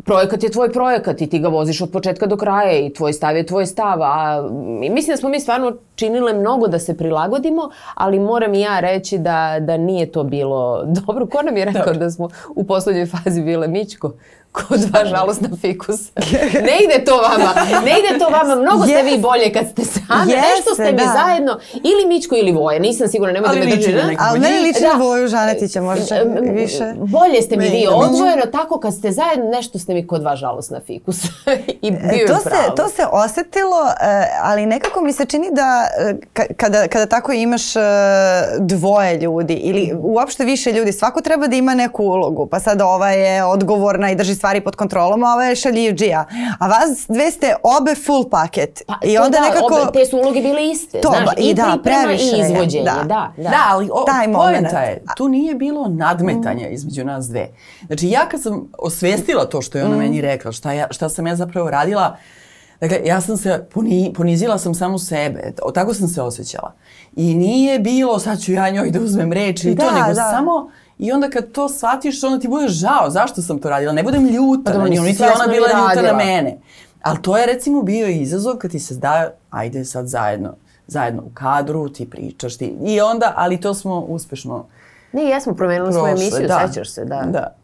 projekat 0.06 0.44
je 0.44 0.50
tvoj 0.52 0.72
projekat 0.72 1.22
i 1.22 1.28
ti 1.28 1.40
ga 1.40 1.48
voziš 1.48 1.82
od 1.82 1.92
početka 1.92 2.26
do 2.26 2.38
kraja 2.38 2.80
i 2.80 2.94
tvoj 2.94 3.14
stav 3.14 3.38
je 3.38 3.46
tvoj 3.46 3.66
stav. 3.66 4.02
A, 4.02 4.50
mislim 4.92 5.14
da 5.14 5.18
smo 5.18 5.30
mi 5.30 5.40
stvarno 5.40 5.74
činile 5.96 6.34
mnogo 6.34 6.68
da 6.68 6.80
se 6.80 6.98
prilagodimo, 6.98 7.70
ali 7.94 8.20
moram 8.20 8.54
i 8.54 8.62
ja 8.62 8.80
reći 8.80 9.18
da, 9.18 9.58
da 9.60 9.78
nije 9.78 10.12
to 10.12 10.24
bilo 10.24 10.84
dobro. 11.06 11.26
Ko 11.26 11.42
nam 11.42 11.58
je 11.58 11.66
rekao 11.66 11.86
Dobro. 11.86 12.00
da 12.00 12.12
smo 12.12 12.30
u 12.56 12.64
poslednjoj 12.64 13.06
fazi 13.06 13.42
bile 13.42 13.68
Mićko? 13.68 14.12
Ko 14.54 14.78
dva 14.78 15.06
žalostna 15.06 15.50
fikusa. 15.58 16.12
Ne 16.62 16.78
ide 16.80 17.06
to 17.06 17.18
vama, 17.18 17.54
ne 17.82 17.92
ide 17.92 18.20
to 18.20 18.26
vama, 18.28 18.56
mnogo 18.56 18.84
ste 18.84 19.02
vi 19.04 19.18
bolje 19.20 19.54
kad 19.54 19.66
ste 19.68 19.82
same, 19.84 20.22
Jeste, 20.28 20.48
nešto 20.50 20.74
ste 20.74 20.84
mi 20.86 20.98
da. 20.98 21.16
zajedno, 21.16 21.60
ili 21.74 22.06
Mićko 22.08 22.36
ili 22.36 22.52
Voja, 22.52 22.80
nisam 22.80 23.08
sigurna, 23.08 23.34
nemoj 23.34 23.50
da 23.50 23.66
me 23.66 23.76
drži. 23.76 23.94
da? 23.94 24.02
Ali 24.20 24.40
meni 24.40 24.56
njih. 24.56 24.64
liči 24.66 24.84
na 24.84 24.90
Da. 24.90 24.96
Voju 24.98 25.28
Žanetića, 25.28 25.82
možda 25.82 26.16
više. 26.44 26.94
Bolje 26.96 27.42
ste 27.42 27.58
mi 27.58 27.68
vi 27.68 27.86
da 27.86 27.96
odvojeno, 27.96 28.42
tako 28.44 28.80
kad 28.80 28.94
ste 28.94 29.12
zajedno, 29.12 29.46
nešto 29.48 29.80
ste 29.80 29.94
mi 29.94 30.08
kod 30.08 30.22
dva 30.22 30.36
žalosna 30.36 30.80
fikusa. 30.82 31.28
I 31.82 31.92
bio 31.92 32.00
E, 32.12 32.16
je 32.16 32.28
to, 32.28 32.36
se, 32.36 32.50
to 32.76 32.88
se 32.88 33.06
osetilo, 33.08 33.78
e, 34.02 34.06
ali 34.42 34.66
nekako 34.66 35.02
mi 35.02 35.14
se 35.14 35.26
čini 35.26 35.48
da 35.52 35.88
e, 36.00 36.14
ka- 36.34 36.54
kada, 36.56 36.88
kada 36.88 37.06
tako 37.08 37.32
imaš 37.34 37.62
dvoje 38.60 39.18
ljudi 39.18 39.54
ili 39.54 39.94
uopšte 39.96 40.44
više 40.44 40.72
ljudi, 40.72 40.92
svako 40.94 41.22
treba 41.22 41.48
da 41.48 41.56
ima 41.56 41.76
neku 41.76 42.04
ulogu. 42.06 42.48
Pa 42.48 42.60
sad 42.60 42.82
ova 42.82 43.10
je 43.10 43.44
odgovorna 43.46 44.12
i 44.12 44.16
drži 44.16 44.36
stvari 44.42 44.62
pod 44.62 44.76
kontrolom, 44.76 45.24
a 45.24 45.34
ova 45.34 45.44
je 45.44 45.56
šaljivđija. 45.56 46.26
A 46.60 46.68
vas 46.68 47.06
dve 47.08 47.32
ste 47.32 47.56
obe 47.64 47.96
full 47.96 48.30
paket. 48.30 48.82
Pa, 48.88 48.94
I 49.04 49.16
to 49.16 49.24
onda 49.24 49.38
da, 49.38 49.46
nekako... 49.50 49.76
obe, 49.82 50.00
te 50.00 50.06
su 50.06 50.18
uloge 50.18 50.42
bile 50.42 50.70
iste, 50.72 51.02
To, 51.02 51.10
znaš, 51.10 51.38
i, 51.38 51.50
i 51.50 51.54
da, 51.54 51.78
previše 51.84 52.36
i 52.36 52.40
je, 52.40 52.46
izvođenje, 52.46 52.86
da. 52.86 53.04
da, 53.04 53.34
da. 53.38 53.50
Da, 53.50 53.64
ali 53.68 53.90
o, 53.94 54.04
Taj 54.06 54.28
moment. 54.28 54.68
je, 54.74 55.04
tu 55.18 55.28
nije 55.28 55.56
bilo 55.56 55.88
nadmetanja 55.88 56.68
između 56.68 57.06
nas 57.06 57.28
dve. 57.28 57.48
Znači 57.88 58.10
ja 58.10 58.30
kad 58.30 58.42
sam 58.42 58.72
osvestila 58.78 59.46
to 59.46 59.62
što 59.62 59.78
je 59.78 59.86
ona 59.86 59.98
meni 59.98 60.22
rekla, 60.22 60.52
šta, 60.52 60.74
ja, 60.74 60.88
šta 60.92 61.10
sam 61.10 61.28
ja 61.28 61.36
zapravo 61.36 61.70
radila, 61.70 62.18
dakle 62.82 62.98
ja 63.06 63.22
sam 63.22 63.38
se, 63.38 63.66
poni, 63.74 64.14
ponizila 64.16 64.58
sam 64.58 64.76
samu 64.76 65.00
sebe, 65.00 65.54
o, 65.64 65.72
tako 65.72 65.94
sam 65.94 66.08
se 66.08 66.22
osjećala. 66.22 66.74
I 67.16 67.36
nije 67.36 67.80
bilo 67.80 68.20
sad 68.20 68.42
ću 68.42 68.52
ja 68.52 68.70
njoj 68.70 68.92
da 68.92 69.00
uzmem 69.00 69.34
reč 69.34 69.62
to, 69.62 69.70
Da, 69.74 69.92
nego 69.92 70.14
da. 70.14 70.32
samo 70.32 70.70
i 71.02 71.12
onda 71.12 71.30
kad 71.30 71.52
to 71.52 71.70
shvatiš, 71.70 72.24
onda 72.24 72.40
ti 72.40 72.48
bude 72.48 72.68
žao 72.68 73.10
zašto 73.10 73.42
sam 73.42 73.60
to 73.60 73.70
radila. 73.70 73.94
Ne 73.94 74.04
budem 74.04 74.26
ljuta 74.26 74.72
Pa 74.72 74.78
na 74.78 74.88
nju, 74.88 75.02
niti 75.02 75.24
je 75.24 75.30
ona 75.36 75.48
bila 75.48 75.68
ljuta 75.70 76.02
na 76.04 76.14
mene. 76.16 76.58
Ali 77.02 77.22
to 77.22 77.38
je 77.38 77.46
recimo 77.46 77.82
bio 77.82 78.08
izazov 78.08 78.56
kad 78.56 78.72
ti 78.72 78.80
se 78.80 78.96
da, 78.96 79.32
ajde 79.50 79.86
sad 79.86 80.08
zajedno, 80.08 80.54
zajedno 80.88 81.22
u 81.22 81.30
kadru, 81.34 81.90
ti 81.90 82.10
pričaš 82.10 82.58
ti. 82.58 82.76
I 82.82 83.02
onda, 83.02 83.34
ali 83.36 83.62
to 83.62 83.74
smo 83.74 84.00
uspešno 84.00 84.66
Ne, 85.14 85.24
jesmo 85.24 85.54
promenili 85.54 85.94
svoju 85.94 86.12
emisiju, 86.12 86.48
da. 86.48 86.68
sećaš 86.68 86.90
se, 86.90 87.06
da. 87.06 87.22
Da. 87.22 87.56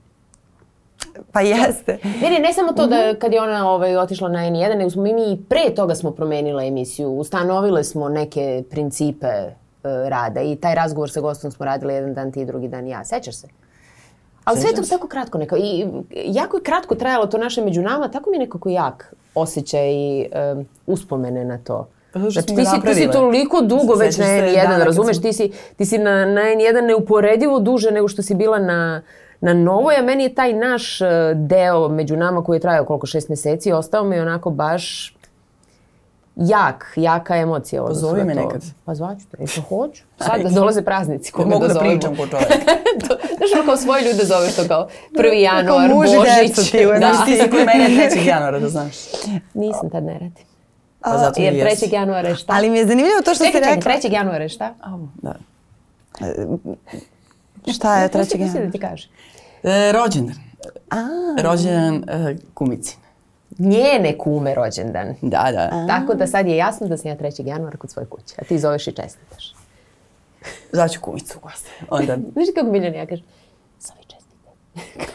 Pa 1.31 1.41
jeste. 1.41 1.97
Ne, 2.21 2.29
ne, 2.29 2.39
ne 2.39 2.53
samo 2.53 2.71
to 2.71 2.81
Mhm. 2.81 2.89
da 2.89 3.19
kad 3.19 3.33
je 3.33 3.41
ona 3.41 3.69
ovaj, 3.69 3.97
otišla 3.97 4.29
na 4.29 4.39
N1, 4.39 4.77
nego 4.77 4.89
smo 4.89 5.03
mi, 5.03 5.13
mi 5.13 5.31
i 5.31 5.37
pre 5.39 5.75
toga 5.75 5.95
smo 5.95 6.11
promenile 6.11 6.67
emisiju. 6.67 7.09
Ustanovile 7.09 7.83
smo 7.83 8.09
neke 8.09 8.63
principe 8.71 9.27
rada 9.83 10.41
i 10.41 10.55
taj 10.55 10.75
razgovor 10.75 11.11
sa 11.11 11.21
gostom 11.21 11.51
smo 11.51 11.65
radili 11.65 11.93
jedan 11.93 12.13
dan 12.13 12.31
ti, 12.31 12.45
drugi 12.45 12.67
dan 12.67 12.87
ja. 12.87 13.05
Sećaš 13.05 13.35
se? 13.35 13.47
Ali 14.43 14.59
sve 14.59 14.69
je 14.69 14.75
to 14.75 14.81
tako 14.81 15.07
kratko 15.07 15.37
neka. 15.37 15.57
I 15.57 15.85
jako 16.25 16.57
je 16.57 16.63
kratko 16.63 16.95
trajalo 16.95 17.27
to 17.27 17.37
naše 17.37 17.61
među 17.61 17.81
nama, 17.81 18.07
tako 18.07 18.29
mi 18.29 18.35
je 18.35 18.39
nekako 18.39 18.69
jak 18.69 19.13
osjećaj 19.35 19.89
i 19.91 20.27
e, 20.31 20.55
uspomene 20.87 21.45
na 21.45 21.57
to. 21.57 21.87
Pa 22.13 22.19
Znači, 22.19 22.47
ti 22.47 22.65
si, 22.65 22.81
ti 22.81 22.93
si 22.93 23.11
toliko 23.11 23.61
dugo 23.61 23.93
već 23.93 24.17
na 24.17 24.25
se 24.25 24.31
N1, 24.31 24.63
dana 24.63 24.77
kad 24.77 24.85
razumeš? 24.85 25.21
Ti 25.21 25.33
si, 25.33 25.51
ti 25.77 25.85
si 25.85 25.97
na, 25.97 26.25
na 26.25 26.41
N1 26.41 26.87
neuporedivo 26.87 27.59
duže 27.59 27.91
nego 27.91 28.07
što 28.07 28.21
si 28.21 28.35
bila 28.35 28.59
na, 28.59 29.01
na 29.41 29.53
Novoj, 29.53 29.95
a 29.95 30.01
meni 30.01 30.23
je 30.23 30.35
taj 30.35 30.53
naš 30.53 31.01
e, 31.01 31.05
deo 31.35 31.89
među 31.89 32.17
nama 32.17 32.43
koji 32.43 32.57
je 32.57 32.61
trajao 32.61 32.85
koliko 32.85 33.07
šest 33.07 33.29
meseci, 33.29 33.71
ostao 33.71 34.03
mi 34.03 34.19
onako 34.19 34.49
baš 34.49 35.16
jak, 36.37 36.93
jaka 36.95 37.35
emocija. 37.35 37.83
Pozovi 37.83 38.23
me 38.23 38.35
to. 38.35 38.41
nekad. 38.41 38.61
Pa 38.85 38.95
zvaću 38.95 39.25
te, 39.31 39.37
pa 39.37 39.61
hoću. 39.69 40.03
Sad 40.17 40.41
da 40.41 40.49
dolaze 40.49 40.81
praznici, 40.81 41.31
koga 41.31 41.49
Mogu 41.49 41.67
da, 41.67 41.73
da 41.73 41.79
pričam 41.79 42.15
ko 42.15 42.27
čovek. 42.27 42.47
To- 42.99 43.17
Znaš, 43.37 43.65
kao 43.65 43.77
svoje 43.77 44.03
ljude 44.03 44.25
zoveš 44.25 44.55
to 44.55 44.67
kao 44.67 44.87
1. 45.11 45.33
januar, 45.33 45.89
muž 45.89 46.07
i 46.07 46.17
Božić. 46.17 46.33
decu 46.47 46.71
ti 46.71 46.85
da. 46.99 47.25
Ti 47.25 47.35
si 47.35 47.49
kod 47.49 47.59
mene 47.65 48.09
3. 48.09 48.25
januara, 48.25 48.59
da 48.59 48.69
znaš. 48.69 48.95
Nisam 49.53 49.89
tad 49.89 50.03
ne 50.03 50.13
radim. 50.13 50.45
Pa 50.99 51.17
zato 51.17 51.41
Jer 51.41 51.53
i 51.53 51.57
3. 51.57 51.65
jesi. 51.65 51.89
januara 51.91 52.29
je 52.29 52.35
šta? 52.35 52.53
Ali 52.53 52.69
mi 52.69 52.77
je 52.77 52.87
zanimljivo 52.87 53.21
to 53.25 53.35
što 53.35 53.45
čekaj, 53.45 53.61
si 53.61 53.65
čekaj, 53.65 53.93
rekla. 53.93 54.09
3. 54.09 54.13
januara 54.13 54.43
je 54.43 54.49
šta? 54.49 54.73
Au, 54.81 54.99
da. 55.15 55.33
Šta 57.67 57.97
je 57.97 58.07
Pusti, 58.07 58.13
trećeg 58.13 58.41
pusti 58.41 58.57
januara? 58.57 58.65
da 58.65 58.71
ti 58.71 58.79
kaže. 58.79 59.09
E, 59.63 59.91
rođendan. 59.91 60.35
A, 60.89 60.97
Rođendan 61.41 61.95
e, 62.09 62.35
kumicin. 62.53 62.97
Njene 63.59 64.17
kume 64.17 64.55
rođendan. 64.55 65.15
Da, 65.21 65.49
da. 65.51 65.85
Tako 65.87 66.13
da 66.13 66.27
sad 66.27 66.47
je 66.47 66.57
jasno 66.57 66.87
da 66.87 66.97
sam 66.97 67.09
ja 67.09 67.17
3. 67.17 67.47
januara 67.47 67.77
kod 67.77 67.91
svoje 67.91 68.05
kuće, 68.05 68.35
a 68.37 68.43
ti 68.43 68.59
zoveš 68.59 68.87
i 68.87 68.91
čestitaš. 68.91 69.53
Zvaću 70.71 71.01
kumicu 71.01 71.37
u 71.37 71.41
goste. 71.41 71.69
Onda, 71.89 72.17
Znaš 72.33 72.47
kako 72.55 72.67
Miljana 72.67 72.95
ja 72.95 73.05
kažem, 73.05 73.25
zovi 73.79 73.99
čestite. 74.01 74.35
Kao 74.43 74.51
je- 74.51 74.57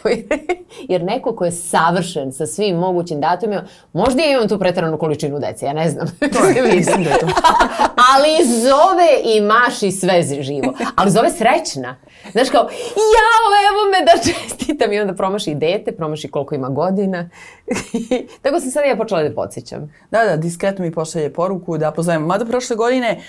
Jer 0.89 1.03
neko 1.03 1.35
ko 1.35 1.45
je 1.45 1.51
savršen 1.51 2.31
sa 2.31 2.45
svim 2.45 2.75
mogućim 2.75 3.21
datumima, 3.21 3.63
možda 3.93 4.21
ja 4.21 4.31
imam 4.31 4.47
tu 4.47 4.59
pretaranu 4.59 4.97
količinu 4.97 5.39
dece, 5.39 5.65
ja 5.65 5.73
ne 5.73 5.89
znam. 5.89 6.07
mislim 6.75 7.03
da 7.03 7.09
je 7.09 7.19
to. 7.19 7.27
Ali 8.13 8.47
zove 8.61 9.35
i 9.35 9.41
maši 9.41 9.91
sve 9.91 10.23
živo. 10.41 10.73
Ali 10.95 11.11
zove 11.11 11.29
srećna. 11.31 11.95
Znaš 12.31 12.49
kao, 12.49 12.61
jao, 13.15 13.49
evo 13.69 13.81
me 13.91 14.05
da 14.05 14.33
čestitam. 14.33 14.93
I 14.93 14.99
onda 14.99 15.13
promaši 15.13 15.51
i 15.51 15.55
dete, 15.55 15.91
promaši 15.91 16.27
koliko 16.27 16.55
ima 16.55 16.69
godina. 16.69 17.29
Tako 18.41 18.59
sam 18.59 18.71
sad 18.71 18.83
ja 18.85 18.95
počela 18.95 19.23
da 19.23 19.35
podsjećam. 19.35 19.93
Da, 20.11 20.23
da, 20.23 20.37
diskretno 20.37 20.85
mi 20.85 20.91
pošalje 20.91 21.33
poruku 21.33 21.77
da 21.77 21.91
pozovem. 21.91 22.21
Mada 22.21 22.45
prošle 22.45 22.75
godine 22.75 23.21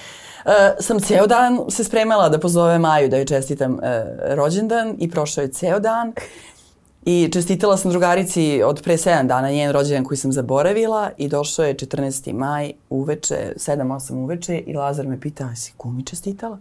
e, 0.44 0.74
sam 0.80 1.00
ceo 1.00 1.26
dan 1.26 1.60
se 1.68 1.84
spremala 1.84 2.28
da 2.28 2.38
pozove 2.38 2.78
Maju 2.78 3.08
da 3.08 3.16
joj 3.16 3.26
čestitam 3.26 3.80
e, 3.82 4.04
rođendan 4.34 4.96
i 4.98 5.10
prošao 5.10 5.42
je 5.42 5.48
ceo 5.48 5.80
dan. 5.80 6.12
I 7.06 7.28
čestitala 7.32 7.76
sam 7.76 7.90
drugarici 7.90 8.62
od 8.64 8.82
pre 8.82 8.96
7 8.96 9.26
dana 9.26 9.50
njen 9.50 9.72
rođendan 9.72 10.04
koji 10.04 10.18
sam 10.18 10.32
zaboravila 10.32 11.10
i 11.16 11.28
došao 11.28 11.64
je 11.64 11.74
14. 11.74 12.32
maj 12.32 12.72
uveče, 12.90 13.52
7-8 13.56 14.14
uveče 14.14 14.58
i 14.58 14.74
Lazar 14.74 15.06
me 15.06 15.20
pita, 15.20 15.44
jesi 15.44 15.72
kumi 15.76 16.04
čestitala? 16.06 16.58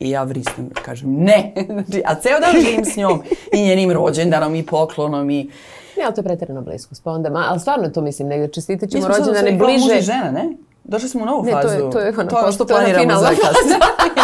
I 0.00 0.10
ja 0.10 0.22
vrisnem, 0.22 0.70
kažem 0.84 1.14
ne. 1.14 1.52
Znači, 1.66 2.02
a 2.06 2.14
ceo 2.14 2.40
dan 2.40 2.62
živim 2.64 2.84
s 2.84 2.96
njom 2.96 3.22
i 3.52 3.62
njenim 3.62 3.92
rođendanom 3.92 4.54
i 4.54 4.66
poklonom 4.66 5.30
i... 5.30 5.50
Ne, 5.96 6.04
ali 6.04 6.14
to 6.14 6.20
je 6.20 6.24
pretarana 6.24 6.60
bliskost. 6.60 7.04
Pa 7.04 7.10
onda, 7.10 7.44
ali 7.48 7.60
stvarno 7.60 7.88
to 7.88 8.00
mislim, 8.00 8.28
negdje 8.28 8.48
čestitat 8.48 8.82
Mi 8.82 8.90
ćemo 8.90 9.04
smo 9.04 9.14
sad 9.14 9.22
u 9.22 9.26
rođendane 9.26 9.56
stvari 9.56 9.58
kao 9.58 9.68
muž 9.68 9.84
i 9.84 9.88
bliže. 9.88 10.12
žena, 10.12 10.30
ne? 10.30 10.56
Došli 10.84 11.08
smo 11.08 11.22
u 11.22 11.26
novu 11.26 11.44
Ne, 11.44 11.52
fazu. 11.52 11.74
je- 11.74 11.78
to 11.82 11.98
je 11.98 12.12
to 12.24 12.46
je 12.46 12.52
što 12.52 12.64
to 12.64 12.72
je 12.72 12.76
ona 12.76 12.84
planiramo 12.86 13.20
za 13.20 13.28
da 13.28 14.23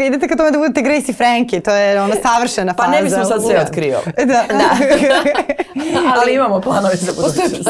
idete 0.00 0.28
ka 0.28 0.36
tome 0.36 0.50
da 0.50 0.58
budete 0.58 0.82
Grace 0.82 1.04
i 1.08 1.14
Frankie, 1.14 1.60
to 1.60 1.70
je 1.72 2.02
ona 2.02 2.14
savršena 2.24 2.74
Pa 2.74 2.82
faza. 2.82 2.90
ne 2.90 3.02
bismo 3.02 3.24
sad 3.24 3.42
sve 3.42 3.54
Da. 3.54 3.60
otkrio. 3.62 3.98
Da. 4.18 4.44
Ali, 6.14 6.34
imamo 6.34 6.60
planove 6.60 6.96
za 6.96 7.12
budućnost. 7.12 7.68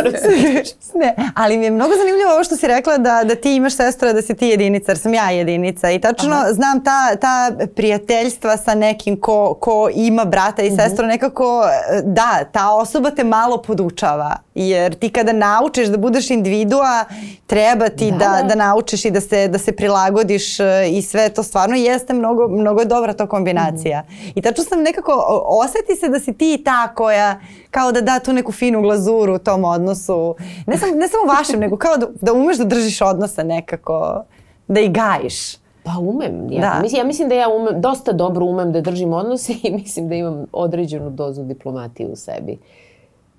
ne, 0.94 1.14
ali 1.34 1.58
mi 1.58 1.64
je 1.64 1.70
mnogo 1.70 1.92
zanimljivo 1.94 2.32
ovo 2.32 2.44
što 2.44 2.56
si 2.56 2.66
rekla 2.66 2.98
da, 2.98 3.24
da 3.24 3.34
ti 3.34 3.56
imaš 3.56 3.74
sestra, 3.74 4.12
da 4.12 4.22
si 4.22 4.34
ti 4.34 4.46
jedinica, 4.46 4.90
jer 4.90 4.98
sam 4.98 5.14
ja 5.14 5.30
jedinica 5.30 5.90
i 5.90 5.98
tačno 5.98 6.36
znam 6.50 6.84
ta, 6.84 7.16
ta 7.16 7.50
prijateljstva 7.68 8.56
sa 8.56 8.74
nekim 8.74 9.16
ko, 9.16 9.54
ko 9.54 9.88
ima 9.94 10.24
brata 10.24 10.62
i 10.62 10.70
sestru 10.72 11.06
nekako, 11.06 11.62
e, 11.90 12.02
da, 12.02 12.44
ta 12.44 12.70
osoba 12.70 13.10
te 13.10 13.24
malo 13.24 13.56
podučava, 13.58 14.36
jer 14.54 14.94
ti 14.94 15.08
kada 15.08 15.32
naučiš 15.32 15.88
da 15.88 15.96
budeš 15.96 16.30
individua, 16.30 17.04
treba 17.46 17.88
ti 17.88 18.10
da, 18.10 18.18
Da, 18.18 18.36
da, 18.36 18.42
da. 18.44 18.54
naučiš 18.56 19.04
i 19.04 19.10
da 19.10 19.20
se, 19.20 19.48
da 19.48 19.58
se 19.58 19.72
prilagodiš 19.72 20.43
e, 20.60 20.88
i 20.88 21.02
sve 21.02 21.28
to 21.28 21.42
stvarno 21.42 21.76
jeste 21.76 22.14
mnogo, 22.14 22.48
mnogo 22.50 22.80
je 22.80 22.86
dobra 22.86 23.12
to 23.12 23.26
kombinacija. 23.26 24.02
I 24.34 24.42
tačno 24.42 24.64
sam 24.64 24.82
nekako, 24.82 25.12
oseti 25.46 25.96
se 25.96 26.08
da 26.08 26.20
si 26.20 26.32
ti 26.32 26.62
ta 26.64 26.88
koja 26.88 27.40
kao 27.70 27.92
da 27.92 28.00
da 28.00 28.18
tu 28.18 28.32
neku 28.32 28.52
finu 28.52 28.82
glazuru 28.82 29.34
u 29.34 29.38
tom 29.38 29.64
odnosu. 29.64 30.34
Ne, 30.66 30.78
sam, 30.78 30.88
ne 30.90 31.08
samo 31.08 31.32
vašem, 31.32 31.60
nego 31.60 31.76
kao 31.76 31.96
da, 31.96 32.06
da 32.20 32.32
umeš 32.32 32.56
da 32.56 32.64
držiš 32.64 33.00
odnose 33.02 33.44
nekako, 33.44 34.24
da 34.68 34.80
ih 34.80 34.92
gajiš. 34.92 35.56
Pa 35.84 35.92
umem. 36.00 36.46
Ja, 36.50 36.60
Da. 36.62 36.80
mislim, 36.82 36.98
ja 36.98 37.04
mislim 37.04 37.28
da 37.28 37.34
ja 37.34 37.48
umem, 37.50 37.80
dosta 37.80 38.12
dobro 38.12 38.44
umem 38.44 38.72
da 38.72 38.80
držim 38.80 39.12
odnose 39.12 39.52
i 39.62 39.72
mislim 39.72 40.08
da 40.08 40.14
imam 40.14 40.46
određenu 40.52 41.10
dozu 41.10 41.42
diplomatije 41.42 42.08
u 42.08 42.16
sebi. 42.16 42.58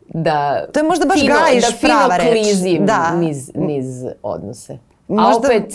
Da 0.08 0.66
To 0.68 0.80
je 0.80 0.84
možda 0.84 1.06
baš 1.06 1.20
fino, 1.20 1.36
gajiš 1.36 1.64
da 1.64 1.72
fino 1.72 1.80
prava 1.90 2.18
reč. 2.18 2.30
klizim 2.32 2.86
Da. 2.86 3.12
niz, 3.12 3.52
niz 3.56 3.86
odnose. 4.24 4.78
Možda- 5.08 5.32
A 5.32 5.38
opet, 5.38 5.74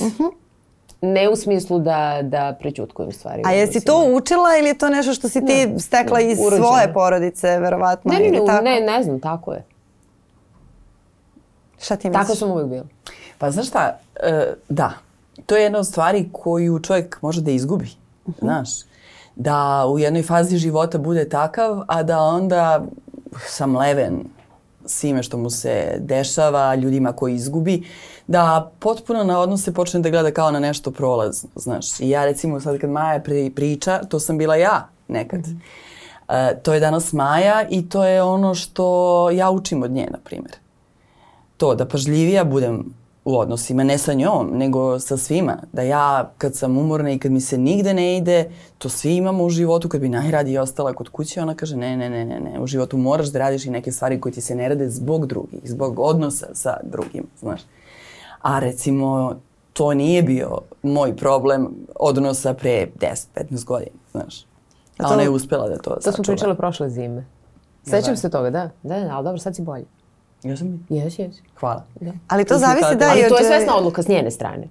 ne 1.00 1.28
u 1.28 1.36
smislu 1.36 1.78
da, 1.78 2.18
da 2.22 2.56
prećutkujem 2.60 3.12
stvari. 3.12 3.42
A 3.46 3.52
jesi 3.52 3.84
to 3.84 4.04
učila 4.14 4.48
ili 4.58 4.68
je 4.68 4.78
to 4.78 4.88
nešto 4.88 5.14
što 5.14 5.28
si 5.28 5.40
ti 5.46 5.66
Ne, 5.66 5.78
stekla 5.78 6.18
ne, 6.18 6.32
iz 6.32 6.38
urođeno. 6.40 6.66
svoje 6.66 6.92
porodice, 6.92 7.58
verovatno? 7.58 8.12
Ne, 8.12 8.18
ne, 8.18 8.30
ne, 8.30 8.46
tako? 8.46 8.64
ne, 8.64 8.80
ne 8.80 9.02
znam, 9.02 9.20
tako 9.20 9.52
je. 9.52 9.64
Šta 11.78 11.96
ti 11.96 12.08
misliš? 12.08 12.26
Tako 12.26 12.36
sam 12.36 12.50
uvijek 12.50 12.68
bila. 12.68 12.84
Pa 13.38 13.50
znaš 13.50 13.68
šta, 13.68 13.98
e, 14.22 14.54
da, 14.68 14.92
to 15.46 15.56
je 15.56 15.62
jedna 15.62 15.78
od 15.78 15.86
stvari 15.86 16.28
koju 16.32 16.80
čovjek 16.80 17.22
može 17.22 17.40
da 17.42 17.50
izgubi, 17.50 17.88
znaš. 18.38 18.68
Da 19.36 19.86
u 19.88 19.98
jednoj 19.98 20.22
fazi 20.22 20.56
života 20.56 20.98
bude 20.98 21.28
takav, 21.28 21.82
a 21.86 22.02
da 22.02 22.18
onda 22.20 22.84
sam 23.46 23.76
leven 23.76 24.24
svime 24.86 25.22
što 25.22 25.38
mu 25.38 25.50
se 25.50 25.96
dešava, 25.98 26.74
ljudima 26.74 27.12
koji 27.12 27.34
izgubi, 27.34 27.82
da 28.30 28.70
potpuno 28.78 29.24
na 29.24 29.40
odnose 29.40 29.74
počne 29.74 30.00
da 30.00 30.10
gleda 30.10 30.30
kao 30.30 30.50
na 30.50 30.60
nešto 30.60 30.90
prolazno, 30.90 31.48
znaš. 31.54 32.00
I 32.00 32.10
ja 32.10 32.24
recimo 32.24 32.60
sad 32.60 32.78
kad 32.78 32.90
Maja 32.90 33.20
pri, 33.20 33.50
priča, 33.50 33.98
to 33.98 34.20
sam 34.20 34.38
bila 34.38 34.56
ja 34.56 34.88
nekad. 35.08 35.40
E, 36.28 36.58
to 36.62 36.74
je 36.74 36.80
danas 36.80 37.12
Maja 37.12 37.64
i 37.70 37.88
to 37.88 38.04
je 38.04 38.22
ono 38.22 38.54
što 38.54 39.30
ja 39.30 39.50
učim 39.50 39.82
od 39.82 39.90
nje, 39.90 40.08
na 40.10 40.18
primjer 40.24 40.56
to 41.60 41.74
da 41.74 41.84
pažljivija 41.88 42.44
budem 42.44 42.84
u 43.24 43.38
odnosima, 43.38 43.84
ne 43.84 43.98
sa 43.98 44.14
njom, 44.14 44.50
nego 44.52 44.98
sa 45.00 45.16
svima. 45.16 45.56
Da 45.72 45.82
ja 45.82 46.30
kad 46.38 46.56
sam 46.56 46.78
umorna 46.78 47.10
i 47.10 47.18
kad 47.18 47.32
mi 47.32 47.40
se 47.40 47.58
nigde 47.58 47.94
ne 47.94 48.16
ide, 48.16 48.50
to 48.78 48.88
svi 48.88 49.16
imamo 49.16 49.44
u 49.44 49.50
životu, 49.50 49.88
kad 49.88 50.00
bi 50.00 50.08
najradije 50.08 50.60
ostala 50.60 50.92
kod 50.92 51.08
kuće, 51.08 51.42
ona 51.42 51.54
kaže 51.54 51.76
ne, 51.76 51.96
ne, 51.96 52.10
ne, 52.10 52.24
ne, 52.24 52.40
ne, 52.40 52.60
u 52.60 52.66
životu 52.66 52.96
moraš 52.96 53.28
da 53.28 53.38
radiš 53.38 53.66
i 53.66 53.70
neke 53.70 53.92
stvari 53.92 54.20
koje 54.20 54.32
ti 54.32 54.40
se 54.40 54.54
ne 54.54 54.68
rade 54.68 54.88
zbog 54.90 55.26
drugih, 55.26 55.60
zbog 55.64 55.98
odnosa 55.98 56.46
sa 56.54 56.76
drugim, 56.82 57.26
znaš. 57.40 57.60
A 58.42 58.58
recimo, 58.58 59.34
to 59.72 59.94
nije 59.94 60.22
bio 60.22 60.58
moj 60.82 61.16
problem 61.16 61.68
odnosa 61.96 62.54
pre 62.54 62.86
10-15 63.36 63.64
godina, 63.64 63.90
znaš. 64.12 64.40
A, 64.40 64.46
A 64.98 65.02
to- 65.02 65.12
ona 65.12 65.22
je 65.22 65.30
uspela 65.30 65.68
da 65.68 65.76
to 65.76 65.90
To 65.90 66.00
smo 66.02 66.12
sačuva. 66.12 66.24
pričale 66.26 66.56
prošle 66.56 66.90
zime. 66.90 67.24
Sećam 67.84 68.12
da. 68.12 68.16
se 68.16 68.30
toga, 68.30 68.50
da. 68.50 68.70
Da, 68.82 69.00
da, 69.00 69.10
ali 69.10 69.24
dobro, 69.24 69.38
sad 69.38 69.56
si 69.56 69.62
bolje. 69.62 69.84
Ja 70.42 70.56
sam 70.56 70.66
mi. 70.68 70.96
Jes, 70.96 71.18
jes. 71.18 71.36
Hvala. 71.54 71.84
Ali 72.28 72.44
to 72.44 72.48
To 72.48 72.54
si 72.54 72.60
zavisi 72.60 72.96
da 72.96 73.08
Ali 73.10 73.20
i 73.20 73.28
to 73.28 73.38
je 73.38 73.44
svesna 73.44 73.76
odluka 73.76 74.02
s 74.02 74.08
njene 74.08 74.30
strane. 74.30 74.68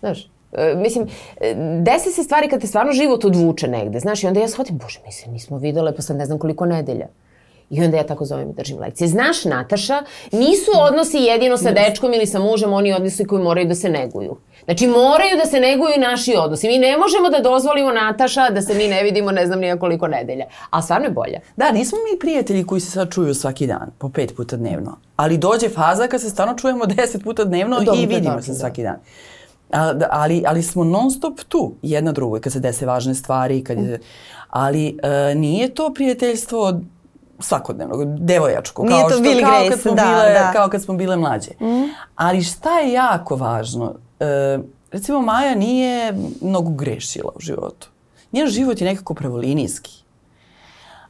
Znaš, 0.00 0.30
e, 0.52 0.74
mislim, 0.76 1.06
e, 1.40 1.54
desi 1.80 2.10
se 2.10 2.22
stvari 2.22 2.48
kad 2.48 2.60
te 2.60 2.66
stvarno 2.66 2.92
život 2.92 3.24
odvuče 3.24 3.68
negde, 3.68 4.00
znaš, 4.00 4.22
i 4.22 4.26
onda 4.26 4.40
ja 4.40 4.48
shvatim, 4.48 4.78
bože, 4.78 5.00
mi 5.06 5.12
se 5.12 5.30
nismo 5.30 5.58
videle, 5.58 5.96
pa 5.96 6.02
sad 6.02 6.16
ne 6.16 6.26
znam 6.26 6.38
koliko 6.38 6.66
nedelja. 6.66 7.06
I 7.72 7.84
onda 7.84 7.96
ja 7.96 8.06
tako 8.06 8.24
zovem 8.24 8.50
i 8.50 8.52
držim 8.52 8.78
lekcije. 8.78 9.08
Znaš, 9.08 9.44
Nataša, 9.44 10.02
nisu 10.32 10.70
odnosi 10.88 11.18
jedino 11.18 11.56
sa 11.56 11.70
dečkom 11.70 12.14
ili 12.14 12.26
sa 12.26 12.38
mužem 12.38 12.72
oni 12.72 12.92
odnosi 12.92 13.24
koji 13.24 13.42
moraju 13.42 13.68
da 13.68 13.74
se 13.74 13.88
neguju. 13.88 14.36
Znači, 14.64 14.86
moraju 14.86 15.36
da 15.44 15.46
se 15.46 15.60
neguju 15.60 15.94
naši 15.98 16.34
odnosi. 16.38 16.68
Mi 16.68 16.78
ne 16.78 16.96
možemo 16.96 17.30
da 17.30 17.50
dozvolimo, 17.50 17.92
Nataša, 17.92 18.50
da 18.50 18.62
se 18.62 18.74
mi 18.74 18.88
ne 18.88 19.02
vidimo 19.02 19.30
ne 19.32 19.46
znam 19.46 19.60
nije 19.60 19.78
koliko 19.78 20.08
nedelja. 20.08 20.44
A 20.70 20.82
stvarno 20.82 21.06
je 21.06 21.10
bolje. 21.10 21.40
Da, 21.56 21.72
nismo 21.72 21.98
mi 22.12 22.18
prijatelji 22.18 22.66
koji 22.66 22.80
se 22.80 22.90
sad 22.90 23.10
čuju 23.12 23.34
svaki 23.34 23.66
dan, 23.66 23.90
po 23.98 24.08
pet 24.08 24.36
puta 24.36 24.56
dnevno. 24.56 24.98
Ali 25.16 25.38
dođe 25.38 25.68
faza 25.68 26.06
kad 26.06 26.20
se 26.20 26.30
stvarno 26.30 26.54
čujemo 26.54 26.86
deset 26.86 27.24
puta 27.24 27.44
dnevno 27.44 27.78
Dobro, 27.78 28.00
i 28.00 28.06
vidimo 28.06 28.42
se 28.42 28.52
da. 28.52 28.58
svaki 28.58 28.82
dan. 28.82 28.96
Da, 29.72 30.08
ali, 30.10 30.42
ali 30.46 30.62
smo 30.62 30.84
non 30.84 31.10
stop 31.10 31.40
tu, 31.48 31.74
jedna 31.82 32.12
drugoj, 32.12 32.40
kad 32.40 32.52
se 32.52 32.60
dese 32.60 32.86
važne 32.86 33.14
stvari, 33.14 33.64
kad 33.64 33.78
je, 33.78 34.00
ali 34.50 34.98
e, 35.02 35.34
nije 35.34 35.74
to 35.74 35.92
prijateljstvo 35.94 36.80
svakodnevnog, 37.42 38.04
devojačko, 38.16 38.82
Nije 38.82 39.00
kao, 39.00 39.08
to 39.08 39.14
što, 39.14 39.24
Will 39.24 39.40
kao, 39.40 39.50
Grace, 39.50 39.70
kad 39.70 39.80
smo 39.80 39.92
da, 39.92 40.02
bile, 40.04 40.32
da. 40.34 40.52
kao 40.52 40.68
kad 40.68 40.82
smo 40.82 40.94
bile 40.94 41.16
mlađe. 41.16 41.50
Ali 42.14 42.42
šta 42.42 42.78
je 42.78 42.92
jako 42.92 43.36
važno? 43.36 43.94
E, 44.20 44.58
recimo, 44.92 45.20
Maja 45.20 45.54
nije 45.54 46.12
mnogo 46.40 46.70
grešila 46.70 47.32
u 47.36 47.40
životu. 47.40 47.88
Njen 48.32 48.46
život 48.48 48.80
je 48.80 48.86
nekako 48.86 49.14
pravolinijski. 49.14 49.90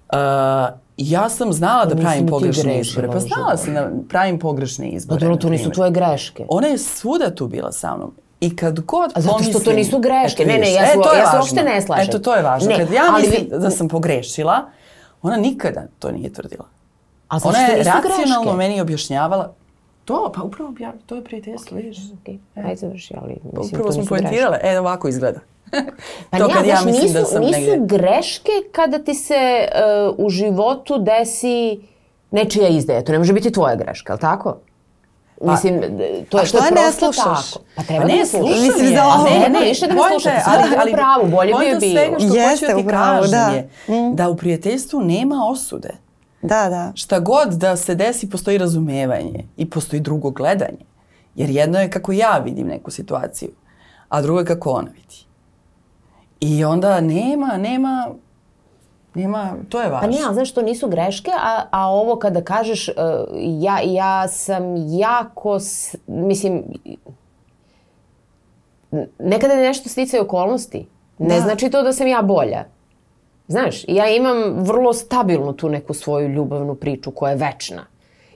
Uh, 0.09 0.19
ja 0.99 1.29
sam 1.29 1.53
znala 1.53 1.85
da 1.85 1.97
pravim 1.97 2.27
ti 2.27 2.31
pogrešne 2.31 2.81
izbore. 2.81 3.09
Pa 3.09 3.19
znala 3.19 3.57
sam 3.57 3.75
da 3.75 3.91
pravim 4.09 4.39
pogrešne 4.39 4.85
Pa 4.87 4.97
izbore. 4.97 5.21
dobro, 5.21 5.35
na 5.35 5.41
to 5.41 5.49
nisu 5.49 5.71
tvoje 5.71 5.91
greške. 5.91 6.47
Ona 6.49 6.67
je 6.67 6.79
svuda 6.79 7.35
tu 7.35 7.47
bila 7.47 7.73
sa 7.73 7.97
mnom. 7.97 8.15
I 8.41 8.57
kad 8.57 8.81
god 8.81 9.13
A 9.15 9.21
zato 9.21 9.39
što 9.41 9.53
to 9.53 9.59
pomislim- 9.61 9.77
nisu 9.77 9.99
greške. 9.99 10.45
Ne, 10.45 10.59
ne, 10.59 10.73
ja 10.73 10.83
e, 10.83 10.87
ja 10.87 10.87
se 10.87 10.99
važno. 10.99 11.39
uopšte 11.39 11.63
ne 11.65 11.83
slažem. 11.83 12.07
Eto, 12.09 12.19
to 12.19 12.35
je 12.35 12.43
važno. 12.43 12.69
Ne, 12.69 12.77
kad 12.77 12.93
ja 12.93 13.03
mislim 13.13 13.41
vi- 13.43 13.59
da 13.59 13.71
sam 13.71 13.89
pogrešila, 13.89 14.61
ona 15.23 15.37
nikada 15.37 15.87
to 15.99 16.11
nije 16.11 16.33
tvrdila. 16.33 16.65
A 17.29 17.39
Ona 17.45 17.53
što 17.53 17.73
je 17.73 17.77
racionalno 17.79 18.43
greške. 18.43 18.57
meni 18.59 18.81
objašnjavala 18.81 19.53
to, 20.05 20.33
pa 20.35 20.43
upravo 20.43 20.71
obja- 20.71 20.93
to 21.07 21.17
je 21.17 21.25
prijateljstvo, 21.25 21.77
vidiš. 21.77 21.99
Okay. 21.99 22.39
Ajde 22.55 22.77
završi, 22.77 23.15
ali 23.17 23.33
mislim, 23.33 23.53
Pa 23.55 23.61
Upravo 23.61 23.93
smo 23.93 24.05
poentirale. 24.05 24.59
E, 24.63 24.81
ovako 24.81 25.09
izgleda. 25.09 25.41
Pa 26.31 26.39
to 26.39 26.47
ne, 26.49 26.55
kad 26.55 26.67
ja 26.67 26.77
znaš, 26.77 26.85
mislim 26.85 27.03
nisu, 27.03 27.19
da 27.19 27.25
sam 27.25 27.41
nisu 27.41 27.61
negdje... 27.61 27.99
greške 27.99 28.51
kada 28.73 28.99
ti 28.99 29.15
se 29.15 29.35
e, 29.35 29.69
u 30.19 30.29
životu 30.31 30.99
desi 30.99 31.81
nečija 32.31 32.69
izdaja. 32.69 33.05
To 33.05 33.13
ne 33.13 33.19
može 33.19 33.33
biti 33.33 33.53
tvoja 33.53 33.77
greška, 33.77 34.13
ali 34.13 34.21
tako? 34.21 34.57
Mislim, 35.43 35.81
to, 36.29 36.37
a 36.37 36.41
je- 36.41 36.47
što 36.47 36.59
to 36.59 36.65
je 36.65 36.69
je 36.69 36.75
ne 36.77 36.93
slušaš? 36.93 37.51
tako. 37.53 37.65
Pa 37.77 37.83
treba 37.83 38.03
Pa 38.03 38.09
da 38.09 38.15
ne, 38.15 38.27
slušaš. 38.27 38.47
slušam 38.47 38.63
Mislim, 38.65 38.87
je. 38.87 38.97
za 38.97 39.05
ovo- 39.07 39.25
Ne, 39.25 39.49
ne, 39.51 39.61
više 39.61 39.87
da 39.87 39.95
je, 39.95 40.41
Sad 40.41 40.61
je 40.87 40.93
u 40.93 40.95
pravu, 40.95 41.27
bolje 41.27 41.55
bi 41.55 41.65
joj 41.65 41.77
bilo. 41.77 41.93
svega 41.95 42.17
što 42.19 42.35
Jeste, 42.37 42.67
hoću 42.67 42.77
da 42.77 42.83
ti 42.83 42.89
kažem 42.89 43.31
da. 43.31 43.47
je 43.47 43.69
da 44.13 44.29
u 44.29 44.37
prijateljstvu 44.37 45.01
nema 45.01 45.37
osude. 45.45 45.91
Da, 46.43 46.69
da. 46.69 46.93
Šta 46.95 47.21
god 47.21 47.49
da 47.51 47.77
se 47.77 47.95
desi, 47.95 48.31
postoji 48.31 48.59
razumevanje 48.59 49.45
i 49.57 49.71
postoji 49.71 50.01
drugo 50.01 50.31
gledanje. 50.31 50.85
Jer 51.35 51.51
jedno 51.51 51.81
je 51.81 51.91
kako 51.91 52.13
ja 52.13 52.39
vidim 52.39 52.67
neku 52.67 52.91
situaciju, 52.91 53.49
a 54.09 54.23
drugo 54.23 54.41
je 54.41 54.47
kako 54.47 54.71
ona 54.71 54.89
vidi. 54.91 55.17
I 56.43 56.65
onda 56.65 57.01
nema, 57.01 57.57
nema, 57.57 58.09
nema, 59.15 59.55
to 59.69 59.81
je 59.81 59.87
Pa 59.87 59.91
važno. 59.91 60.09
nije, 60.09 60.25
ali 60.25 60.35
znaš, 60.35 60.53
to 60.53 60.63
nisu 60.63 60.89
greške, 60.89 61.31
a, 61.37 61.63
a 61.71 61.89
ovo 61.89 62.17
kada 62.17 62.43
kažeš, 62.43 62.89
e, 62.89 62.93
ja, 63.35 63.79
ja 63.83 64.29
sam 64.29 64.63
jako, 64.91 65.55
s- 65.55 65.97
mislim, 66.07 66.63
nekada 69.19 69.55
je 69.55 69.63
nešto 69.63 69.89
sticaj 69.89 70.21
okolnosti. 70.21 70.87
Ne 71.19 71.35
Da. 71.35 71.41
znači 71.41 71.71
to 71.71 71.83
da 71.83 71.93
sam 71.93 72.07
ja 72.07 72.23
bolja. 72.23 72.65
Znaš, 73.49 73.85
ja 73.89 74.09
imam 74.09 74.37
vrlo 74.57 74.93
stabilnu 74.93 75.53
tu 75.53 75.69
neku 75.69 75.95
svoju 75.95 76.29
ljubavnu 76.29 76.75
priču 76.75 77.11
koja 77.11 77.31
je 77.31 77.37
večna. 77.39 77.87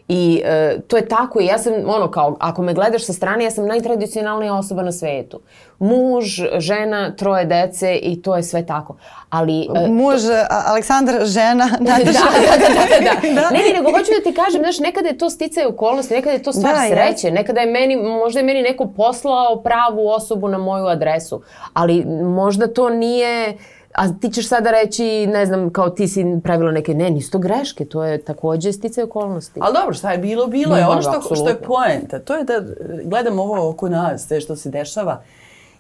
I 0.09 0.43
e, 0.45 0.79
to 0.81 0.97
je 0.97 1.09
tako 1.09 1.41
i 1.41 1.47
ja 1.47 1.59
sam, 1.59 1.73
ono 1.87 2.11
kao, 2.11 2.37
ako 2.41 2.63
me 2.63 2.75
gledaš 2.75 3.05
sa 3.05 3.13
strane, 3.13 3.45
ja 3.45 3.51
sam 3.51 3.67
najtradicionalnija 3.67 4.55
osoba 4.55 4.83
na 4.83 4.93
svetu. 4.93 5.41
Muž, 5.79 6.25
žena, 6.59 7.17
troje 7.17 7.45
dece 7.45 7.95
i 7.95 8.23
to 8.23 8.37
je 8.37 8.43
sve 8.43 8.67
tako. 8.67 8.97
Ali... 9.31 9.69
e, 9.77 9.89
Muž, 9.89 10.21
a- 10.51 10.63
Aleksandar, 10.67 11.25
žena, 11.25 11.69
da, 11.81 11.91
Nataša. 11.91 12.13
da, 12.13 12.57
da, 12.59 12.69
da, 13.01 13.41
da. 13.41 13.51
Ne, 13.51 13.59
ne, 13.59 13.73
nego 13.75 13.91
hoću 13.91 14.11
da 14.19 14.31
ti 14.31 14.37
kažem, 14.37 14.61
znaš, 14.61 14.79
nekada 14.79 15.09
je 15.09 15.19
to 15.19 15.31
sticaj 15.31 15.65
okolnosti, 15.65 16.15
nekada 16.15 16.33
je 16.33 16.43
to 16.43 16.53
stvar 16.53 16.75
Da, 16.75 16.87
sreće, 16.89 17.31
nekada 17.31 17.61
je 17.61 17.67
meni, 17.67 17.97
možda 17.97 18.41
je 18.41 18.45
meni 18.45 18.63
neko 18.63 18.87
poslao 18.87 19.63
pravu 19.63 20.09
osobu 20.09 20.49
na 20.49 20.59
moju 20.59 20.87
adresu, 20.87 21.43
ali 21.73 22.05
možda 22.25 22.67
to 22.67 22.91
nije 22.91 23.57
A 23.97 24.13
ti 24.21 24.31
ćeš 24.31 24.49
sada 24.49 24.71
reći, 24.71 25.27
ne 25.27 25.47
znam, 25.47 25.71
kao 25.71 25.91
ti 25.91 26.09
si 26.09 26.25
pravila 26.45 26.73
neke, 26.73 26.95
ne, 26.95 27.11
nisu 27.11 27.31
to 27.31 27.39
greške, 27.39 27.85
to 27.85 28.05
je 28.05 28.23
takođe 28.23 28.73
sticaj 28.73 29.05
okolnosti. 29.05 29.61
Ali 29.63 29.75
dobro, 29.75 29.95
šta 29.95 30.13
je 30.13 30.19
bilo, 30.19 30.47
bilo 30.47 30.77
je. 30.77 30.87
Ono 30.87 31.03
što, 31.03 31.35
što 31.35 31.49
je 31.49 31.63
poenta, 31.63 32.19
to 32.19 32.37
je 32.37 32.45
da 32.45 32.63
gledam 33.05 33.39
ovo 33.39 33.69
oko 33.69 33.89
nas, 33.89 34.27
sve 34.27 34.41
što 34.41 34.57
se 34.57 34.71
dešava 34.71 35.23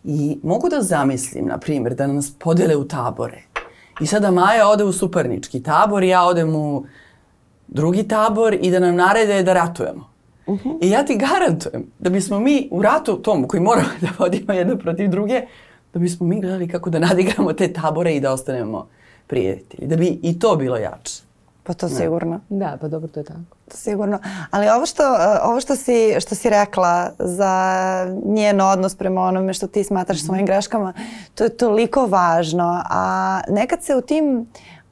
i 0.04 0.38
mogu 0.42 0.68
da 0.68 0.82
zamislim, 0.82 1.46
na 1.46 1.58
primjer, 1.58 1.94
da 1.94 2.06
nas 2.06 2.32
podele 2.38 2.76
u 2.76 2.88
tabore. 2.88 3.42
I 4.00 4.06
sada 4.06 4.30
Maja 4.30 4.68
ode 4.68 4.84
u 4.84 4.92
suparnički 4.92 5.62
tabor 5.62 6.02
i 6.02 6.08
ja 6.08 6.24
odem 6.24 6.56
u 6.56 6.84
drugi 7.68 8.08
tabor 8.08 8.56
i 8.60 8.70
da 8.70 8.78
nam 8.78 8.96
narede 8.96 9.42
da 9.42 9.52
ratujemo. 9.52 10.10
I 10.80 10.90
ja 10.90 11.04
ti 11.04 11.16
garantujem 11.16 11.86
da 11.98 12.10
bismo 12.10 12.38
mi 12.38 12.68
u 12.70 12.82
ratu 12.82 13.16
tom 13.22 13.48
koji 13.48 13.60
moramo 13.60 13.88
da 14.00 14.08
vodimo 14.18 14.52
jedno 14.52 14.76
protiv 14.76 15.10
druge, 15.10 15.42
da 15.96 16.00
bismo 16.00 16.26
mi 16.26 16.40
gledali 16.40 16.68
kako 16.68 16.90
da 16.90 16.98
nadigramo 16.98 17.52
te 17.52 17.72
tabore 17.72 18.16
i 18.16 18.20
da 18.20 18.32
ostanemo 18.32 18.88
prijatelji. 19.26 19.88
Da 19.88 19.96
bi 19.96 20.18
i 20.22 20.38
to 20.38 20.56
bilo 20.56 20.76
jače. 20.76 21.22
Pa 21.62 21.74
to 21.74 21.88
sigurno. 21.88 22.40
Da, 22.48 22.78
pa 22.80 22.88
dobro, 22.88 23.08
to 23.08 23.20
je 23.20 23.24
tako. 23.24 23.40
To 23.68 23.76
sigurno. 23.76 24.18
Ali 24.50 24.68
ovo 24.68 24.86
što, 24.86 25.02
uh, 25.02 25.50
ovo 25.50 25.60
što 25.60 25.76
si, 25.76 26.14
što 26.20 26.34
si 26.34 26.50
rekla 26.50 27.10
za 27.18 27.64
njen 28.24 28.60
odnos 28.60 28.94
prema 28.94 29.20
onome 29.20 29.54
što 29.54 29.66
ti 29.66 29.84
smatraš 29.84 30.24
svojim 30.24 30.46
greškama, 30.46 30.92
to 31.34 31.44
je 31.44 31.56
toliko 31.56 32.06
važno. 32.06 32.82
A 32.90 33.40
nekad 33.48 33.82
se 33.82 33.96
u 33.96 34.00
tim 34.00 34.46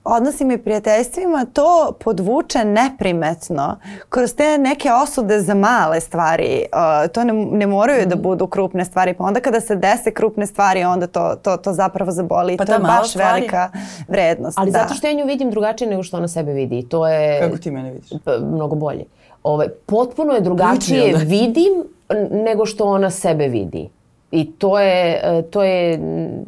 odnosima 0.04 0.52
i 0.52 0.58
prijateljstvima 0.58 1.46
to 1.52 1.92
podvuče 2.00 2.64
neprimetno 2.64 3.76
kroz 4.08 4.34
te 4.34 4.58
neke 4.58 4.88
osude 4.92 5.40
za 5.40 5.54
male 5.54 6.00
stvari. 6.00 6.64
Uh, 6.72 7.12
to 7.12 7.24
ne, 7.24 7.32
ne 7.32 7.66
moraju 7.66 8.06
da 8.06 8.16
budu 8.16 8.46
krupne 8.46 8.84
stvari. 8.84 9.14
Pa 9.14 9.24
onda 9.24 9.40
kada 9.40 9.60
se 9.60 9.76
dese 9.76 10.10
krupne 10.10 10.46
stvari, 10.46 10.84
onda 10.84 11.06
to, 11.06 11.34
to, 11.42 11.56
to 11.56 11.72
zapravo 11.72 12.10
zaboli. 12.10 12.56
Pa 12.56 12.64
to 12.64 12.72
je 12.72 12.78
baš 12.78 13.10
stvari- 13.10 13.34
velika 13.34 13.70
vrednost. 14.08 14.58
Ali 14.58 14.70
da. 14.70 14.78
zato 14.78 14.94
što 14.94 15.06
ja 15.06 15.12
nju 15.12 15.26
vidim 15.26 15.50
drugačije 15.50 15.90
nego 15.90 16.02
što 16.02 16.16
ona 16.16 16.28
sebe 16.28 16.52
vidi. 16.52 16.86
To 16.88 17.08
je 17.08 17.40
Kako 17.40 17.58
ti 17.58 17.70
mene 17.70 17.90
vidiš? 17.92 18.10
mnogo 18.42 18.74
bolje. 18.76 19.04
Ovaj, 19.42 19.68
potpuno 19.86 20.32
je 20.32 20.40
drugačije 20.40 21.04
Liči, 21.04 21.18
da? 21.18 21.30
vidim 21.30 21.72
nego 22.30 22.66
što 22.66 22.84
ona 22.84 23.10
sebe 23.10 23.48
vidi. 23.48 23.88
I 24.30 24.52
to 24.52 24.78
je, 24.80 25.20
e, 25.22 25.42
to 25.42 25.62
je 25.62 25.98
mm, 25.98 26.44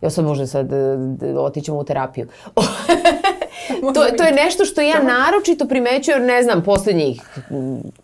ja 0.00 0.10
sad 0.10 0.24
možda 0.24 0.46
sad 0.46 0.72
e, 0.72 0.96
otićemo 1.38 1.78
u 1.78 1.84
terapiju. 1.84 2.28
to, 3.94 4.04
to 4.16 4.22
je 4.22 4.32
nešto 4.32 4.64
što 4.64 4.80
ja 4.80 5.02
naročito 5.02 5.68
primećujem, 5.68 6.26
ne 6.26 6.42
znam, 6.42 6.62
poslednjih 6.62 7.22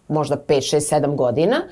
možda 0.09 0.36
5, 0.36 0.76
6, 0.76 0.95
7 0.95 1.14
godina, 1.16 1.62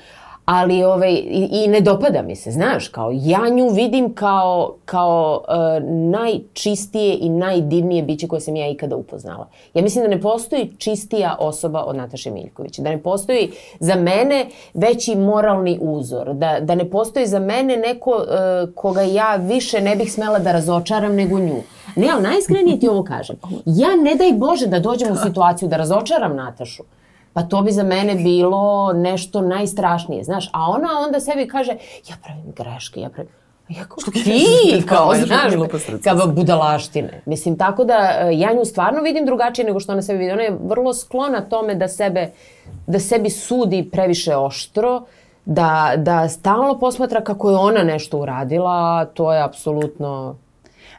ali 0.45 0.83
ovaj, 0.83 1.13
i, 1.13 1.49
i 1.51 1.67
ne 1.67 1.81
dopada 1.81 2.21
mi 2.21 2.35
se, 2.35 2.51
znaš, 2.51 2.87
kao 2.87 3.11
ja 3.13 3.49
nju 3.49 3.69
vidim 3.69 4.13
kao, 4.13 4.75
kao 4.85 5.43
e, 5.47 5.79
najčistije 5.89 7.17
i 7.19 7.29
najdivnije 7.29 8.03
biće 8.03 8.27
koje 8.27 8.41
sam 8.41 8.55
ja 8.55 8.69
ikada 8.69 8.95
upoznala. 8.95 9.47
Ja 9.73 9.81
mislim 9.81 10.03
da 10.03 10.09
ne 10.09 10.21
postoji 10.21 10.71
čistija 10.77 11.35
osoba 11.39 11.83
od 11.83 11.95
Nataše 11.95 12.31
Miljković, 12.31 12.79
da 12.79 12.89
ne 12.89 13.03
postoji 13.03 13.51
za 13.79 13.95
mene 13.95 14.45
veći 14.73 15.15
moralni 15.15 15.79
uzor, 15.81 16.33
da, 16.33 16.59
da 16.61 16.75
ne 16.75 16.89
postoji 16.89 17.27
za 17.27 17.39
mene 17.39 17.77
neko 17.77 18.11
e, 18.11 18.73
koga 18.75 19.01
ja 19.01 19.35
više 19.35 19.81
ne 19.81 19.95
bih 19.95 20.13
smela 20.13 20.39
da 20.39 20.51
razočaram 20.51 21.15
nego 21.15 21.39
nju. 21.39 21.61
Ne, 21.95 22.07
ali 22.13 22.23
najiskrenije 22.23 22.79
ti 22.79 22.87
ovo 22.87 23.03
kažem. 23.03 23.35
Ja 23.65 23.95
ne 23.95 24.15
daj 24.15 24.33
Bože 24.33 24.67
da 24.67 24.79
dođem 24.79 25.13
u 25.13 25.15
situaciju 25.15 25.69
da 25.69 25.77
razočaram 25.77 26.35
Natašu. 26.35 26.83
Pa 27.33 27.43
to 27.43 27.61
bi 27.61 27.71
za 27.71 27.83
mene 27.83 28.15
bilo 28.15 28.93
nešto 28.93 29.41
najstrašnije, 29.41 30.23
znaš. 30.23 30.49
A 30.53 30.69
ona 30.69 30.87
onda 31.05 31.19
sebi 31.19 31.47
kaže, 31.47 31.71
ja 32.09 32.15
pravim 32.23 32.53
greške, 32.55 32.99
ja 32.99 33.09
pravim... 33.09 33.31
A 33.69 33.73
Ja 33.73 33.83
kao, 33.85 33.97
ti, 34.23 34.83
kao, 34.89 35.13
znaš, 35.25 35.53
kao 36.03 36.27
budalaštine. 36.27 37.21
Mislim, 37.25 37.57
tako 37.57 37.83
da 37.83 37.93
e, 37.93 38.37
ja 38.37 38.53
nju 38.53 38.65
stvarno 38.65 39.01
vidim 39.01 39.25
drugačije 39.25 39.65
nego 39.65 39.79
što 39.79 39.91
ona 39.91 40.01
sebi 40.01 40.19
vidi. 40.19 40.31
Ona 40.31 40.41
je 40.41 40.57
vrlo 40.63 40.93
sklona 40.93 41.41
tome 41.41 41.75
da 41.75 41.87
sebe, 41.87 42.31
da 42.87 42.99
sebi 42.99 43.29
sudi 43.29 43.89
previše 43.91 44.35
oštro, 44.35 45.01
da, 45.45 45.93
da 45.97 46.29
stalno 46.29 46.79
posmatra 46.79 47.21
kako 47.21 47.49
je 47.49 47.57
ona 47.57 47.83
nešto 47.83 48.17
uradila, 48.17 49.05
to 49.05 49.33
je 49.33 49.43
apsolutno 49.43 50.35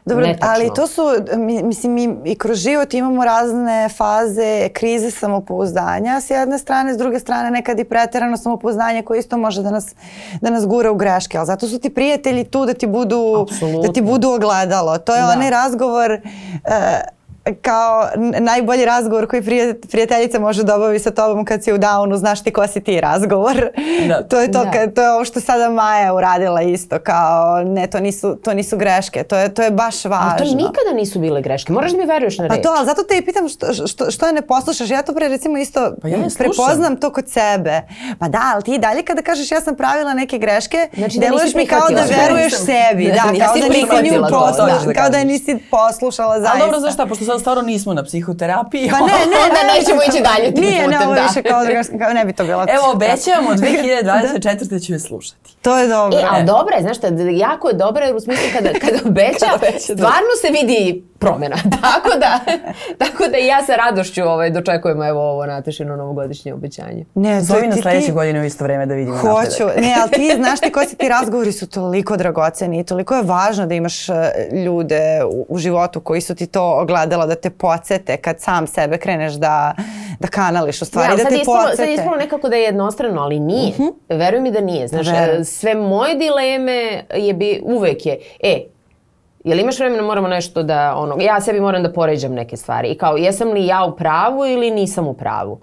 Dobro, 0.05 0.25
netačno. 0.25 0.47
ali 0.49 0.69
to 0.71 0.87
su, 0.87 1.01
mi- 1.35 1.63
mislim, 1.63 1.93
mi 1.93 2.03
i 2.25 2.35
kroz 2.35 2.57
život 2.57 2.93
imamo 2.93 3.25
razne 3.25 3.89
faze 3.89 4.69
krize 4.69 5.11
samopouzdanja 5.11 6.21
s 6.21 6.29
jedne 6.29 6.59
strane, 6.59 6.93
s 6.93 6.97
druge 6.97 7.19
strane 7.19 7.51
nekad 7.51 7.79
i 7.79 7.83
preterano 7.85 8.37
samopouzdanje 8.37 9.01
koje 9.01 9.19
isto 9.19 9.37
može 9.37 9.61
da 9.61 9.71
nas, 9.71 9.95
da 10.41 10.49
nas 10.49 10.65
gura 10.65 10.91
u 10.91 10.95
greške, 10.95 11.37
ali 11.37 11.47
zato 11.47 11.67
su 11.67 11.79
ti 11.79 11.89
prijatelji 11.91 12.43
tu 12.43 12.65
da 12.65 12.73
ti 12.73 12.87
budu, 12.87 13.41
Apsolutno. 13.41 13.81
da 13.81 13.93
ti 13.93 14.01
budu 14.03 14.29
ogledalo. 14.29 14.97
To 14.97 15.15
je 15.15 15.21
Da. 15.21 15.27
onaj 15.29 15.49
razgovor 15.49 16.11
e, 16.11 16.19
kao 17.61 18.09
najbolji 18.39 18.85
razgovor 18.85 19.27
koji 19.27 19.43
prijateljica 19.91 20.39
može 20.39 20.63
da 20.63 20.75
obavi 20.75 20.99
sa 20.99 21.11
tobom 21.11 21.45
kad 21.45 21.63
si 21.63 21.73
u 21.73 21.77
downu, 21.77 22.15
znaš 22.15 22.43
ti 22.43 22.51
ko 22.51 22.67
si 22.67 22.81
ti 22.81 23.01
razgovor. 23.01 23.69
Da. 24.07 24.23
to 24.23 24.41
je 24.41 24.51
to, 24.51 24.63
Da. 24.63 24.91
to 24.91 25.01
je 25.01 25.11
ovo 25.11 25.25
što 25.25 25.39
sada 25.39 25.69
Maja 25.69 26.13
uradila 26.13 26.61
isto, 26.61 26.99
kao 26.99 27.63
ne, 27.63 27.87
to 27.87 27.99
nisu, 27.99 28.35
to 28.35 28.53
nisu 28.53 28.77
greške, 28.77 29.23
to 29.23 29.37
je, 29.37 29.53
to 29.53 29.61
je 29.61 29.71
baš 29.71 30.05
važno. 30.05 30.35
Ali 30.39 30.49
to 30.49 30.55
nikada 30.55 30.93
nisu 30.95 31.19
bile 31.19 31.41
greške. 31.41 31.73
Moraš 31.73 31.91
da 31.91 31.97
mi 31.97 32.05
veruješ 32.05 32.37
na 32.37 32.47
Pa 32.47 32.55
reč. 32.55 32.63
to, 32.63 32.73
ali 32.77 32.85
zato 32.85 33.03
te 33.03 33.17
i 33.17 33.25
pitam 33.25 33.49
što, 33.49 33.73
što, 33.87 34.11
što 34.11 34.27
je 34.27 34.33
ne 34.33 34.41
poslušaš. 34.41 34.89
Ja 34.89 35.01
to 35.01 35.13
pre 35.13 35.27
recimo 35.27 35.57
isto 35.57 35.91
Pa 36.01 36.07
ja 36.07 36.17
prepoznam 36.37 36.95
to 36.95 37.13
kod 37.13 37.29
sebe. 37.29 37.81
Pa 38.19 38.27
da, 38.27 38.41
ali 38.53 38.63
ti 38.63 38.75
i 38.75 38.79
dalje 38.79 39.03
kada 39.03 39.21
kažeš 39.21 39.51
ja 39.51 39.61
sam 39.61 39.75
pravila 39.75 40.13
neke 40.13 40.37
greške, 40.37 40.77
Znači 40.97 41.19
da 41.19 41.25
deluješ 41.25 41.43
nisi 41.43 41.57
mi 41.57 41.65
kao 41.65 41.89
da 41.89 42.03
veruješ 42.17 42.53
sebi. 42.53 43.05
Da, 43.05 43.21
kao 43.21 43.53
da 43.59 43.67
nisi 43.67 44.15
nju 44.15 44.21
poslušala, 44.21 44.85
da. 44.85 44.93
kao 44.93 45.09
da 45.09 45.17
je 45.17 45.25
nisi 45.25 45.57
poslušala 45.71 46.39
zaista. 46.39 46.51
Ali 46.53 46.61
dobro, 46.61 46.79
znaš 46.79 46.93
šta, 46.93 47.05
pošto 47.05 47.25
sad 47.35 47.41
stvarno 47.41 47.63
nismo 47.63 47.93
na 47.93 48.03
psihoterapiji. 48.03 48.89
Pa 48.91 48.97
ne, 48.97 49.05
ne, 49.05 49.13
Onda 49.43 49.61
ne, 49.63 49.73
nećemo 49.73 49.97
ne, 49.97 50.05
ići 50.09 50.23
dalje 50.23 50.53
tim 50.53 50.63
Nije, 50.63 50.79
ne, 50.79 50.85
putem, 50.85 51.01
ovo 51.01 51.13
je 51.13 51.15
da. 51.15 51.27
više 51.27 51.43
kao, 51.43 51.61
drugarska- 51.61 51.99
kao 51.99 52.13
ne 52.13 52.25
bi 52.25 52.33
to 52.33 52.43
bilo. 52.43 52.65
Evo, 52.75 52.91
obećavamo, 52.91 53.49
2024. 53.51 54.85
ću 54.85 54.93
je 54.93 54.99
slušati. 54.99 55.55
To 55.61 55.77
je 55.77 55.87
dobro. 55.87 56.19
E, 56.19 56.23
ali 56.29 56.43
dobra 56.45 56.75
je, 56.75 56.81
znaš 56.81 56.97
šta, 56.97 57.07
jako 57.31 57.67
je 57.67 57.73
dobra 57.75 58.05
jer 58.05 58.15
u 58.15 58.19
smislu 58.19 58.45
kada, 58.53 58.69
kada 58.81 58.97
obeća, 59.05 59.45
Kada 59.51 59.71
da. 59.71 59.79
stvarno 59.79 60.33
se 60.41 60.47
vidi 60.51 61.03
promjena. 61.19 61.55
tako 61.81 62.09
da, 62.19 62.39
tako 62.97 63.27
da 63.27 63.37
i 63.37 63.45
ja 63.45 63.63
sa 63.63 63.75
radošću 63.75 64.21
ovaj, 64.23 64.49
dočekujemo 64.49 65.05
evo 65.05 65.21
ovo 65.21 65.45
Natešino 65.45 65.95
novogodišnje 65.95 66.53
obećanje. 66.53 67.05
Ne, 67.15 67.35
nas 67.35 67.47
ti- 67.73 67.81
sledeće 67.81 68.05
ti- 68.05 68.11
godine 68.11 68.41
u 68.41 68.45
isto 68.45 68.63
vreme 68.63 68.85
da 68.85 68.93
vidimo 68.93 69.17
Hoću. 69.17 69.33
napredak. 69.59 69.77
Ne, 69.77 69.95
ali 70.01 70.11
ti 70.11 70.35
znaš 70.35 70.59
ti 70.59 70.71
koji 70.71 70.87
si 70.87 70.95
ti 70.95 71.09
razgovori 71.09 71.51
su 71.51 71.67
toliko 71.67 72.17
dragoceni 72.17 72.79
i 72.79 72.83
toliko 72.83 73.15
je 73.15 73.21
važno 73.23 73.65
da 73.65 73.73
imaš 73.73 74.09
e, 74.09 74.13
ljude 74.55 74.99
u, 75.25 75.45
u 75.49 75.57
životu 75.57 75.99
koji 75.99 76.21
su 76.21 76.35
ti 76.35 76.47
to 76.47 76.85
da 77.25 77.35
te 77.35 77.49
podsete 77.49 78.17
kad 78.17 78.39
sam 78.39 78.67
sebe 78.67 78.97
kreneš 78.97 79.33
da, 79.33 79.73
da 80.19 80.27
kanališ 80.27 80.81
u 80.81 80.85
stvari, 80.85 81.07
ali 81.11 81.23
da 81.23 81.29
te 81.29 81.35
ispalo, 81.35 81.57
podsete. 81.57 81.77
sad 81.77 81.87
je 81.87 81.93
ispalo 81.93 82.15
nekako 82.15 82.49
da 82.49 82.55
je 82.55 82.63
jednostrano, 82.63 83.21
ali 83.21 83.39
nije. 83.39 83.73
Veruj 84.09 84.41
mi 84.41 84.51
da 84.51 84.61
nije. 84.61 84.87
Znaš, 84.87 85.07
Verujem. 85.07 85.41
e, 85.41 85.43
sve 85.43 85.75
moje 85.75 86.15
dileme 86.15 87.03
je 87.15 87.33
bi, 87.33 87.61
uvek 87.63 88.05
je, 88.05 88.19
e, 88.43 88.59
Jel 89.45 89.59
imaš 89.59 89.79
vremena 89.79 90.03
moramo 90.03 90.27
nešto 90.27 90.63
da, 90.63 90.95
ono, 90.97 91.17
ja 91.21 91.41
sebi 91.41 91.59
moram 91.59 91.83
da 91.83 91.93
poređam 91.93 92.33
neke 92.33 92.57
stvari. 92.57 92.89
I 92.89 92.97
kao, 92.97 93.17
jesam 93.17 93.51
li 93.51 93.65
ja 93.65 93.85
u 93.85 93.95
pravu 93.95 94.45
ili 94.45 94.71
nisam 94.71 95.07
u 95.07 95.13
pravu? 95.13 95.59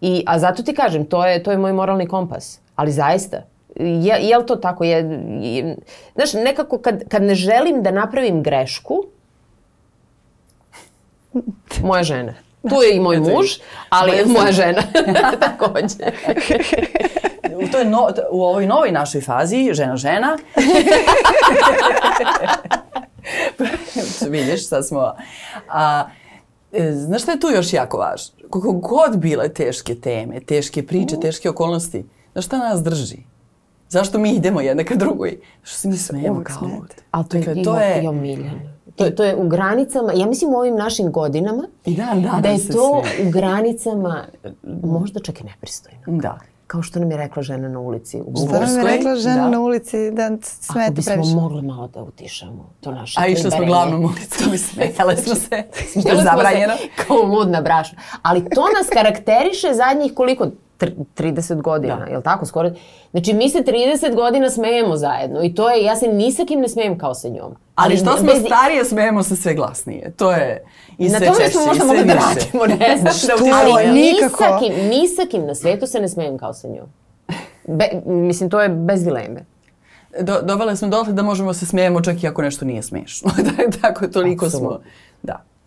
I, 0.00 0.22
a 0.26 0.38
zato 0.38 0.62
ti 0.62 0.74
kažem, 0.74 1.04
to 1.04 1.26
je, 1.26 1.42
to 1.42 1.50
je 1.50 1.58
moj 1.58 1.72
moralni 1.72 2.06
kompas. 2.08 2.60
Ali 2.74 2.92
zaista, 2.92 3.42
je, 3.76 4.18
je 4.20 4.38
li 4.38 4.46
to 4.46 4.56
tako? 4.56 4.84
Je, 4.84 4.96
je, 5.40 5.76
znaš, 6.14 6.32
nekako 6.32 6.78
kad, 6.78 7.08
kad 7.08 7.22
ne 7.22 7.34
želim 7.34 7.82
da 7.82 7.90
napravim 7.90 8.42
grešku, 8.42 9.04
moja 11.82 12.02
žena. 12.02 12.34
Tu 12.62 12.82
je 12.82 12.96
i 12.96 13.00
moj 13.00 13.18
muž, 13.18 13.46
ali 13.88 14.24
moja 14.26 14.52
žena 14.52 14.82
takođe. 15.40 16.12
U, 17.56 17.68
toj 17.68 17.84
no, 17.84 18.08
u 18.30 18.42
ovoj 18.42 18.66
novoj 18.66 18.92
našoj 18.92 19.20
fazi, 19.20 19.70
žena 19.72 19.96
žena, 19.96 20.38
vidiš, 24.28 24.68
sad 24.68 24.86
smo... 24.86 25.12
A, 25.68 26.06
e, 26.72 26.92
znaš 26.92 27.22
šta 27.22 27.32
je 27.32 27.40
tu 27.40 27.48
još 27.48 27.72
jako 27.72 27.96
važno? 27.96 28.34
Koliko 28.50 28.72
god 28.72 29.16
bile 29.16 29.48
teške 29.48 29.94
teme, 29.94 30.40
teške 30.40 30.82
priče, 30.82 31.16
teške 31.16 31.50
okolnosti, 31.50 32.04
znaš 32.32 32.46
šta 32.46 32.58
nas 32.58 32.82
drži? 32.82 33.18
Zašto 33.88 34.18
mi 34.18 34.30
idemo 34.30 34.60
jedna 34.60 34.84
ka 34.84 34.94
drugoj? 34.94 35.40
Što 35.62 35.76
se 35.76 35.88
mi 35.88 35.96
smijemo 35.96 36.42
kao 36.44 36.68
ovde. 36.70 36.94
Ali 37.10 37.24
to 37.24 37.36
je, 37.36 37.40
Dakle, 37.40 37.54
to 37.56 37.62
to 37.64 37.78
je- 37.78 37.86
je. 37.86 38.02
To, 38.02 38.12
je- 38.12 38.36
to 38.36 38.38
je 38.56 38.73
u 39.36 39.48
granicama, 39.48 40.12
ja 40.12 40.26
mislim 40.26 40.54
u 40.54 40.56
ovim 40.56 40.76
našim 40.76 41.12
godinama, 41.12 41.64
I 41.84 41.96
dan 41.96 42.22
danas 42.22 42.42
da 42.42 42.48
je 42.48 42.58
se 42.58 42.72
to 42.72 43.02
smeje. 43.14 43.28
u 43.28 43.32
granicama 43.32 44.24
možda 44.82 45.20
čak 45.20 45.40
i 45.40 45.44
nepristojno. 45.44 45.98
Da. 46.06 46.38
Kao 46.66 46.82
što 46.82 46.98
nam 46.98 47.10
je 47.10 47.16
rekla 47.16 47.42
žena 47.42 47.68
na 47.68 47.80
ulici 47.80 48.20
u 48.20 48.36
Šta 48.36 48.44
nam 48.44 48.52
je 48.52 48.60
Bugarskoj, 48.60 48.82
rekla 48.96 49.16
žena 49.16 49.44
da. 49.44 49.48
na 49.48 49.60
ulici 49.60 50.10
da 50.10 50.24
Ako 50.24 50.36
smete 50.42 50.90
bismo 50.90 51.12
previše? 51.12 51.34
mogli 51.34 51.62
malo 51.62 51.88
da 51.88 52.02
utišamo 52.02 52.70
to 52.80 52.90
naše 52.92 53.20
A 53.20 53.26
išli 53.26 53.50
smo 53.50 53.64
glavnom 53.66 54.04
ulicom 54.04 54.54
i 54.54 54.58
smejale 54.58 55.16
smo 55.16 55.34
se. 55.34 55.62
Što 56.00 56.08
je 56.08 56.22
zabranjeno. 56.22 56.72
Kao 57.06 57.16
ludna 57.16 57.60
brašna. 57.60 57.98
Ali 58.22 58.40
to 58.44 58.60
nas 58.60 58.88
karakteriše 58.92 59.74
zadnjih 59.74 60.14
koliko? 60.14 60.46
Tr- 60.78 60.92
30 61.14 61.54
godina, 61.56 61.96
Da. 61.96 62.04
jel 62.04 62.22
tako? 62.22 62.46
Skoro. 62.46 62.70
Znači, 63.10 63.32
mi 63.32 63.48
se 63.48 63.58
30 63.58 63.74
godina 64.14 64.50
smejemo 64.50 64.96
zajedno 64.96 65.42
i 65.42 65.54
to 65.54 65.70
je, 65.70 65.84
ja 65.84 65.96
se 65.96 66.08
ni 66.08 66.32
sa 66.32 66.44
kim 66.44 66.60
ne 66.60 66.68
smejem 66.68 66.98
kao 66.98 67.14
sa 67.14 67.28
njom. 67.28 67.54
Ali 67.74 67.96
što 67.96 68.16
smo 68.16 68.26
bez- 68.26 68.46
starije, 68.46 68.84
smejemo 68.84 69.22
se 69.22 69.36
sve 69.36 69.54
glasnije. 69.54 70.12
To 70.12 70.32
je 70.32 70.64
i 70.98 71.04
Na 71.04 71.18
sve 71.18 71.26
tome 71.26 71.38
češće 71.38 71.52
smo 71.52 71.62
i 71.62 71.66
možda 71.66 71.84
sve 71.84 71.88
mogli 71.88 72.04
da 72.04 72.12
više. 72.14 72.24
radimo, 72.52 72.66
ne 72.78 72.96
znam. 73.00 73.12
Što? 73.14 73.32
Ali 73.54 73.92
ni 73.92 74.00
Nikako. 74.02 74.36
sa, 74.38 74.58
kim, 74.58 74.88
ni 74.88 75.08
sa 75.08 75.22
kim 75.24 75.46
na 75.46 75.54
svetu 75.54 75.86
se 75.86 76.00
ne 76.00 76.08
smejem 76.08 76.38
kao 76.38 76.54
sa 76.54 76.68
njom. 76.68 76.86
Be, 77.68 77.84
mislim, 78.04 78.50
to 78.50 78.60
je 78.60 78.68
bez 78.68 79.04
dileme. 79.04 79.44
Do, 80.20 80.40
dovele 80.42 80.76
smo 80.76 80.88
dotle 80.88 81.12
da 81.12 81.22
možemo 81.22 81.54
se 81.54 81.66
smijemo 81.66 82.00
čak 82.00 82.22
i 82.22 82.28
ako 82.28 82.42
nešto 82.42 82.64
nije 82.64 82.82
smiješno. 82.82 83.30
Tako 83.82 84.06
toliko 84.08 84.50
smo. 84.50 84.80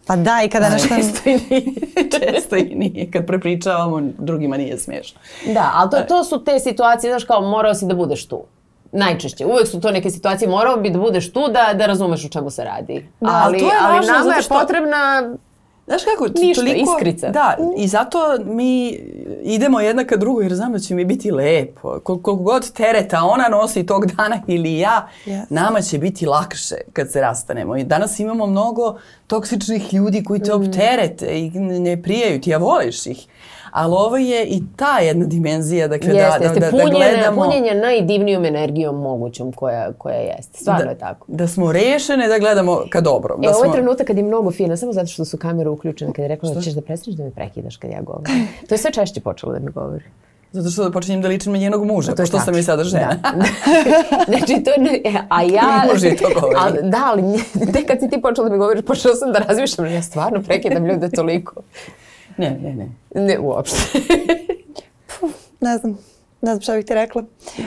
Pa 0.08 0.16
da, 0.16 0.42
i 0.44 0.50
kada 0.50 0.70
nešto... 0.70 0.88
Često 0.90 1.30
i 1.30 1.38
nije. 1.50 1.64
Često 2.34 2.56
i 2.56 2.76
nije. 2.76 3.12
Kad 3.12 3.26
prepričavamo, 3.26 4.02
drugima 4.18 4.58
nije 4.58 4.78
smiješno. 4.78 5.20
Da, 5.46 5.72
ali 5.74 5.90
to, 5.92 5.98
to 6.00 6.24
su 6.24 6.44
te 6.44 6.60
situacije, 6.60 7.12
znaš, 7.12 7.24
kao 7.24 7.42
morao 7.42 7.74
si 7.74 7.86
da 7.86 7.96
budeš 7.96 8.28
tu. 8.28 8.44
Najčešće. 8.92 9.46
Uvek 9.46 9.68
su 9.68 9.82
to 9.82 9.92
neke 9.92 10.10
situacije, 10.10 10.50
morao 10.50 10.78
bi 10.78 10.90
da 10.90 11.00
budeš 11.00 11.32
tu 11.32 11.48
da, 11.48 11.74
da 11.74 11.86
razumeš 11.86 12.26
o 12.26 12.30
čemu 12.30 12.50
se 12.50 12.64
radi. 12.64 13.10
Da, 13.20 13.42
ali, 13.46 13.60
to 13.60 13.66
je 13.66 13.72
ali 13.82 13.96
važno 13.96 14.14
nama 14.14 14.36
je 14.36 14.42
što- 14.42 14.60
potrebna 14.60 15.30
Znaš 15.88 16.02
kako, 16.06 16.28
Ništa, 16.36 16.62
toliko, 16.62 16.92
iskrica. 16.92 17.30
Da, 17.30 17.58
i 17.78 17.88
zato 17.88 18.18
mi 18.46 18.90
idemo 19.44 19.80
jedna 19.80 20.04
ka 20.04 20.18
drugoj 20.18 20.46
jer 20.46 20.54
znam 20.54 20.72
da 20.72 20.80
će 20.80 20.96
mi 20.96 21.06
biti 21.06 21.32
lepo. 21.32 21.88
Kol- 21.90 22.00
koliko 22.00 22.36
god 22.36 22.72
tereta 22.72 23.24
ona 23.24 23.48
nosi 23.50 23.86
tog 23.86 24.06
dana 24.08 24.42
ili 24.48 24.78
ja, 24.78 25.08
Yes. 25.26 25.46
nama 25.50 25.82
će 25.82 25.98
biti 25.98 26.26
lakše 26.26 26.76
kad 26.94 27.12
se 27.12 27.22
rastanemo. 27.22 27.78
I 27.78 27.84
danas 27.84 28.20
imamo 28.20 28.48
mnogo 28.48 28.98
toksičnih 29.28 29.94
ljudi 29.94 30.24
koji 30.24 30.40
Mm. 30.40 30.44
te 30.44 30.54
opterete 30.54 31.40
i 31.40 31.50
ne 31.60 32.02
prijaju 32.02 32.42
ti, 32.42 32.54
a 32.54 32.58
voliš 32.58 33.06
ih. 33.06 33.28
Ali 33.78 33.94
ovo 33.94 34.18
je 34.18 34.46
i 34.46 34.64
ta 34.76 35.00
jedna 35.00 35.26
dimenzija, 35.26 35.88
dakle, 35.88 36.14
Jeste, 36.14 36.40
da, 36.40 36.46
jeste. 36.46 36.60
da, 36.60 36.66
da, 36.66 36.72
da 36.72 36.84
punjenje, 36.84 37.14
gledamo... 37.14 37.44
punjenje 37.44 37.76
najdivnijom 37.76 38.46
energijom 38.46 38.96
mogućom 38.96 39.52
koja, 39.52 39.94
koja 39.98 40.16
jeste. 40.18 40.58
Stvarno 40.58 40.84
da, 40.84 40.90
je 40.90 40.98
tako. 40.98 41.26
Da 41.30 41.48
smo 41.48 41.72
rešene 41.72 42.28
da 42.28 42.40
gledamo 42.40 42.82
ka 42.90 43.02
dobro. 43.02 43.38
Da 43.38 43.48
E, 43.48 43.50
ovo 43.50 43.64
je 43.64 43.68
smo... 43.68 43.74
trenutak 43.74 44.08
kad 44.08 44.18
je 44.18 44.24
mnogo 44.24 44.52
fina, 44.52 44.78
samo 44.78 44.94
zato 44.94 45.08
što 45.08 45.26
su 45.26 45.38
kamere 45.38 45.70
uključene, 45.70 46.14
kad 46.14 46.24
je 46.24 46.28
rekla 46.28 46.50
da 46.50 46.62
ćeš 46.62 46.74
da 46.74 46.82
prestaneš 46.82 47.18
da 47.18 47.24
me 47.24 47.32
prekidaš 47.32 47.78
kad 47.78 47.92
ja 47.92 48.02
govorim. 48.02 48.48
To 48.70 48.76
je 48.76 48.80
sve 48.80 48.92
češće 48.92 49.22
počelo 49.22 49.54
da 49.54 49.60
mi 49.60 49.72
govori. 49.72 50.04
Zato 50.52 50.70
što 50.70 50.92
počinjem 50.92 51.22
da 51.22 51.28
ličim 51.28 51.52
na 51.52 51.58
njenog 51.58 51.86
muža, 51.86 52.12
To 52.12 52.16
pošto 52.18 52.40
sam 52.40 52.58
i 52.58 52.64
sada 52.64 52.84
žena. 52.84 53.16
Da. 53.24 53.46
znači, 54.38 54.64
to 54.64 54.72
ne- 54.82 55.02
e, 55.06 55.14
a 55.30 55.44
ja... 55.44 55.84
Muž 55.94 56.04
je 56.04 56.16
to 56.16 56.28
govorio. 56.36 56.58
Ali, 56.62 56.78
da, 56.84 57.02
ali 57.06 57.24
tek 57.74 57.88
kad 57.88 58.00
si 58.00 58.10
ti 58.10 58.22
počela 58.22 58.48
da 58.50 58.54
mi 58.54 58.60
govoriš, 58.60 58.86
počela 58.86 59.16
sam 59.16 59.32
da 59.32 59.40
razmišljam, 59.40 59.88
ja 59.94 60.02
stvarno 60.02 60.42
prekidam 60.44 60.86
ljude 60.86 61.10
toliko. 61.10 61.62
Ne, 62.38 62.58
ne, 62.64 62.76
ne. 62.76 62.90
Ne, 63.22 63.40
uopšte. 63.40 63.78
Ne 65.62 65.78
znam, 65.78 65.92
ne 66.42 66.52
znam 66.52 66.62
šta 66.62 66.76
bih 66.76 66.86
ti 66.86 66.94
rekla. 66.94 67.24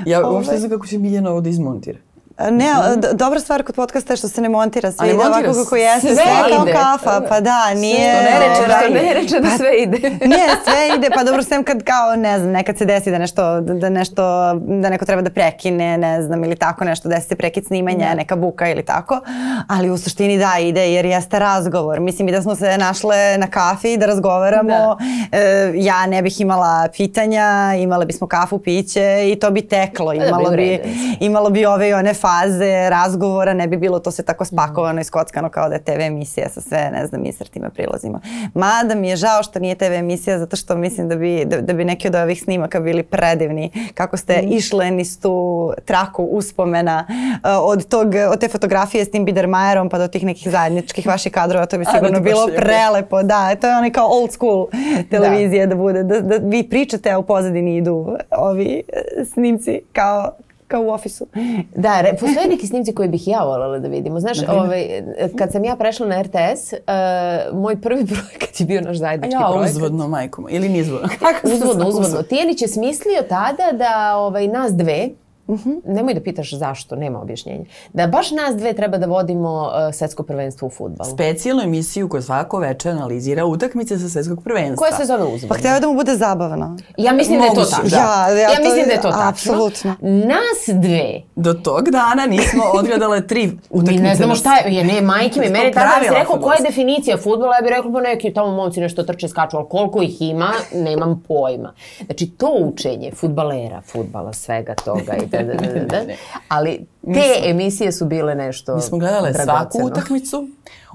Ja 0.07 0.21
Ovaj. 0.27 0.35
uopšte 0.35 0.53
ne 0.53 0.59
znam 0.59 0.71
kako 0.71 0.87
će 0.87 0.99
Miljana 0.99 1.31
ovo 1.31 1.41
da 1.41 1.49
izmontira. 1.49 1.99
Ne, 2.43 2.67
d- 2.97 3.09
dobra 3.15 3.41
stvar 3.41 3.63
kod 3.63 3.75
podcasta 3.75 4.13
je 4.13 4.17
što 4.17 4.29
se 4.29 4.41
ne 4.41 4.49
montira, 4.49 4.93
sve 4.93 5.07
ne 5.07 5.13
ide 5.13 5.19
montira 5.19 5.49
ovako 5.49 5.65
kako 5.65 5.77
jeste, 5.77 6.01
Sve 6.01 6.15
sve, 6.17 6.25
kao 6.51 6.63
ide. 6.63 6.73
kafa, 6.75 7.21
pa 7.29 7.41
da, 7.41 7.75
nije... 7.75 8.13
Što 8.13 8.23
ne 8.23 8.39
reče, 8.39 8.61
ovaj, 8.65 8.81
što 8.81 8.95
ne 8.97 9.15
reče 9.15 9.41
da 9.41 9.49
sve 9.51 9.77
ide. 9.77 9.97
ne, 10.27 10.47
sve 10.65 10.97
ide, 10.97 11.11
pa 11.11 11.25
dobro, 11.25 11.43
sem 11.43 11.65
kad 11.65 11.83
kao, 11.83 12.17
ne 12.17 12.39
znam, 12.39 12.51
nekad 12.51 12.79
se 12.79 12.85
desi 12.85 13.11
da 13.11 13.19
nešto, 13.19 13.61
da 13.61 13.89
nešto, 13.89 14.23
da 14.57 14.91
neko 14.91 15.05
treba 15.05 15.23
da 15.23 15.31
prekine, 15.31 15.99
ne 15.99 16.23
znam, 16.23 16.45
ili 16.45 16.57
tako 16.57 16.85
nešto, 16.85 17.09
desi 17.09 17.29
se 17.29 17.37
prekid 17.37 17.67
snimanja, 17.67 18.15
neka 18.15 18.37
buka 18.37 18.69
ili 18.69 18.85
tako, 18.85 19.21
ali 19.69 19.91
u 19.91 19.99
suštini 19.99 20.39
da, 20.39 20.53
ide 20.61 20.93
jer 20.93 21.05
jeste 21.07 21.39
razgovor. 21.39 22.01
Mislim 22.01 22.29
i 22.29 22.33
da 22.33 22.43
smo 22.43 22.55
se 22.55 22.79
našle 22.79 23.39
na 23.39 23.47
kafi 23.49 23.97
da 23.97 24.07
razgovaramo, 24.07 24.69
Da. 24.71 24.97
e, 25.33 25.73
ja 25.77 26.07
ne 26.07 26.23
bih 26.23 26.41
imala 26.41 26.89
pitanja, 26.91 27.45
imale 27.77 28.07
bismo 28.07 28.27
kafu, 28.27 28.59
piće 28.59 29.03
i 29.27 29.37
to 29.37 29.51
bi 29.51 29.63
teklo, 29.63 30.07
da, 30.09 30.25
imalo 30.25 30.39
bi 30.41 30.47
u 30.47 30.57
bi, 30.57 30.57
redu. 30.69 30.89
imalo 31.21 31.51
bi 31.51 31.67
ove 31.67 31.89
i 31.89 31.95
one 31.95 32.15
faze 32.31 32.91
razgovora, 32.91 33.55
ne 33.55 33.67
bi 33.67 33.77
bilo 33.77 33.99
to 33.99 34.11
sve 34.11 34.25
tako 34.25 34.45
spakovano 34.45 35.01
i 35.01 35.05
skockano 35.05 35.49
kao 35.49 35.69
da 35.69 35.75
je 35.75 35.85
TV 35.85 36.01
emisija 36.01 36.49
sa 36.49 36.61
sve, 36.61 36.91
ne 36.93 37.07
znam, 37.07 37.25
isrtima, 37.25 37.71
prilozima. 37.71 38.21
Mada 38.55 38.95
mi 38.95 39.09
je 39.09 39.17
žao 39.17 39.43
što 39.43 39.59
nije 39.59 39.75
TV 39.75 39.93
emisija 39.93 40.39
zato 40.39 40.57
što 40.57 40.77
mislim 40.77 41.09
da 41.09 41.17
bi, 41.17 41.45
da, 41.45 41.61
da 41.61 41.73
bi 41.73 41.85
neki 41.85 42.09
od 42.09 42.15
ovih 42.15 42.43
snimaka 42.43 42.81
bili 42.81 43.03
predivni. 43.03 43.71
Kako 43.95 44.17
ste 44.17 44.41
išle 44.43 44.91
niz 44.91 45.21
tu 45.21 45.71
traku 45.85 46.23
uspomena 46.23 47.07
uh, 47.09 47.51
od, 47.63 47.89
tog, 47.89 48.09
od 48.33 48.41
te 48.41 48.49
fotografije 48.49 49.05
s 49.05 49.11
tim 49.11 49.25
Biedermajerom 49.25 49.89
pa 49.89 49.99
do 49.99 50.09
tih 50.09 50.25
nekih 50.25 50.53
zajedničkih 50.53 51.07
vaših 51.07 51.33
kadrova, 51.33 51.67
to 51.67 51.79
bi 51.79 51.85
A, 51.89 51.93
da 51.93 51.99
sigurno 51.99 52.19
ti 52.19 52.25
baš 52.25 52.33
bilo 52.33 52.47
prelepo. 52.57 53.23
Da, 53.23 53.57
to 53.61 53.67
je 53.67 53.77
onaj 53.77 53.93
kao 53.93 54.09
old 54.09 54.33
school 54.33 54.67
televizija 55.11 55.67
da, 55.67 55.75
bude, 55.75 56.03
da, 56.03 56.21
da 56.21 56.37
vi 56.37 56.69
pričate, 56.69 57.11
a 57.11 57.19
u 57.19 57.23
pozadini 57.23 57.77
idu 57.77 58.17
ovi 58.31 58.83
eh, 58.89 59.25
snimci 59.25 59.81
kao, 59.93 60.33
kao 60.71 60.83
u 60.83 60.91
ofisu. 60.91 61.27
Da, 61.75 62.01
re, 62.01 62.11
postoje 62.21 62.49
neki 62.49 62.67
snimci 62.67 62.95
koje 62.95 63.09
bih 63.09 63.29
ja 63.29 63.45
voljela 63.45 63.79
da 63.79 63.89
vidimo. 63.89 64.21
Znaš, 64.21 64.39
ovaj, 64.49 65.03
kad 65.39 65.53
sam 65.53 65.65
ja 65.65 65.77
prešla 65.77 66.07
na 66.07 66.23
RTS, 66.23 66.73
uh, 66.73 67.59
moj 67.61 67.81
prvi 67.81 68.07
projekat 68.07 68.61
je 68.61 68.67
bio 68.67 68.81
naš 68.81 68.97
zajednički 68.97 69.35
ja 69.35 69.49
projekat. 69.51 69.71
uzvodno, 69.71 70.09
majkom. 70.09 70.47
Ili 70.51 70.69
nizvodno. 70.69 71.09
Kako 71.19 71.49
Uzvodno, 71.55 71.89
uzvodno. 71.89 72.23
Tijelić 72.23 72.63
je 72.63 72.69
smislio 72.69 73.23
tada 73.29 73.73
da 73.73 74.17
ovaj, 74.17 74.49
nas 74.49 74.73
dve, 74.73 75.09
Mhm. 75.51 75.71
nemoj 75.87 76.15
da 76.15 76.21
pitaš 76.21 76.53
zašto, 76.53 76.97
nema 76.97 77.21
objašnjenja, 77.21 77.65
da 77.93 78.07
baš 78.07 78.31
nas 78.31 78.57
dve 78.57 78.73
treba 78.73 78.99
da 78.99 79.07
vodimo 79.07 79.63
uh, 79.63 79.95
svetsko 79.95 80.23
prvenstvo 80.23 80.67
u 80.67 80.71
futbalu. 80.71 81.11
Specijalnu 81.11 81.63
emisiju 81.63 82.09
koja 82.09 82.23
svako 82.23 82.59
veče 82.59 82.91
analizira 82.91 83.45
utakmice 83.47 83.99
sa 83.99 84.09
svetskog 84.09 84.43
prvenstva. 84.45 84.77
Koja 84.79 84.93
se 84.93 85.05
zove 85.05 85.25
uzvodno? 85.25 85.49
Pa 85.57 85.69
je 85.69 85.81
da 85.81 85.87
mu 85.87 85.95
bude 85.95 86.17
zabavno. 86.17 86.77
Ja 86.97 87.13
mislim 87.13 87.39
da 87.39 87.45
je 87.45 87.51
to 87.51 87.57
Moguće, 87.57 87.77
tačno. 87.77 87.91
da. 87.91 87.97
Ja- 88.29 88.41
ja 88.41 88.57
to- 88.57 88.63
mislim 88.63 88.85
da 88.87 88.93
je 88.93 89.01
to 89.01 89.11
tačno. 89.11 89.29
apsolutno. 89.29 89.95
Nas 90.03 90.77
dve 90.77 91.23
Do 91.37 91.55
tog 91.55 91.91
dana 91.91 92.27
nismo 92.27 92.63
odgledale 92.75 93.21
tri 93.23 93.47
Mi 93.47 93.59
utakmice. 93.71 94.03
ne 94.03 94.15
znamo 94.15 94.29
na- 94.29 94.37
šta 94.37 94.57
je, 94.57 94.75
je 94.75 94.85
ne, 94.85 95.01
majke 95.03 95.41
mi, 95.41 95.49
meni 95.49 95.73
tada 95.73 95.91
si 96.03 96.15
rekao 96.15 96.37
koja 96.37 96.57
je 96.57 96.63
definicija 96.63 97.17
futbola, 97.17 97.57
ja 97.57 97.63
bih 97.63 97.71
rekla 97.71 97.93
pa 97.93 98.01
neki 98.01 98.33
tamo 98.33 98.51
momci 98.53 98.81
nešto 98.81 99.03
trče, 99.03 99.29
skaču, 99.29 99.57
ali 99.57 99.67
koliko 99.69 100.03
ih 100.03 100.23
ima, 100.23 100.53
nemam 100.75 101.23
pojma. 101.29 101.75
Znači 102.07 102.27
to 102.29 102.51
učenje 102.61 103.11
futbalera, 103.13 103.81
futbala, 103.83 104.33
svega 104.33 104.75
toga 104.75 105.13
i 105.15 105.27
da, 105.27 105.40
da, 105.45 105.55
da, 105.55 105.67
da, 105.67 105.85
da. 105.85 106.05
Ne. 106.05 106.17
ali 106.49 106.87
te 107.15 107.51
emisije 107.51 107.93
su 107.93 108.05
bile 108.05 108.35
nešto 108.35 108.77
Mi 108.77 108.83
smo 108.83 108.99
gledale 108.99 109.35
svaku 109.35 109.79
utakmicu, 109.83 110.49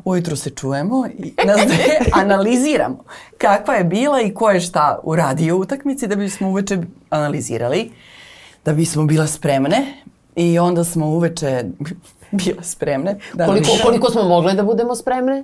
ujutru 0.05 0.35
se 0.35 0.49
čujemo 0.49 1.07
i 1.17 1.33
nas 1.47 1.61
analiziramo 2.13 3.03
kakva 3.37 3.73
je 3.73 3.83
bila 3.83 4.21
i 4.21 4.33
ko 4.33 4.49
je 4.49 4.59
šta 4.59 4.99
uradio 5.03 5.57
u 5.57 5.59
utakmici 5.59 6.07
da 6.07 6.15
bismo 6.15 6.49
uveče 6.49 6.77
analizirali, 7.09 7.91
da 8.65 8.73
bismo 8.73 9.05
bila 9.05 9.27
spremne 9.27 9.85
i 10.35 10.59
onda 10.59 10.83
smo 10.83 11.07
uveče 11.07 11.63
bile 12.31 12.63
spremne. 12.63 13.19
Da 13.33 13.45
Koliko, 13.45 13.69
koliko 13.83 14.11
smo 14.11 14.23
mogle 14.23 14.53
da 14.53 14.63
budemo 14.63 14.95
spremne? 14.95 15.43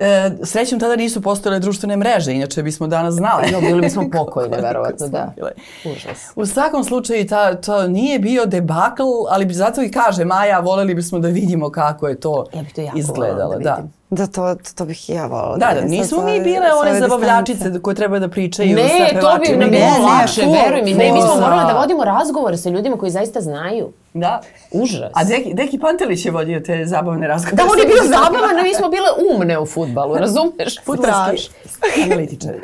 E, 0.00 0.30
srećom 0.42 0.80
tada 0.80 0.96
nisu 0.96 1.22
postojale 1.22 1.58
društvene 1.60 1.96
mreže, 1.96 2.32
inače 2.32 2.62
bismo 2.62 2.86
danas 2.86 3.14
znale. 3.14 3.42
No, 3.52 3.60
bili 3.60 3.80
bismo 3.80 4.10
pokojne, 4.12 4.56
verovatno, 4.66 5.08
da. 5.08 5.32
bile. 5.36 5.50
Užas. 5.84 6.18
U 6.36 6.46
svakom 6.46 6.84
slučaju 6.84 7.26
ta, 7.26 7.54
to 7.54 7.88
nije 7.88 8.18
bio 8.18 8.46
debakl, 8.46 9.02
ali 9.28 9.46
bi 9.46 9.54
zato 9.54 9.82
i 9.82 9.90
kaže 9.90 10.24
Maja, 10.24 10.58
voleli 10.60 10.94
bismo 10.94 11.18
da 11.18 11.28
vidimo 11.28 11.70
kako 11.70 12.08
je 12.08 12.20
to 12.20 12.46
Ja 12.54 12.62
bih 12.62 12.74
to 12.74 12.80
jako 12.80 12.98
izgledalo. 12.98 13.54
da 13.54 13.58
da. 13.58 13.74
vidim. 13.74 13.86
Da, 13.86 13.99
to, 14.16 14.56
to 14.74 14.84
bih 14.84 15.10
i 15.10 15.12
ja 15.12 15.26
volila. 15.26 15.56
Da, 15.56 15.74
da, 15.74 15.80
nismo 15.80 16.22
mi 16.24 16.40
bile 16.40 16.66
one 16.80 17.00
zabavljačice 17.00 17.52
distance. 17.52 17.82
koje 17.82 17.94
treba 17.94 18.18
da 18.18 18.28
pričaju 18.28 18.78
sa 18.78 18.82
Ne, 18.82 19.20
to 19.20 19.38
bi 19.40 19.56
nam 19.56 19.58
Ne, 19.58 19.66
bilo 19.66 19.80
ne, 19.80 19.98
lakše, 19.98 20.40
veruj 20.40 20.82
mi. 20.82 20.94
Ne, 20.94 21.12
mi 21.12 21.20
smo 21.20 21.40
morali 21.40 21.72
da 21.72 21.78
vodimo 21.78 22.04
razgovore 22.04 22.56
sa 22.56 22.68
ljudima 22.70 22.96
koji 22.96 23.10
zaista 23.10 23.40
znaju. 23.40 23.92
Da. 24.14 24.40
Užas. 24.72 25.10
A 25.14 25.24
Deki, 25.24 25.54
Deki 25.54 25.78
Pantelić 25.78 26.24
je 26.24 26.30
vodio 26.30 26.60
te 26.60 26.86
zabavne 26.86 27.28
razgovore. 27.28 27.56
Da, 27.56 27.62
on 27.72 27.78
je 27.78 27.86
bio 27.86 28.02
zabavan, 28.02 28.58
a 28.58 28.62
mi 28.62 28.74
smo 28.74 28.88
bile 28.88 29.06
umne 29.34 29.58
u 29.58 29.66
futbalu, 29.66 30.14
razumeš? 30.14 30.84
Fudbalski 30.84 31.48
Strašno. 31.64 32.04
analitičar. 32.04 32.54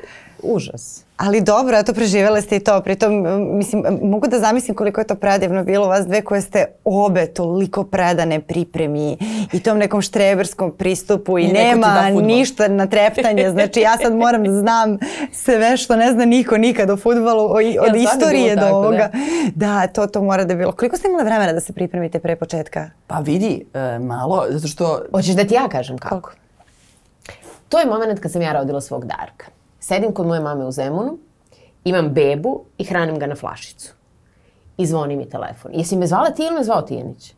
Užas. 0.43 1.06
Ali 1.17 1.41
dobro, 1.41 1.79
eto, 1.79 1.93
preživjeli 1.93 2.43
ste 2.43 2.57
i 2.57 2.61
to. 2.61 2.81
Pritom, 2.81 3.25
mislim, 3.51 3.85
mogu 4.03 4.29
da 4.29 4.39
zamislim 4.39 4.77
koliko 4.77 5.01
je 5.01 5.07
to 5.07 5.15
predivno 5.15 5.65
bilo 5.65 5.89
vas 5.89 6.07
dve 6.07 6.23
koje 6.23 6.41
ste 6.41 6.65
obe 6.85 7.27
toliko 7.27 7.85
predane 7.85 8.41
pripremi 8.41 9.19
i 9.53 9.61
tom 9.61 9.79
nekom 9.79 10.03
štreberskom 10.03 10.73
pristupu 10.73 11.39
i, 11.39 11.43
I 11.43 11.49
nema 11.49 11.87
da 11.87 12.21
ništa 12.23 12.69
na 12.69 12.87
treptanje. 12.87 13.51
Znači, 13.51 13.81
ja 13.81 13.97
sad 13.97 14.15
moram 14.15 14.45
da 14.45 14.53
znam 14.53 14.99
sve 15.33 15.77
što 15.77 15.97
ne 15.97 16.13
zna 16.13 16.25
niko 16.25 16.57
nikad 16.57 16.91
o 16.91 16.97
futbalu, 16.97 17.53
o, 17.53 17.61
i- 17.61 17.79
od 17.81 17.97
istorije 17.97 18.57
do 18.57 18.61
tako, 18.63 18.77
ovoga. 18.77 19.11
Da. 19.55 19.87
to, 19.87 20.07
to 20.07 20.23
mora 20.23 20.45
da 20.45 20.53
je 20.53 20.57
bilo. 20.57 20.73
Koliko 20.73 20.97
ste 20.97 21.09
imali 21.09 21.25
vremena 21.25 21.53
da 21.53 21.61
se 21.61 21.73
pripremite 21.73 22.19
pre 22.19 22.37
početka? 22.37 22.91
Pa 23.07 23.19
vidi, 23.19 23.65
e, 23.75 23.99
malo, 23.99 24.45
zato 24.49 24.69
što... 24.69 25.03
Hoćeš 25.13 25.35
da 25.35 25.45
ti 25.45 25.55
ja 25.55 25.69
kažem 25.69 25.99
kako? 25.99 26.21
Koliko? 26.21 26.33
To 27.69 27.79
je 27.79 27.87
moment 27.87 28.21
kad 28.21 28.33
sam 28.33 28.43
ja 28.43 28.53
rodila 28.53 28.81
svog 28.81 29.05
Darka. 29.05 29.56
Sedim 29.87 30.13
kod 30.13 30.27
moje 30.27 30.41
mame 30.41 30.65
u 30.65 30.71
Zemunu, 30.71 31.19
imam 31.85 32.09
bebu 32.09 32.61
i 32.79 32.85
hranim 32.85 33.19
ga 33.19 33.27
na 33.27 33.35
flašicu. 33.35 33.93
I 34.77 34.87
zvoni 34.87 35.17
mi 35.17 35.29
telefon. 35.29 35.71
Jesi 35.75 35.97
me 35.97 36.07
zvala 36.07 36.31
ti 36.31 36.43
ili 36.43 36.55
me 36.55 36.65
zvao 36.65 36.83
Tijanić? 36.83 37.33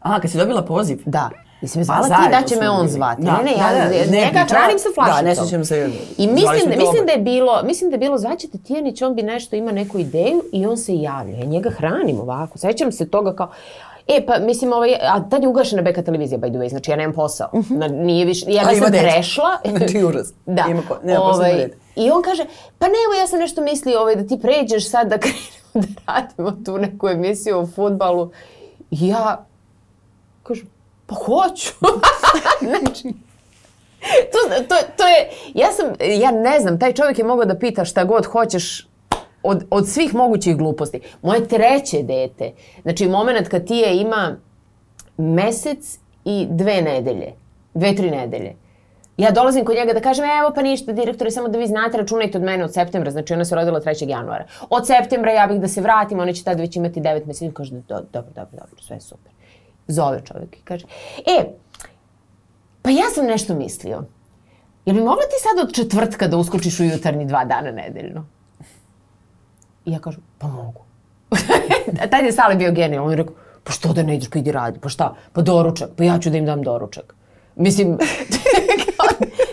A, 0.00 0.20
kad 0.20 0.30
si 0.30 0.38
dobila 0.38 0.62
poziv? 0.62 1.02
Da. 1.06 1.30
Mislim, 1.60 1.80
Pa 1.80 1.84
zvala 1.84 2.02
ti 2.02 2.08
zajedno 2.08 2.40
da 2.40 2.46
će 2.46 2.56
me 2.56 2.70
on 2.70 2.80
bili. 2.80 2.92
zvati. 2.92 3.22
Da, 3.22 3.36
ne, 3.36 3.42
ne, 3.44 3.56
da, 3.56 3.62
ja 3.62 3.72
da, 3.72 3.90
ne, 3.90 4.24
njega 4.24 4.44
hranim 4.48 4.78
sa 4.78 4.88
flašicom. 4.94 5.24
Da, 5.24 5.28
ne 5.28 5.36
sjećam 5.36 5.64
se. 5.64 5.90
I 6.18 6.26
mislim, 6.26 6.70
te 6.70 6.76
mislim 6.76 7.06
da 7.06 7.12
je 7.12 7.18
bilo, 7.18 7.62
mislim 7.64 7.90
da 7.90 7.94
je 7.94 7.98
bilo 7.98 8.18
zvaćete 8.18 8.58
Tijanić, 8.58 9.02
on 9.02 9.14
bi 9.14 9.22
nešto, 9.22 9.56
ima 9.56 9.72
neku 9.72 9.98
ideju 9.98 10.42
i 10.52 10.66
on 10.66 10.76
se 10.76 10.96
javlja. 10.96 11.36
Ja 11.38 11.44
njega 11.44 11.70
hranim 11.70 12.20
ovako. 12.20 12.58
Sećam 12.58 12.92
se 12.92 13.10
toga 13.10 13.36
kao, 13.36 13.50
E, 14.10 14.26
pa 14.26 14.38
mislim, 14.38 14.72
ovaj, 14.72 14.94
a 14.94 15.28
tad 15.30 15.42
je 15.42 15.48
ugašena 15.48 15.82
beka 15.82 16.02
televizija, 16.02 16.38
by 16.38 16.48
the 16.48 16.58
way, 16.58 16.68
znači 16.68 16.90
ja 16.90 16.96
nemam 16.96 17.14
posao. 17.14 17.50
Na, 17.70 17.88
nije 17.88 18.26
više, 18.26 18.44
ja 18.48 18.62
Mhm. 18.62 18.70
Nisam 18.70 18.90
dete. 18.90 19.04
prešla. 19.04 19.48
Znači, 19.76 20.04
užas. 20.04 20.32
Da. 20.46 20.64
Ima 20.70 20.82
ko- 20.82 20.98
nema 21.02 21.20
dete. 21.38 21.76
I 21.96 22.10
on 22.10 22.22
kaže, 22.22 22.44
pa 22.78 22.86
ne, 22.86 22.94
evo 23.06 23.14
ja 23.14 23.26
sam 23.26 23.38
nešto 23.38 23.60
mislio 23.62 24.00
ovaj, 24.00 24.16
da 24.16 24.26
ti 24.26 24.38
pređeš 24.42 24.88
sad 24.88 25.08
da 25.08 25.18
krenemo 25.20 25.40
da 25.74 26.02
radimo 26.08 26.50
tu 26.64 26.78
neku 26.78 27.08
emisiju 27.08 27.58
o 27.58 27.66
futbalu. 27.66 28.30
I 28.90 29.08
ja 29.08 29.44
kažem, 30.42 30.66
pa 31.06 31.14
hoću. 31.16 31.72
znači, 32.60 33.14
to, 34.32 34.38
to, 34.60 34.74
to 34.96 35.04
je, 35.04 35.16
ja 35.54 35.72
sam, 35.72 35.86
ja 36.12 36.30
ne 36.32 36.60
znam, 36.60 36.78
taj 36.78 36.92
čovjek 36.92 37.18
je 37.18 37.24
mogao 37.24 37.44
da 37.44 37.54
pita 37.56 37.84
šta 37.84 38.04
god 38.04 38.26
hoćeš 38.26 38.88
od, 39.42 39.64
od 39.70 39.88
svih 39.88 40.14
mogućih 40.14 40.56
gluposti. 40.56 41.00
Moje 41.22 41.48
treće 41.48 42.02
dete, 42.02 42.52
znači 42.82 43.08
moment 43.08 43.48
kad 43.48 43.66
ti 43.66 43.74
je 43.74 43.96
ima 43.96 44.36
mesec 45.16 45.98
i 46.24 46.46
dve 46.50 46.82
nedelje, 46.82 47.32
dve, 47.74 47.94
tri 47.94 48.10
nedelje. 48.10 48.54
Ja 49.16 49.30
dolazim 49.30 49.64
kod 49.64 49.76
njega 49.76 49.92
da 49.92 50.00
kažem, 50.00 50.24
evo 50.24 50.52
pa 50.54 50.62
ništa, 50.62 50.92
direktore, 50.92 51.30
samo 51.30 51.48
da 51.48 51.58
vi 51.58 51.66
znate, 51.66 51.98
računajte 51.98 52.38
od 52.38 52.44
mene 52.44 52.64
od 52.64 52.72
septembra, 52.74 53.10
znači 53.10 53.34
ona 53.34 53.44
se 53.44 53.54
rodila 53.54 53.80
3. 53.80 54.08
januara. 54.08 54.44
Od 54.70 54.86
septembra 54.86 55.32
ja 55.32 55.46
bih 55.46 55.60
da 55.60 55.68
se 55.68 55.80
vratim, 55.80 56.20
ona 56.20 56.32
će 56.32 56.44
tada 56.44 56.62
već 56.62 56.76
imati 56.76 57.00
9 57.00 57.26
meseci. 57.26 57.54
Kaže, 57.54 57.74
"Do- 57.74 57.80
dobro, 58.12 58.30
dobro, 58.34 58.50
dobro, 58.52 58.82
sve 58.82 58.96
je 58.96 59.00
super. 59.00 59.32
Zove 59.86 60.20
čovjek 60.24 60.56
i 60.56 60.62
kaže, 60.62 60.86
e, 61.26 61.44
pa 62.82 62.90
ja 62.90 63.10
sam 63.14 63.26
nešto 63.26 63.54
mislio. 63.54 64.04
Jel 64.86 64.96
bi 64.96 65.02
mogla 65.02 65.22
ti 65.22 65.36
sad 65.38 65.68
od 65.68 65.74
četvrtka 65.74 66.28
da 66.28 66.36
uskočiš 66.36 66.80
u 66.80 66.84
jutarnji 66.84 67.24
dva 67.26 67.44
dana 67.44 67.70
nedeljno? 67.70 68.26
I 69.84 69.92
ja 69.92 69.98
kažem, 69.98 70.22
pa 70.38 70.46
mogu. 70.46 70.80
Tad 72.10 72.24
je 72.24 72.32
Sale 72.32 72.56
bio 72.56 72.72
genijalno. 72.72 73.06
On 73.06 73.10
je 73.12 73.16
rekao, 73.16 73.34
pa 73.64 73.72
što 73.72 73.92
da 73.92 74.02
ne 74.02 74.14
ideš, 74.14 74.30
pa 74.30 74.38
idi 74.38 74.52
radi, 74.52 74.78
pa 74.78 74.88
šta? 74.88 75.14
Pa 75.32 75.42
doručak, 75.42 75.90
pa 75.96 76.04
ja 76.04 76.18
ću 76.18 76.30
da 76.30 76.36
im 76.36 76.46
dam 76.46 76.62
doručak. 76.62 77.14
Mislim, 77.56 77.88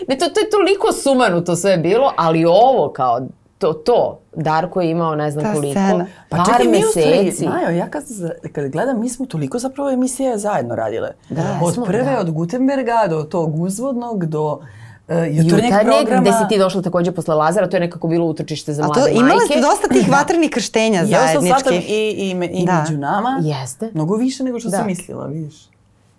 ne, 0.08 0.18
to, 0.18 0.28
to 0.28 0.40
je 0.40 0.50
toliko 0.50 0.92
sumanuto 0.92 1.56
sve 1.56 1.76
bilo, 1.76 2.12
ali 2.16 2.44
ovo 2.44 2.92
kao, 2.92 3.20
to, 3.58 3.72
to, 3.72 4.20
Darko 4.34 4.80
je 4.80 4.90
imao 4.90 5.14
ne 5.14 5.30
znam 5.30 5.44
Ta 5.44 5.54
koliko, 5.54 5.80
scena. 5.80 6.06
Pa 6.28 6.36
par 6.36 6.46
čekaj, 6.46 6.64
mi 6.64 6.70
meseci. 6.70 7.46
Majo, 7.46 7.70
ja 7.76 7.90
kad, 7.90 8.04
kad 8.52 8.68
gledam, 8.68 9.00
mi 9.00 9.08
smo 9.08 9.26
toliko 9.26 9.58
zapravo 9.58 9.90
emisije 9.90 10.38
zajedno 10.38 10.74
radile. 10.74 11.10
Da, 11.28 11.60
od 11.62 11.74
smo, 11.74 11.84
prve, 11.84 12.12
da. 12.12 12.20
od 12.20 12.30
Gutenberga, 12.30 13.06
do 13.08 13.22
tog 13.22 13.60
uzvodnog, 13.60 14.26
do 14.26 14.60
jutarnjeg 15.08 15.44
Jutarnjeg, 15.64 15.86
programa. 15.96 16.20
gde 16.20 16.32
si 16.32 16.48
ti 16.48 16.58
došla 16.58 16.82
takođe 16.82 17.12
posle 17.12 17.34
Lazara, 17.34 17.68
to 17.68 17.76
je 17.76 17.80
nekako 17.80 18.08
bilo 18.08 18.26
utočište 18.26 18.72
za 18.72 18.82
A 18.82 18.86
mlade 18.86 19.00
to, 19.00 19.06
majke. 19.06 19.18
imali 19.20 19.40
ste 19.42 19.60
dosta 19.60 19.88
tih 19.88 20.10
vatrenih 20.12 20.50
krštenja 20.50 21.00
Ja 21.00 21.28
sam 21.28 21.42
shvatam 21.42 21.64
zajedničkih. 21.64 21.90
i, 21.90 22.30
i, 22.30 22.34
me- 22.34 22.46
i 22.46 22.66
Da. 22.66 22.80
među 22.80 22.98
nama. 22.98 23.40
Jeste. 23.42 23.90
Mnogo 23.94 24.16
više 24.16 24.44
nego 24.44 24.60
što 24.60 24.68
Da. 24.68 24.76
sam 24.76 24.86
mislila, 24.86 25.26
vidiš. 25.26 25.68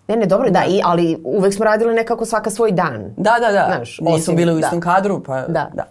Ne, 0.08 0.16
ne, 0.16 0.26
dobro, 0.26 0.50
da, 0.50 0.64
i, 0.64 0.80
ali 0.84 1.18
uvek 1.24 1.54
smo 1.54 1.64
radili 1.64 1.94
nekako 1.94 2.26
svaka 2.26 2.50
svoj 2.50 2.72
dan. 2.72 3.14
Da, 3.16 3.36
da, 3.40 3.52
da. 3.52 3.64
Znaš, 3.68 3.98
Nismo 4.00 4.10
osim- 4.12 4.36
bile 4.36 4.52
u 4.52 4.56
da. 4.56 4.60
istom 4.60 4.80
kadru, 4.80 5.22
pa 5.22 5.40
Da. 5.40 5.70
da. 5.74 5.84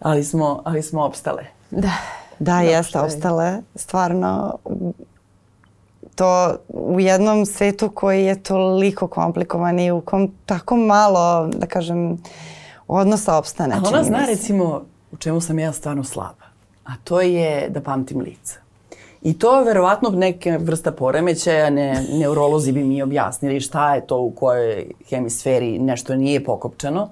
Ali 0.00 0.24
smo, 0.24 0.62
ali 0.64 0.82
smo 0.82 1.02
opstale. 1.02 1.42
Da. 1.70 1.90
Da, 2.38 2.60
jeste, 2.60 2.82
šta 2.84 2.98
je. 2.98 3.04
ostale 3.04 3.58
stvarno 3.74 4.58
to 6.20 6.56
u 6.68 7.00
jednom 7.00 7.46
svetu 7.46 7.90
koji 7.90 8.24
je 8.24 8.42
toliko 8.42 9.06
komplikovan 9.06 9.78
i 9.78 9.90
u 9.90 10.00
kom 10.00 10.32
tako 10.46 10.76
malo, 10.76 11.46
da 11.46 11.66
kažem, 11.66 12.22
odnosa 12.88 13.36
opstane. 13.36 13.74
Ali 13.74 13.84
čini 13.84 13.94
ona 13.94 14.04
zna 14.04 14.26
recimo 14.26 14.82
u 15.12 15.16
čemu 15.16 15.40
sam 15.40 15.58
ja 15.58 15.72
stvarno 15.72 16.04
slaba. 16.04 16.44
A 16.84 16.92
to 17.04 17.20
je 17.20 17.68
da 17.68 17.80
pamtim 17.80 18.20
lica. 18.20 18.58
I 19.22 19.38
to 19.38 19.58
je 19.58 19.64
verovatno 19.64 20.10
neka 20.10 20.56
vrsta 20.60 20.92
poremećaja, 20.92 21.70
ne, 21.70 22.06
neurolozi 22.12 22.72
bi 22.72 22.84
mi 22.84 23.02
objasnili 23.02 23.60
šta 23.60 23.94
je 23.94 24.06
to 24.06 24.18
u 24.18 24.30
kojoj 24.30 24.90
hemisferi 25.08 25.78
nešto 25.78 26.14
nije 26.14 26.44
pokopčano. 26.44 27.10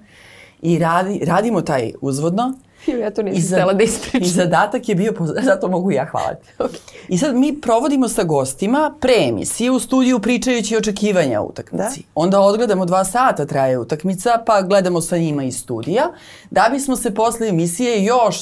I 0.63 0.79
radi, 0.79 1.21
radimo 1.25 1.63
taj 1.63 1.93
uzvodno. 2.01 2.53
Ja 2.93 3.11
to 3.11 3.23
nisam 3.23 3.43
htjela 3.43 3.73
da 3.73 3.83
ispričam. 3.83 4.23
I 4.23 4.29
zadatak 4.29 4.89
je 4.89 4.95
bio, 4.95 5.13
zato 5.49 5.69
mogu 5.69 5.91
ja 5.91 6.05
hvala 6.05 6.35
ti. 6.35 6.69
I 7.09 7.19
sad 7.19 7.37
mi 7.37 7.61
provodimo 7.61 8.09
sa 8.09 8.25
gostima 8.25 8.95
pre 9.01 9.15
emisije 9.29 9.71
u 9.71 9.81
studiju 9.81 10.19
pričajući 10.19 10.77
očekivanja 10.77 11.41
utakmici. 11.41 12.03
Onda 12.15 12.41
odgledamo 12.41 12.85
dva 12.85 13.05
sata 13.05 13.47
traje 13.47 13.79
utakmica, 13.79 14.43
pa 14.47 14.63
gledamo 14.63 15.01
sa 15.01 15.19
njima 15.19 15.45
iz 15.45 15.59
studija, 15.59 16.11
da 16.51 16.69
bismo 16.73 16.97
se 16.97 17.15
posle 17.15 17.49
emisije 17.49 18.05
još 18.05 18.37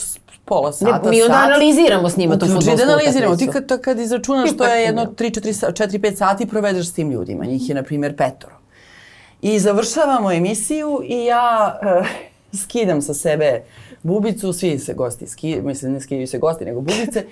pola 0.44 0.72
sata, 0.72 1.00
Ne, 1.04 1.10
mi 1.10 1.22
onda 1.22 1.34
sat, 1.34 1.46
analiziramo 1.46 2.08
s 2.08 2.16
njima 2.16 2.38
tu 2.38 2.46
fudbalsku 2.46 2.76
da 2.76 2.82
analiziramo. 2.82 3.36
Ti 3.36 3.48
kad, 3.52 3.80
kad 3.80 3.98
izračunaš 3.98 4.50
što 4.54 4.64
je 4.64 4.82
jedno 4.82 5.04
3-4-5 5.04 6.16
sati 6.16 6.46
provedeš 6.46 6.88
s 6.88 6.92
tim 6.92 7.10
ljudima. 7.10 7.44
Njih 7.44 7.68
je, 7.68 7.74
na 7.74 7.82
primjer, 7.82 8.16
petoro. 8.16 8.52
I 9.42 9.58
završavamo 9.58 10.32
emisiju 10.32 11.00
i 11.04 11.24
ja 11.24 11.78
eh, 11.82 12.04
skidam 12.56 13.02
sa 13.02 13.14
sebe 13.14 13.62
bubicu, 14.06 14.52
svi 14.52 14.78
se 14.78 14.94
gosti 14.94 15.26
skidaju, 15.26 15.66
mislim 15.66 15.92
ne 15.92 16.00
skidaju 16.00 16.26
se 16.26 16.38
gosti, 16.38 16.64
nego 16.64 16.80
bubice. 16.80 17.26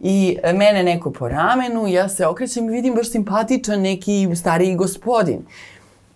I 0.00 0.38
mene 0.54 0.82
neko 0.82 1.10
po 1.12 1.28
ramenu, 1.28 1.86
ja 1.86 2.08
se 2.08 2.26
okrećem 2.26 2.68
i 2.68 2.72
vidim 2.72 2.94
baš 2.94 3.10
simpatičan 3.10 3.80
neki 3.80 4.28
stariji 4.36 4.76
gospodin. 4.76 5.42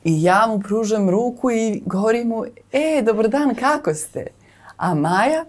I 0.04 0.22
ja 0.22 0.46
mu 0.48 0.60
pružam 0.60 1.10
ruku 1.10 1.50
i 1.50 1.82
govorim 1.86 2.28
mu, 2.28 2.44
e, 2.72 3.02
dobar 3.02 3.28
dan, 3.28 3.54
kako 3.54 3.94
ste? 3.94 4.26
A 4.76 4.94
Maja, 4.94 5.44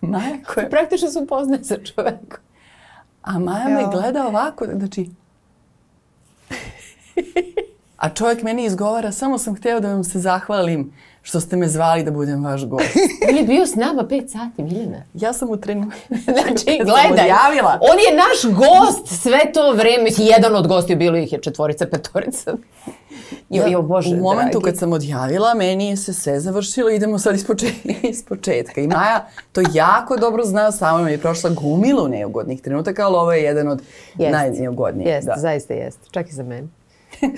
Maja 0.00 0.38
koja 0.54 0.68
Praktično 0.68 1.10
se 1.10 1.18
upoznaje 1.18 1.64
sa 1.64 1.76
čovekom. 1.76 2.40
a 3.22 3.38
Maja 3.38 3.68
me 3.68 3.80
Jao. 3.80 3.90
gleda 3.90 4.26
ovako, 4.26 4.66
znači... 4.66 5.10
A 8.02 8.08
čovjek 8.08 8.42
meni 8.42 8.64
izgovara, 8.64 9.12
samo 9.12 9.38
sam 9.38 9.54
hteo 9.54 9.80
da 9.80 9.88
vam 9.92 10.04
se 10.04 10.18
zahvalim 10.18 10.92
što 11.22 11.40
ste 11.40 11.56
me 11.56 11.68
zvali 11.68 12.02
da 12.02 12.10
budem 12.10 12.44
vaš 12.44 12.64
gost. 12.64 12.88
On 13.30 13.36
je 13.36 13.42
bio 13.44 13.66
s 13.66 13.74
nama 13.74 14.06
pet 14.08 14.30
sati, 14.30 14.62
Miljana. 14.62 15.02
Ja 15.14 15.32
sam 15.32 15.50
u 15.50 15.56
trenutku... 15.56 15.98
Znači, 16.24 16.64
gledaj, 16.84 17.10
odjavila. 17.12 17.78
on 17.82 17.98
je 17.98 18.16
naš 18.16 18.56
gost 18.56 19.22
sve 19.22 19.52
to 19.54 19.72
vreme, 19.72 20.10
jedan 20.18 20.56
od 20.56 20.68
gostiju, 20.68 20.96
bilo 20.96 21.16
ih 21.16 21.32
je 21.32 21.40
četvorica, 21.40 21.86
petorica. 21.86 22.54
Jo, 23.50 23.64
jo, 23.66 23.82
Bože, 23.82 24.14
u 24.14 24.18
momentu 24.18 24.50
dragi. 24.50 24.64
kad 24.64 24.78
sam 24.78 24.92
odjavila, 24.92 25.54
meni 25.54 25.88
je 25.88 25.96
se 25.96 26.14
sve 26.14 26.40
završilo, 26.40 26.90
idemo 26.90 27.18
sad 27.18 27.34
iz, 27.34 27.46
poče- 27.46 27.72
iz 28.02 28.24
početka. 28.24 28.80
I 28.80 28.86
Maja 28.86 29.26
to 29.52 29.62
jako 29.72 30.16
dobro 30.16 30.44
zna, 30.44 30.72
samo 30.72 31.04
mi 31.04 31.10
je 31.10 31.18
prošla 31.18 31.50
gumilu 31.50 32.08
neugodnih 32.08 32.60
trenutaka, 32.62 33.06
ali 33.06 33.16
ovo 33.16 33.32
je 33.32 33.42
jedan 33.42 33.68
od 33.68 33.82
Jest. 34.18 34.32
najneugodnijih. 34.32 35.08
Jeste, 35.08 35.30
da. 35.30 35.40
zaista 35.40 35.74
jeste. 35.74 36.08
Čak 36.10 36.28
i 36.28 36.32
za 36.32 36.42
mene. 36.42 36.68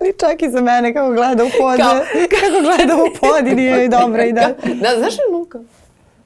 Ali 0.00 0.12
čak 0.12 0.42
i 0.42 0.50
za 0.50 0.60
mene 0.60 0.94
kako 0.94 1.12
gleda 1.12 1.44
u 1.44 1.50
pod. 1.58 1.76
Kao- 1.78 2.00
kako 2.32 2.60
gleda 2.62 2.94
u 2.96 3.06
pod 3.20 3.46
i 3.46 3.54
nije 3.54 3.70
joj 3.72 3.88
dobro 3.88 4.22
i 4.22 4.32
da. 4.32 4.48
Da, 4.74 4.98
znaš 4.98 5.12
li 5.12 5.32
Luka? 5.32 5.58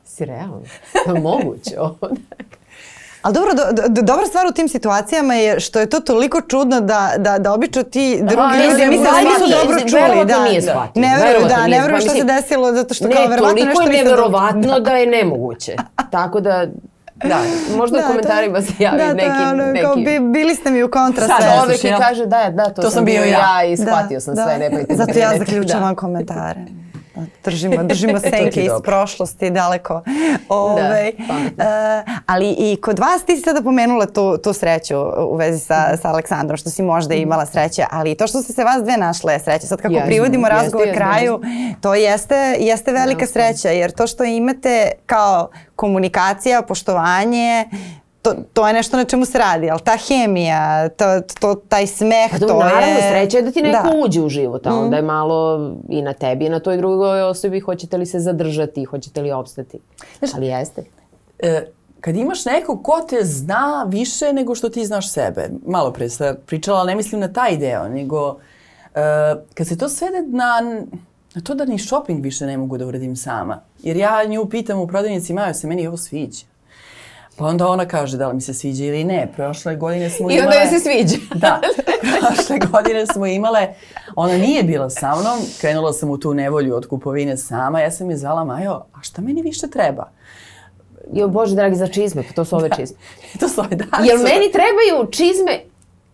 Si 0.05 0.25
realno? 0.25 0.63
Da 1.07 1.15
moguće 1.15 1.81
ovo. 1.81 1.99
Ali 3.23 3.35
dobro, 3.35 3.51
do, 3.55 3.63
do, 3.89 4.03
dobra 4.03 4.27
stvar 4.27 4.47
u 4.47 4.53
tim 4.53 4.69
situacijama 4.69 5.35
je 5.35 5.61
što 5.61 5.81
je 5.81 5.89
to 5.89 6.01
toliko 6.01 6.41
čudno 6.41 6.81
da, 6.81 7.13
da, 7.19 7.39
da 7.39 7.53
obično 7.53 7.83
ti 7.83 8.19
drugi 8.19 8.59
ne, 8.59 8.67
ljudi 8.67 8.81
ne, 8.81 8.87
misle 8.89 9.05
da 9.05 9.21
nisu 9.21 9.57
dobro 9.59 9.79
čuli. 9.81 10.25
Da, 10.27 10.45
nije 10.45 10.63
shvatio, 10.63 11.01
Ne 11.01 11.17
veruju, 11.19 11.49
da, 11.49 11.67
ne 11.67 11.81
veruju 11.81 12.01
što 12.01 12.11
se 12.11 12.25
desilo 12.25 12.73
zato 12.73 12.95
što 12.95 13.09
ne, 13.09 13.15
kao 13.15 13.27
verovatno 13.27 13.49
toliko 13.57 13.69
nešto 13.69 13.83
je 13.83 13.89
niste 13.89 14.05
dobro- 14.07 14.31
neverovatno 14.31 14.81
da 14.81 14.91
je 14.93 15.07
nemoguće. 15.09 15.77
Tako 16.11 16.41
da, 16.41 16.67
da, 17.25 17.41
možda 17.77 17.99
Da, 17.99 18.05
u 18.05 18.09
komentarima 18.09 18.63
se 18.63 18.73
javi 18.79 18.99
da, 18.99 19.09
to 19.09 19.15
neki, 19.15 19.27
je 19.29 19.49
ono, 19.49 19.65
neki 19.65 19.85
Kao, 19.85 19.97
bi, 19.97 20.21
bili 20.21 20.55
ste 20.55 20.71
mi 20.71 20.83
u 20.83 20.91
kontra 20.91 21.27
Sad 21.27 21.37
sve. 21.65 21.75
i 21.75 21.87
jel? 21.87 22.01
kaže 22.01 22.27
da, 22.27 22.51
da, 22.51 22.65
to, 22.65 22.83
To 22.83 22.91
sam 22.91 23.05
bio 23.05 23.25
ja. 23.25 23.65
i 23.65 23.77
shvatio 23.77 24.21
sam 24.21 24.35
sve, 24.37 24.59
ne 24.59 24.71
bojte 24.71 24.87
se, 24.87 24.97
Zato 24.97 25.19
ja 25.19 25.39
zaključavam 25.39 25.89
Da. 25.89 25.95
komentare. 25.95 26.61
Da, 27.15 27.23
Držimo, 27.45 27.85
držimo 27.85 28.19
senke 28.31 28.65
iz 28.65 28.71
prošlosti 28.85 29.51
daleko. 29.51 30.03
Ove, 30.49 31.13
pametno. 31.29 31.65
e, 31.65 32.05
ali 32.27 32.55
i 32.59 32.77
kod 32.83 32.99
vas 32.99 33.25
ti 33.27 33.37
si 33.37 33.43
sada 33.43 33.63
pomenula 33.63 34.07
tu, 34.07 34.39
tu 34.39 34.53
sreću 34.53 34.97
u 35.19 35.37
vezi 35.37 35.59
sa, 35.59 35.97
sa 36.03 36.09
Aleksandrom, 36.09 36.57
što 36.57 36.71
si 36.71 36.83
možda 36.83 37.15
imala 37.15 37.47
sreće, 37.47 37.85
ali 37.91 38.11
i 38.11 38.15
to 38.15 38.27
što 38.27 38.43
ste 38.43 38.53
se 38.53 38.65
vas 38.65 38.83
dve 38.83 38.97
našle 38.97 39.33
je 39.33 39.39
sreće. 39.39 39.67
Sad 39.67 39.81
kako 39.81 39.95
Jesmo, 39.95 40.07
privodimo 40.07 40.47
jeste, 40.47 40.63
razgovor 40.63 40.87
jeste, 40.87 40.99
kraju, 40.99 41.41
to 41.81 41.95
jeste, 41.95 42.57
jeste 42.59 42.93
velika 42.93 43.27
sreća, 43.27 43.69
jer 43.69 43.91
to 43.91 44.07
što 44.07 44.25
imate 44.25 44.91
kao 45.07 45.51
komunikacija, 45.77 46.63
poštovanje, 46.63 47.65
to, 48.23 48.35
to 48.53 48.69
je 48.69 48.73
nešto 48.75 48.97
na 48.97 49.05
čemu 49.05 49.25
se 49.25 49.39
radi, 49.39 49.71
ali 49.71 49.81
ta 49.81 49.97
hemija, 50.09 50.89
to, 50.89 51.05
to, 51.41 51.55
taj 51.55 51.87
smeh, 51.87 52.31
Pa 52.31 52.39
to 52.39 52.59
naravno, 52.59 52.87
je... 52.87 53.11
sreća 53.11 53.37
je 53.37 53.43
da 53.43 53.51
ti 53.51 53.63
neko 53.63 53.89
Da. 53.89 54.01
uđe 54.05 54.21
u 54.21 54.29
život, 54.29 54.67
a 54.67 54.75
onda 54.75 54.97
je 54.97 55.03
malo 55.03 55.71
i 55.89 56.03
na 56.03 56.13
tebi 56.13 56.47
i 56.47 56.49
na 56.49 56.61
toj 56.61 56.77
drugoj 56.77 57.23
osobi 57.23 57.61
hoćete 57.61 57.97
li 57.97 58.07
se 58.07 58.21
zadržati, 58.21 58.85
hoćete 58.85 59.23
li 59.23 59.33
opstati. 59.33 59.79
Ali 60.35 60.47
jeste. 60.47 60.85
E, 61.39 61.67
kad 62.01 62.17
imaš 62.17 62.45
nekog 62.45 62.83
ko 62.83 63.01
te 63.09 63.25
zna 63.25 63.87
više 63.89 64.33
nego 64.33 64.55
što 64.55 64.69
ti 64.69 64.87
znaš 64.87 65.13
sebe. 65.13 65.49
Malo 65.67 65.93
pre 65.93 66.09
sam 66.09 66.37
pričala, 66.47 66.85
ne 66.85 66.95
mislim 66.95 67.21
na 67.21 67.33
taj 67.33 67.57
deo, 67.57 67.89
nego 67.89 68.29
uh, 68.29 68.37
kad 69.55 69.67
se 69.67 69.79
to 69.79 69.89
svede 69.89 70.23
na, 70.23 70.61
na 71.35 71.43
to 71.45 71.55
da 71.55 71.65
ni 71.65 71.79
shopping 71.79 72.23
više 72.25 72.47
ne 72.47 72.59
mogu 72.59 72.79
da 72.79 72.87
uradim 72.87 73.17
sama. 73.17 73.61
Jer 73.83 73.97
ja 73.97 74.25
nju 74.25 74.47
pitam 74.47 74.81
u 74.81 74.87
prodavnici, 74.87 75.33
Majo, 75.33 75.55
se 75.55 75.67
meni 75.67 75.87
ovo 75.87 75.97
sviđa. 75.97 76.52
Pa 77.43 77.49
onda 77.49 77.69
ona 77.69 77.87
kaže 77.87 78.17
da 78.17 78.29
li 78.29 78.35
mi 78.35 78.41
se 78.41 78.55
sviđa 78.55 78.85
ili 78.85 79.05
ne. 79.05 79.29
Prošle 79.37 79.77
godine 79.77 80.11
smo 80.11 80.31
I 80.31 80.35
imale... 80.35 80.47
onda 80.47 80.57
joj 80.57 80.67
se 80.67 80.79
sviđa. 80.81 81.17
Da, 81.35 81.61
prošle 82.21 82.59
godine 82.71 83.07
smo 83.07 83.27
imale, 83.27 83.69
ona 84.17 84.39
nije 84.39 84.63
bila 84.63 84.91
sa 84.91 85.15
mnom, 85.15 85.39
krenula 85.61 85.93
sam 85.93 86.11
u 86.11 86.19
tu 86.19 86.35
nevolju 86.35 86.75
od 86.75 86.87
kupovine 86.87 87.37
sama, 87.37 87.81
ja 87.81 87.91
sam 87.91 88.11
je 88.11 88.17
zvala 88.17 88.45
Majo, 88.45 88.73
a 88.73 89.03
šta 89.03 89.23
meni 89.23 89.43
više 89.43 89.67
treba? 89.67 90.11
Jo, 91.13 91.29
Bože 91.29 91.55
dragi, 91.55 91.77
za 91.77 91.87
čizme, 91.87 92.23
pa 92.23 92.33
to 92.33 92.45
su 92.45 92.57
ove 92.57 92.71
čizme. 92.77 92.97
to 93.41 93.49
su 93.49 93.61
ove 93.61 93.77
da. 93.77 93.85
Jel 94.05 94.19
su- 94.19 94.25
meni 94.25 94.53
trebaju 94.53 95.11
čizme 95.11 95.61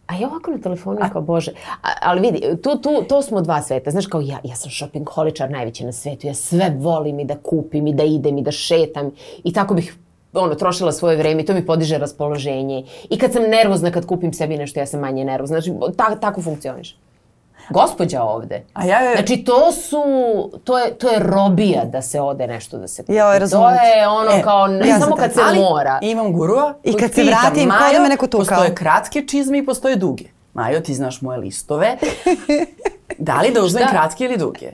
a 0.07 0.15
ja 0.15 0.29
ovako 0.29 0.51
na 0.51 0.59
telefonu 0.59 1.01
kao 1.13 1.23
bože. 1.23 1.53
A, 1.83 1.89
ali 2.01 2.21
vidi, 2.21 2.41
tu, 2.63 2.79
tu, 2.79 3.05
to 3.09 3.23
smo 3.23 3.41
dva 3.41 3.63
sveta. 3.63 3.91
Znaš 3.91 4.07
kao 4.07 4.21
ja, 4.21 4.39
ja 4.45 4.57
sam 4.57 4.71
shoppingholičar 4.71 5.51
najveći 5.51 5.85
na 5.85 5.93
svetu. 5.93 6.27
Ja 6.27 6.35
sve 6.35 6.73
volim 6.79 7.21
i 7.21 7.25
da 7.25 7.37
kupim 7.37 7.87
i 7.87 7.95
da 7.95 8.05
idem 8.05 8.39
i 8.39 8.43
da 8.43 8.53
šetam. 8.53 9.11
I 9.45 9.53
tako 9.53 9.75
bih 9.75 9.97
ono, 10.35 10.55
trošila 10.55 10.93
svoje 10.93 11.17
vreme 11.17 11.43
i 11.43 11.47
to 11.47 11.55
mi 11.55 11.67
podiže 11.67 11.99
raspoloženje. 11.99 12.85
I 13.11 13.19
kad 13.19 13.33
sam 13.33 13.43
nervozna, 13.43 13.91
kad 13.91 14.07
kupim 14.07 14.33
sebi 14.33 14.57
nešto, 14.57 14.81
ja 14.81 14.87
sam 14.87 15.01
manje 15.01 15.25
nervozna. 15.25 15.61
Znači, 15.61 15.97
ta, 15.97 16.17
tako 16.17 16.43
funkcioniš. 16.43 16.97
Gospođa 17.71 18.23
ovde. 18.23 18.63
A 18.75 18.85
ja 18.85 18.99
je- 18.99 19.17
Znači, 19.17 19.37
to 19.37 19.73
su, 19.73 20.03
to 20.65 20.79
je, 20.79 20.95
to 20.95 21.09
je 21.09 21.19
robija 21.21 21.85
da 21.85 22.03
se 22.03 22.21
ode 22.21 22.47
nešto 22.47 22.79
da 22.79 22.89
se 22.89 23.03
kupi. 23.03 23.15
Joj, 23.15 23.39
razumem 23.39 23.69
To 23.69 23.85
je 23.89 24.09
ono 24.09 24.31
E, 24.31 24.43
kao, 24.43 24.67
ne 24.69 24.89
ja 24.89 24.95
samo 24.95 25.07
sam 25.07 25.17
kad 25.19 25.33
se 25.33 25.41
Ali 25.43 25.59
mora. 25.61 25.99
imam 26.03 26.33
gurua. 26.33 26.75
I 26.85 26.93
kad 26.93 27.13
se 27.13 27.23
vratim, 27.23 27.69
kao 27.69 27.79
da 27.79 27.85
"Majo, 27.85 28.03
me 28.03 28.09
neko 28.09 28.27
tukao." 28.27 28.47
Postoje 28.47 28.75
kratke 28.75 29.23
čizme 29.23 29.59
i 29.59 29.67
postoje 29.67 29.97
duge. 29.97 30.25
Majo, 30.55 30.81
ti 30.81 30.95
znaš 30.95 31.21
moje 31.21 31.39
listove. 31.39 31.97
da 33.19 33.41
li 33.41 33.51
da 33.51 33.63
uzmem 33.63 33.83
Šta? 33.83 33.91
kratke 33.91 34.25
ili 34.25 34.37
duge? 34.37 34.71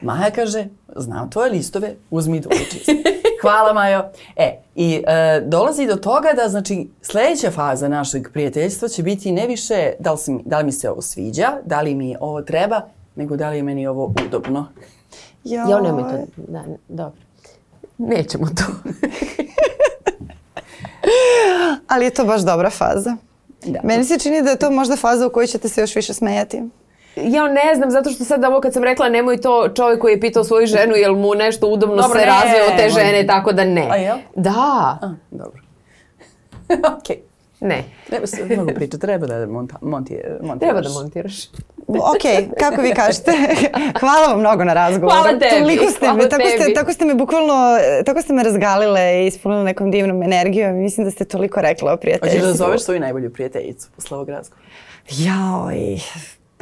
Maja 0.00 0.30
kaže, 0.30 0.64
znam 0.88 1.30
tvoje 1.30 1.50
listove, 1.50 1.94
uzmi 2.10 2.40
duge 2.40 2.56
čizme. 2.70 2.94
Hvala 3.42 3.72
Majo. 3.72 4.04
E, 4.36 4.60
i 4.74 5.02
e, 5.06 5.40
dolazi 5.42 5.86
do 5.86 5.96
toga 5.96 6.28
da, 6.36 6.48
znači, 6.48 6.88
sledeća 7.02 7.50
faza 7.50 7.88
našeg 7.88 8.28
prijateljstva 8.32 8.88
će 8.88 9.02
biti 9.02 9.32
ne 9.32 9.46
više 9.46 9.92
da 9.98 10.12
li, 10.12 10.18
si 10.18 10.32
mi- 10.32 10.42
da 10.44 10.58
li 10.58 10.64
mi 10.64 10.72
se 10.72 10.90
ovo 10.90 11.02
sviđa, 11.02 11.52
da 11.64 11.80
li 11.80 11.94
mi 11.94 12.16
ovo 12.20 12.42
treba, 12.42 12.80
nego 13.16 13.36
da 13.36 13.50
li 13.50 13.56
je 13.56 13.62
meni 13.62 13.86
ovo 13.86 14.14
udobno. 14.26 14.66
Joj. 15.44 15.70
Jo, 15.70 15.80
nemoj 15.80 16.02
to. 16.02 16.26
Da, 16.38 16.62
ne, 16.62 16.76
dobro. 16.88 17.20
Nećemo 17.98 18.46
to. 18.46 18.64
Ali 21.88 22.04
je 22.04 22.10
to 22.10 22.24
baš 22.24 22.40
dobra 22.40 22.70
faza. 22.70 23.16
Da. 23.64 23.80
Meni 23.84 24.04
se 24.04 24.18
čini 24.18 24.42
da 24.42 24.50
je 24.50 24.58
to 24.58 24.70
možda 24.70 24.96
faza 24.96 25.26
u 25.26 25.30
kojoj 25.30 25.46
ćete 25.46 25.68
se 25.68 25.80
još 25.80 25.96
više 25.96 26.14
smejati. 26.14 26.62
Ja 27.16 27.48
ne 27.48 27.74
znam, 27.76 27.90
zato 27.90 28.10
što 28.10 28.24
sad 28.24 28.44
ovo 28.44 28.60
kad 28.60 28.72
sam 28.72 28.84
rekla 28.84 29.08
nemoj 29.08 29.40
to 29.40 29.68
čovjek 29.76 30.00
koji 30.00 30.12
je 30.12 30.20
pitao 30.20 30.44
svoju 30.44 30.66
ženu 30.66 30.94
jel 30.96 31.14
mu 31.14 31.34
nešto 31.34 31.66
udobno 31.66 31.96
Dobro, 31.96 32.20
se 32.20 32.26
ne, 32.26 32.26
razveo 32.26 32.64
od 32.66 32.76
te 32.76 32.88
žene, 32.88 33.26
tako 33.26 33.52
da 33.52 33.64
ne. 33.64 33.86
A 33.90 33.96
jel? 33.96 34.16
Da, 34.36 34.98
A, 35.02 35.14
dobro. 35.30 35.60
Okej. 36.98 37.16
ne. 37.60 37.84
Treba 38.08 38.26
se 38.26 38.44
mnogo 38.50 38.72
pričati, 38.74 39.00
treba 39.00 39.26
da 39.26 39.46
monta, 39.46 39.76
monti, 39.82 40.18
montiraš. 40.42 40.60
Treba 40.60 40.80
da 40.80 40.88
montiraš. 40.88 41.34
Ok, 41.86 42.54
kako 42.58 42.82
vi 42.82 42.94
kažete. 42.94 43.32
Hvala 44.00 44.26
vam 44.28 44.40
mnogo 44.40 44.64
na 44.64 44.74
razgovoru. 44.74 45.20
Hvala 45.20 45.38
tebi, 45.38 45.60
Toliko 45.60 45.86
ste 45.86 46.06
hvala 46.06 46.16
me, 46.16 46.28
tako 46.28 46.42
ste, 46.48 46.58
tebi. 46.58 46.74
tako 46.74 46.92
ste 46.92 47.04
me 47.04 47.14
bukvalno, 47.14 47.54
tako 48.06 48.22
ste 48.22 48.32
me 48.32 48.42
razgalile 48.42 49.24
i 49.24 49.26
ispunile 49.26 49.64
nekom 49.64 49.90
divnom 49.90 50.22
energijom. 50.22 50.76
Mislim 50.76 51.04
da 51.04 51.10
ste 51.10 51.24
toliko 51.24 51.60
rekla 51.60 51.92
o 51.92 51.96
prijateljstvu. 51.96 52.40
Hoćeš 52.40 52.58
da 52.58 52.64
zoveš 52.64 52.82
svoju 52.82 53.00
najbolju 53.00 53.32
prijateljicu 53.32 53.88
posle 53.96 54.16
ovog 54.16 54.28
razgovora? 54.28 54.66
Jaoj, 55.10 55.98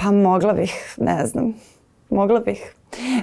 pa 0.00 0.10
mogla 0.10 0.52
bih, 0.52 0.94
ne 0.98 1.26
znam. 1.26 1.54
Mogla 2.10 2.40
bih. 2.40 2.74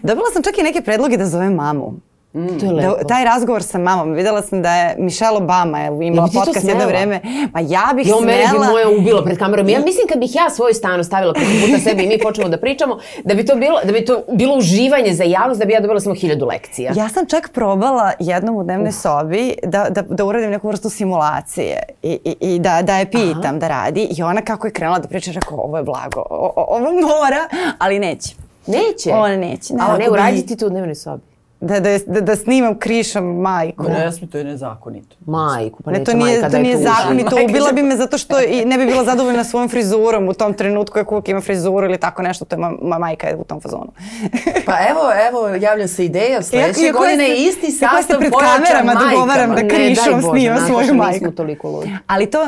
Dobila 0.04 0.28
sam 0.34 0.44
čak 0.44 0.58
i 0.58 0.64
neke 0.64 0.82
predloge 0.82 1.18
da 1.18 1.26
zovem 1.26 1.54
mamu. 1.54 1.94
To 2.34 2.66
je 2.66 2.72
lepo. 2.74 2.96
Da, 2.98 3.04
taj 3.06 3.26
razgovor 3.26 3.64
sa 3.64 3.78
mamom, 3.80 4.14
videla 4.14 4.42
sam 4.42 4.62
da 4.62 4.72
je 4.72 4.96
Michelle 4.98 5.38
Obama 5.38 5.80
je 5.80 5.88
imala 6.02 6.28
to 6.28 6.34
podcast 6.36 6.56
jedno 6.58 6.72
smela? 6.74 6.86
vreme. 6.88 7.22
Ma 7.54 7.60
ja 7.62 7.92
bih 7.96 8.08
Jo, 8.08 8.20
mene 8.20 8.38
bi 8.38 8.48
smela. 8.48 8.66
moja 8.68 8.90
ubila 8.90 9.24
pred 9.24 9.38
kamerom. 9.38 9.70
Ja 9.70 9.80
mislim 9.80 10.08
kad 10.08 10.20
bih 10.20 10.36
ja 10.36 10.50
svoj 10.50 10.74
stan 10.74 11.04
stavila 11.04 11.34
preko 11.34 11.50
puta 11.62 11.80
sebi 11.80 12.04
i 12.04 12.08
mi 12.08 12.18
počnemo 12.20 12.50
da 12.50 12.58
pričamo, 12.58 12.94
da 13.24 13.34
bi 13.34 13.46
to 13.46 13.56
bilo, 13.56 13.80
da 13.84 13.92
bi 13.92 14.06
to 14.06 14.24
bilo 14.30 14.56
uživanje 14.56 15.14
za 15.14 15.24
javnost, 15.24 15.60
da 15.60 15.66
bi 15.66 15.74
ja 15.74 15.80
dobila 15.80 16.00
samo 16.00 16.16
hiljadu 16.16 16.46
lekcija. 16.46 16.92
Ja 16.96 17.10
sam 17.10 17.26
čak 17.26 17.50
probala 17.50 18.12
jednom 18.20 18.56
u 18.56 18.64
dnevnoj 18.64 18.92
sobi 18.94 19.54
da, 19.64 19.88
da, 19.90 20.02
da 20.04 20.26
uradim 20.26 20.52
neku 20.52 20.68
vrstu 20.68 20.90
simulacije 20.90 21.80
i, 22.04 22.20
i, 22.24 22.36
i 22.42 22.60
da, 22.60 22.82
da 22.82 22.98
je 22.98 23.06
pitam 23.08 23.60
da 23.60 23.68
radi 23.70 24.08
i 24.12 24.24
ona 24.24 24.42
kako 24.42 24.68
je 24.68 24.74
krenula 24.74 25.00
da 25.00 25.08
priča, 25.08 25.32
rekao 25.32 25.58
ovo 25.58 25.78
je 25.78 25.84
blago, 25.84 26.20
o, 26.22 26.54
o- 26.56 26.66
ovo 26.68 26.92
mora, 26.92 27.48
ali 27.78 28.00
neće. 28.00 28.36
Neće. 28.68 29.12
Ona 29.12 29.36
neće, 29.38 29.74
ne. 29.74 29.80
A 29.84 29.98
ne, 29.98 30.10
urađi 30.10 30.42
ti 30.42 30.56
to 30.56 30.66
u 30.66 30.70
dnevnoj 30.70 30.96
sobi. 30.96 31.24
Da, 31.60 31.80
da, 31.80 31.90
da, 32.08 32.22
da 32.22 32.36
snimam 32.36 32.76
krišom 32.76 33.26
majku. 33.38 33.84
Ne 33.84 34.12
sme, 34.12 34.28
to 34.28 34.38
je 34.38 34.44
nezakonito. 34.44 35.16
Majku, 35.22 35.84
pa 35.84 35.92
Ne, 35.92 36.04
to 36.04 36.14
nije, 36.14 36.26
majka 36.32 36.42
to 36.42 36.52
da 36.52 36.58
je 36.58 36.64
nije 36.64 36.78
zakonito. 36.78 37.36
Majka 37.36 37.46
Ubila 37.46 37.72
bi 37.72 37.84
me 37.84 37.96
zato 37.96 38.18
što 38.18 38.40
i 38.42 38.66
ne 38.66 38.78
bi 38.78 38.86
bila 38.86 39.04
zadovoljna 39.04 39.44
svojom 39.44 39.70
frizurom 39.70 40.28
u 40.28 40.34
tom 40.34 40.54
trenutku 40.54 41.00
ako 41.00 41.22
ima 41.28 41.42
frizuru 41.42 41.86
ili 41.86 41.98
tako 41.98 42.22
nešto. 42.22 42.46
To 42.46 42.56
je 42.56 42.60
ma, 42.60 42.72
ma 42.82 43.00
majka 43.00 43.28
je 43.28 43.36
u 43.36 43.44
tom 43.44 43.62
fazonu. 43.62 43.92
Pa 44.66 44.74
evo, 44.90 45.02
evo, 45.30 45.56
javlja 45.58 45.88
se 45.88 46.06
ideja, 46.06 46.42
sledeće 46.42 46.92
godine 46.92 47.28
se- 47.28 47.36
isti 47.36 47.72
sastav 47.72 48.20
pred 48.20 48.32
pojačan 48.32 48.56
kamerama 48.58 48.94
majkama. 48.94 49.12
dogovaram 49.12 49.50
da 49.52 49.68
krišom 49.68 50.14
Bože, 50.14 50.28
snima 50.30 50.54
Nataša, 50.54 50.68
svoju 50.68 50.94
majku. 50.96 51.32
Toliko 51.32 51.70
ludi. 51.70 51.92
Ali 52.08 52.26
to, 52.26 52.40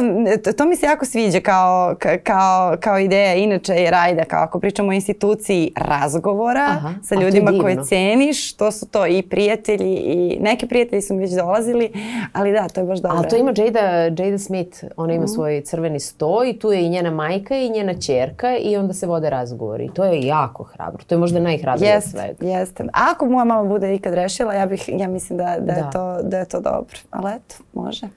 to, 0.44 0.54
to 0.54 0.66
mi 0.66 0.76
se 0.76 0.86
jako 0.86 1.06
sviđa 1.06 1.40
kao, 1.42 1.96
ka- 1.96 2.18
kao, 2.20 2.78
kao 2.80 3.00
ideja 3.00 3.34
inače 3.36 3.74
jer 3.74 3.96
ajde, 3.96 4.24
kao 4.24 4.44
ako 4.44 4.60
pričamo 4.60 4.90
o 4.90 4.94
instituciji 4.94 5.72
razgovora 5.78 6.66
Aha, 6.70 6.94
sa 7.04 7.16
je 7.16 7.22
ljudima 7.22 7.52
koje 7.62 7.84
ceniš, 7.84 8.54
to 8.54 8.72
su 8.72 8.86
to 8.86 8.99
i 9.08 9.22
prijatelji 9.22 9.96
i 9.96 10.38
neki 10.42 10.68
prijatelji 10.68 11.02
su 11.02 11.14
mi 11.14 11.22
već 11.22 11.32
dolazili, 11.32 11.92
ali 12.34 12.52
da, 12.52 12.68
to 12.68 12.80
je 12.82 12.86
baš 12.86 13.00
dobro. 13.00 13.18
Ali 13.18 13.28
to 13.28 13.36
ima 13.36 13.54
Jada, 13.58 13.80
Jada 14.24 14.38
Smith, 14.38 14.84
ona 14.98 15.14
ima 15.14 15.28
svoj 15.28 15.62
crveni 15.62 16.00
sto 16.00 16.44
i 16.46 16.60
tu 16.60 16.72
je 16.72 16.86
i 16.86 16.90
njena 16.90 17.12
majka 17.12 17.56
i 17.56 17.70
njena 17.70 17.94
čerka 17.94 18.58
i 18.58 18.78
onda 18.78 18.94
se 18.94 19.08
vode 19.08 19.30
razgovori. 19.30 19.86
I 19.86 19.94
to 19.94 20.04
je 20.04 20.22
jako 20.22 20.64
hrabro. 20.64 21.04
To 21.04 21.16
je 21.16 21.20
možda 21.20 21.40
najhrabrije 21.40 21.90
od 21.90 21.96
Jeste, 21.96 22.10
svega. 22.10 22.48
jeste. 22.48 22.84
Ako 22.94 23.26
moja 23.26 23.46
mama 23.46 23.64
bude 23.64 23.96
ikad 23.96 24.14
rešila, 24.14 24.54
ja, 24.54 24.66
bih, 24.66 24.90
ja 24.90 25.08
mislim 25.08 25.38
da, 25.38 25.58
da, 25.60 25.74
Je 25.74 25.82
Da. 25.82 25.90
to, 25.90 26.18
da 26.24 26.38
je 26.40 26.46
to 26.46 26.60
dobro. 26.60 26.98
Ali 27.10 27.32
eto, 27.36 27.56
može. 27.74 28.08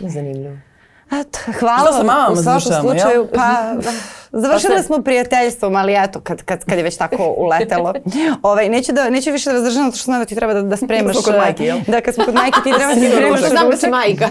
Zanimljivo. 0.00 0.56
Eto, 1.12 1.38
hvala 1.58 1.78
Šta 1.80 1.92
sa 1.92 2.02
vam 2.02 2.32
u 2.32 2.36
svakom 2.36 2.36
završavamo, 2.36 2.92
jel? 2.92 2.98
slučaju. 2.98 3.28
Pa, 3.34 3.74
završili 4.44 4.74
Pa 4.76 4.82
smo 4.82 5.02
prijateljstvom, 5.02 5.76
ali 5.76 5.94
eto, 6.04 6.20
kad, 6.20 6.42
kad, 6.42 6.64
kad 6.64 6.78
je 6.78 6.84
već 6.84 6.96
tako 6.96 7.34
uletelo. 7.36 7.94
ovaj, 8.42 8.68
neću, 8.68 8.92
da, 8.92 9.10
neću 9.10 9.32
više 9.32 9.50
da 9.50 9.56
vas 9.56 9.64
držam, 9.64 9.84
zato 9.84 9.96
što 9.96 10.04
znam 10.04 10.18
da 10.18 10.24
ti 10.24 10.34
treba 10.34 10.54
da, 10.54 10.62
da 10.62 10.76
spremaš. 10.76 11.16
Smo 11.16 11.22
kod 11.22 11.40
majke, 11.40 11.64
jel? 11.64 11.78
Da, 11.86 12.00
kad 12.00 12.14
smo 12.14 12.24
kod 12.24 12.34
majke, 12.34 12.58
ti 12.64 12.72
treba 12.78 12.94
da 12.94 13.00
ti 13.00 13.10
spremaš 13.12 13.40
znam 13.40 13.70
da 13.70 13.76
si 13.76 13.90
majka. 13.90 14.28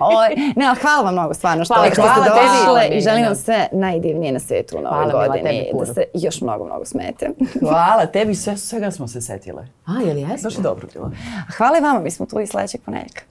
Ovaj, 0.00 0.34
ne, 0.56 0.66
ali 0.66 0.76
hvala 0.80 1.02
vam 1.02 1.14
mnogo 1.14 1.34
stvarno 1.34 1.64
što, 1.64 1.74
Hvala, 1.74 1.90
što 1.92 2.02
hvala 2.02 2.24
ste 2.24 2.30
došle 2.30 2.98
i 2.98 3.00
želim 3.00 3.24
vam 3.24 3.36
sve 3.36 3.66
najdivnije 3.72 4.32
na 4.32 4.40
svetu 4.40 4.78
u 4.78 4.80
novoj 4.80 5.10
Hvala, 5.10 5.26
godini. 5.26 5.64
tebi. 5.64 5.78
Da 5.78 5.94
se 5.94 6.04
još 6.14 6.40
mnogo, 6.40 6.64
mnogo 6.64 6.84
smete. 6.84 7.30
Hvala, 7.60 8.06
tebi 8.06 8.34
sve, 8.34 8.56
svega 8.56 8.90
smo 8.90 9.08
se 9.08 9.20
setile. 9.20 9.66
A, 9.86 9.92
je 10.06 10.14
li 10.14 10.20
jesmo? 10.20 10.36
Baš 10.42 10.56
je 10.56 10.62
dobro 10.62 10.86
bilo. 10.92 11.10
Hvala 11.56 11.78
i 11.78 11.80
vama, 11.80 12.00
mi 12.00 12.10
smo 12.10 12.26
tu 12.26 12.40
i 12.40 12.46
sledećeg 12.46 12.80
ponedjeljka. 12.84 13.22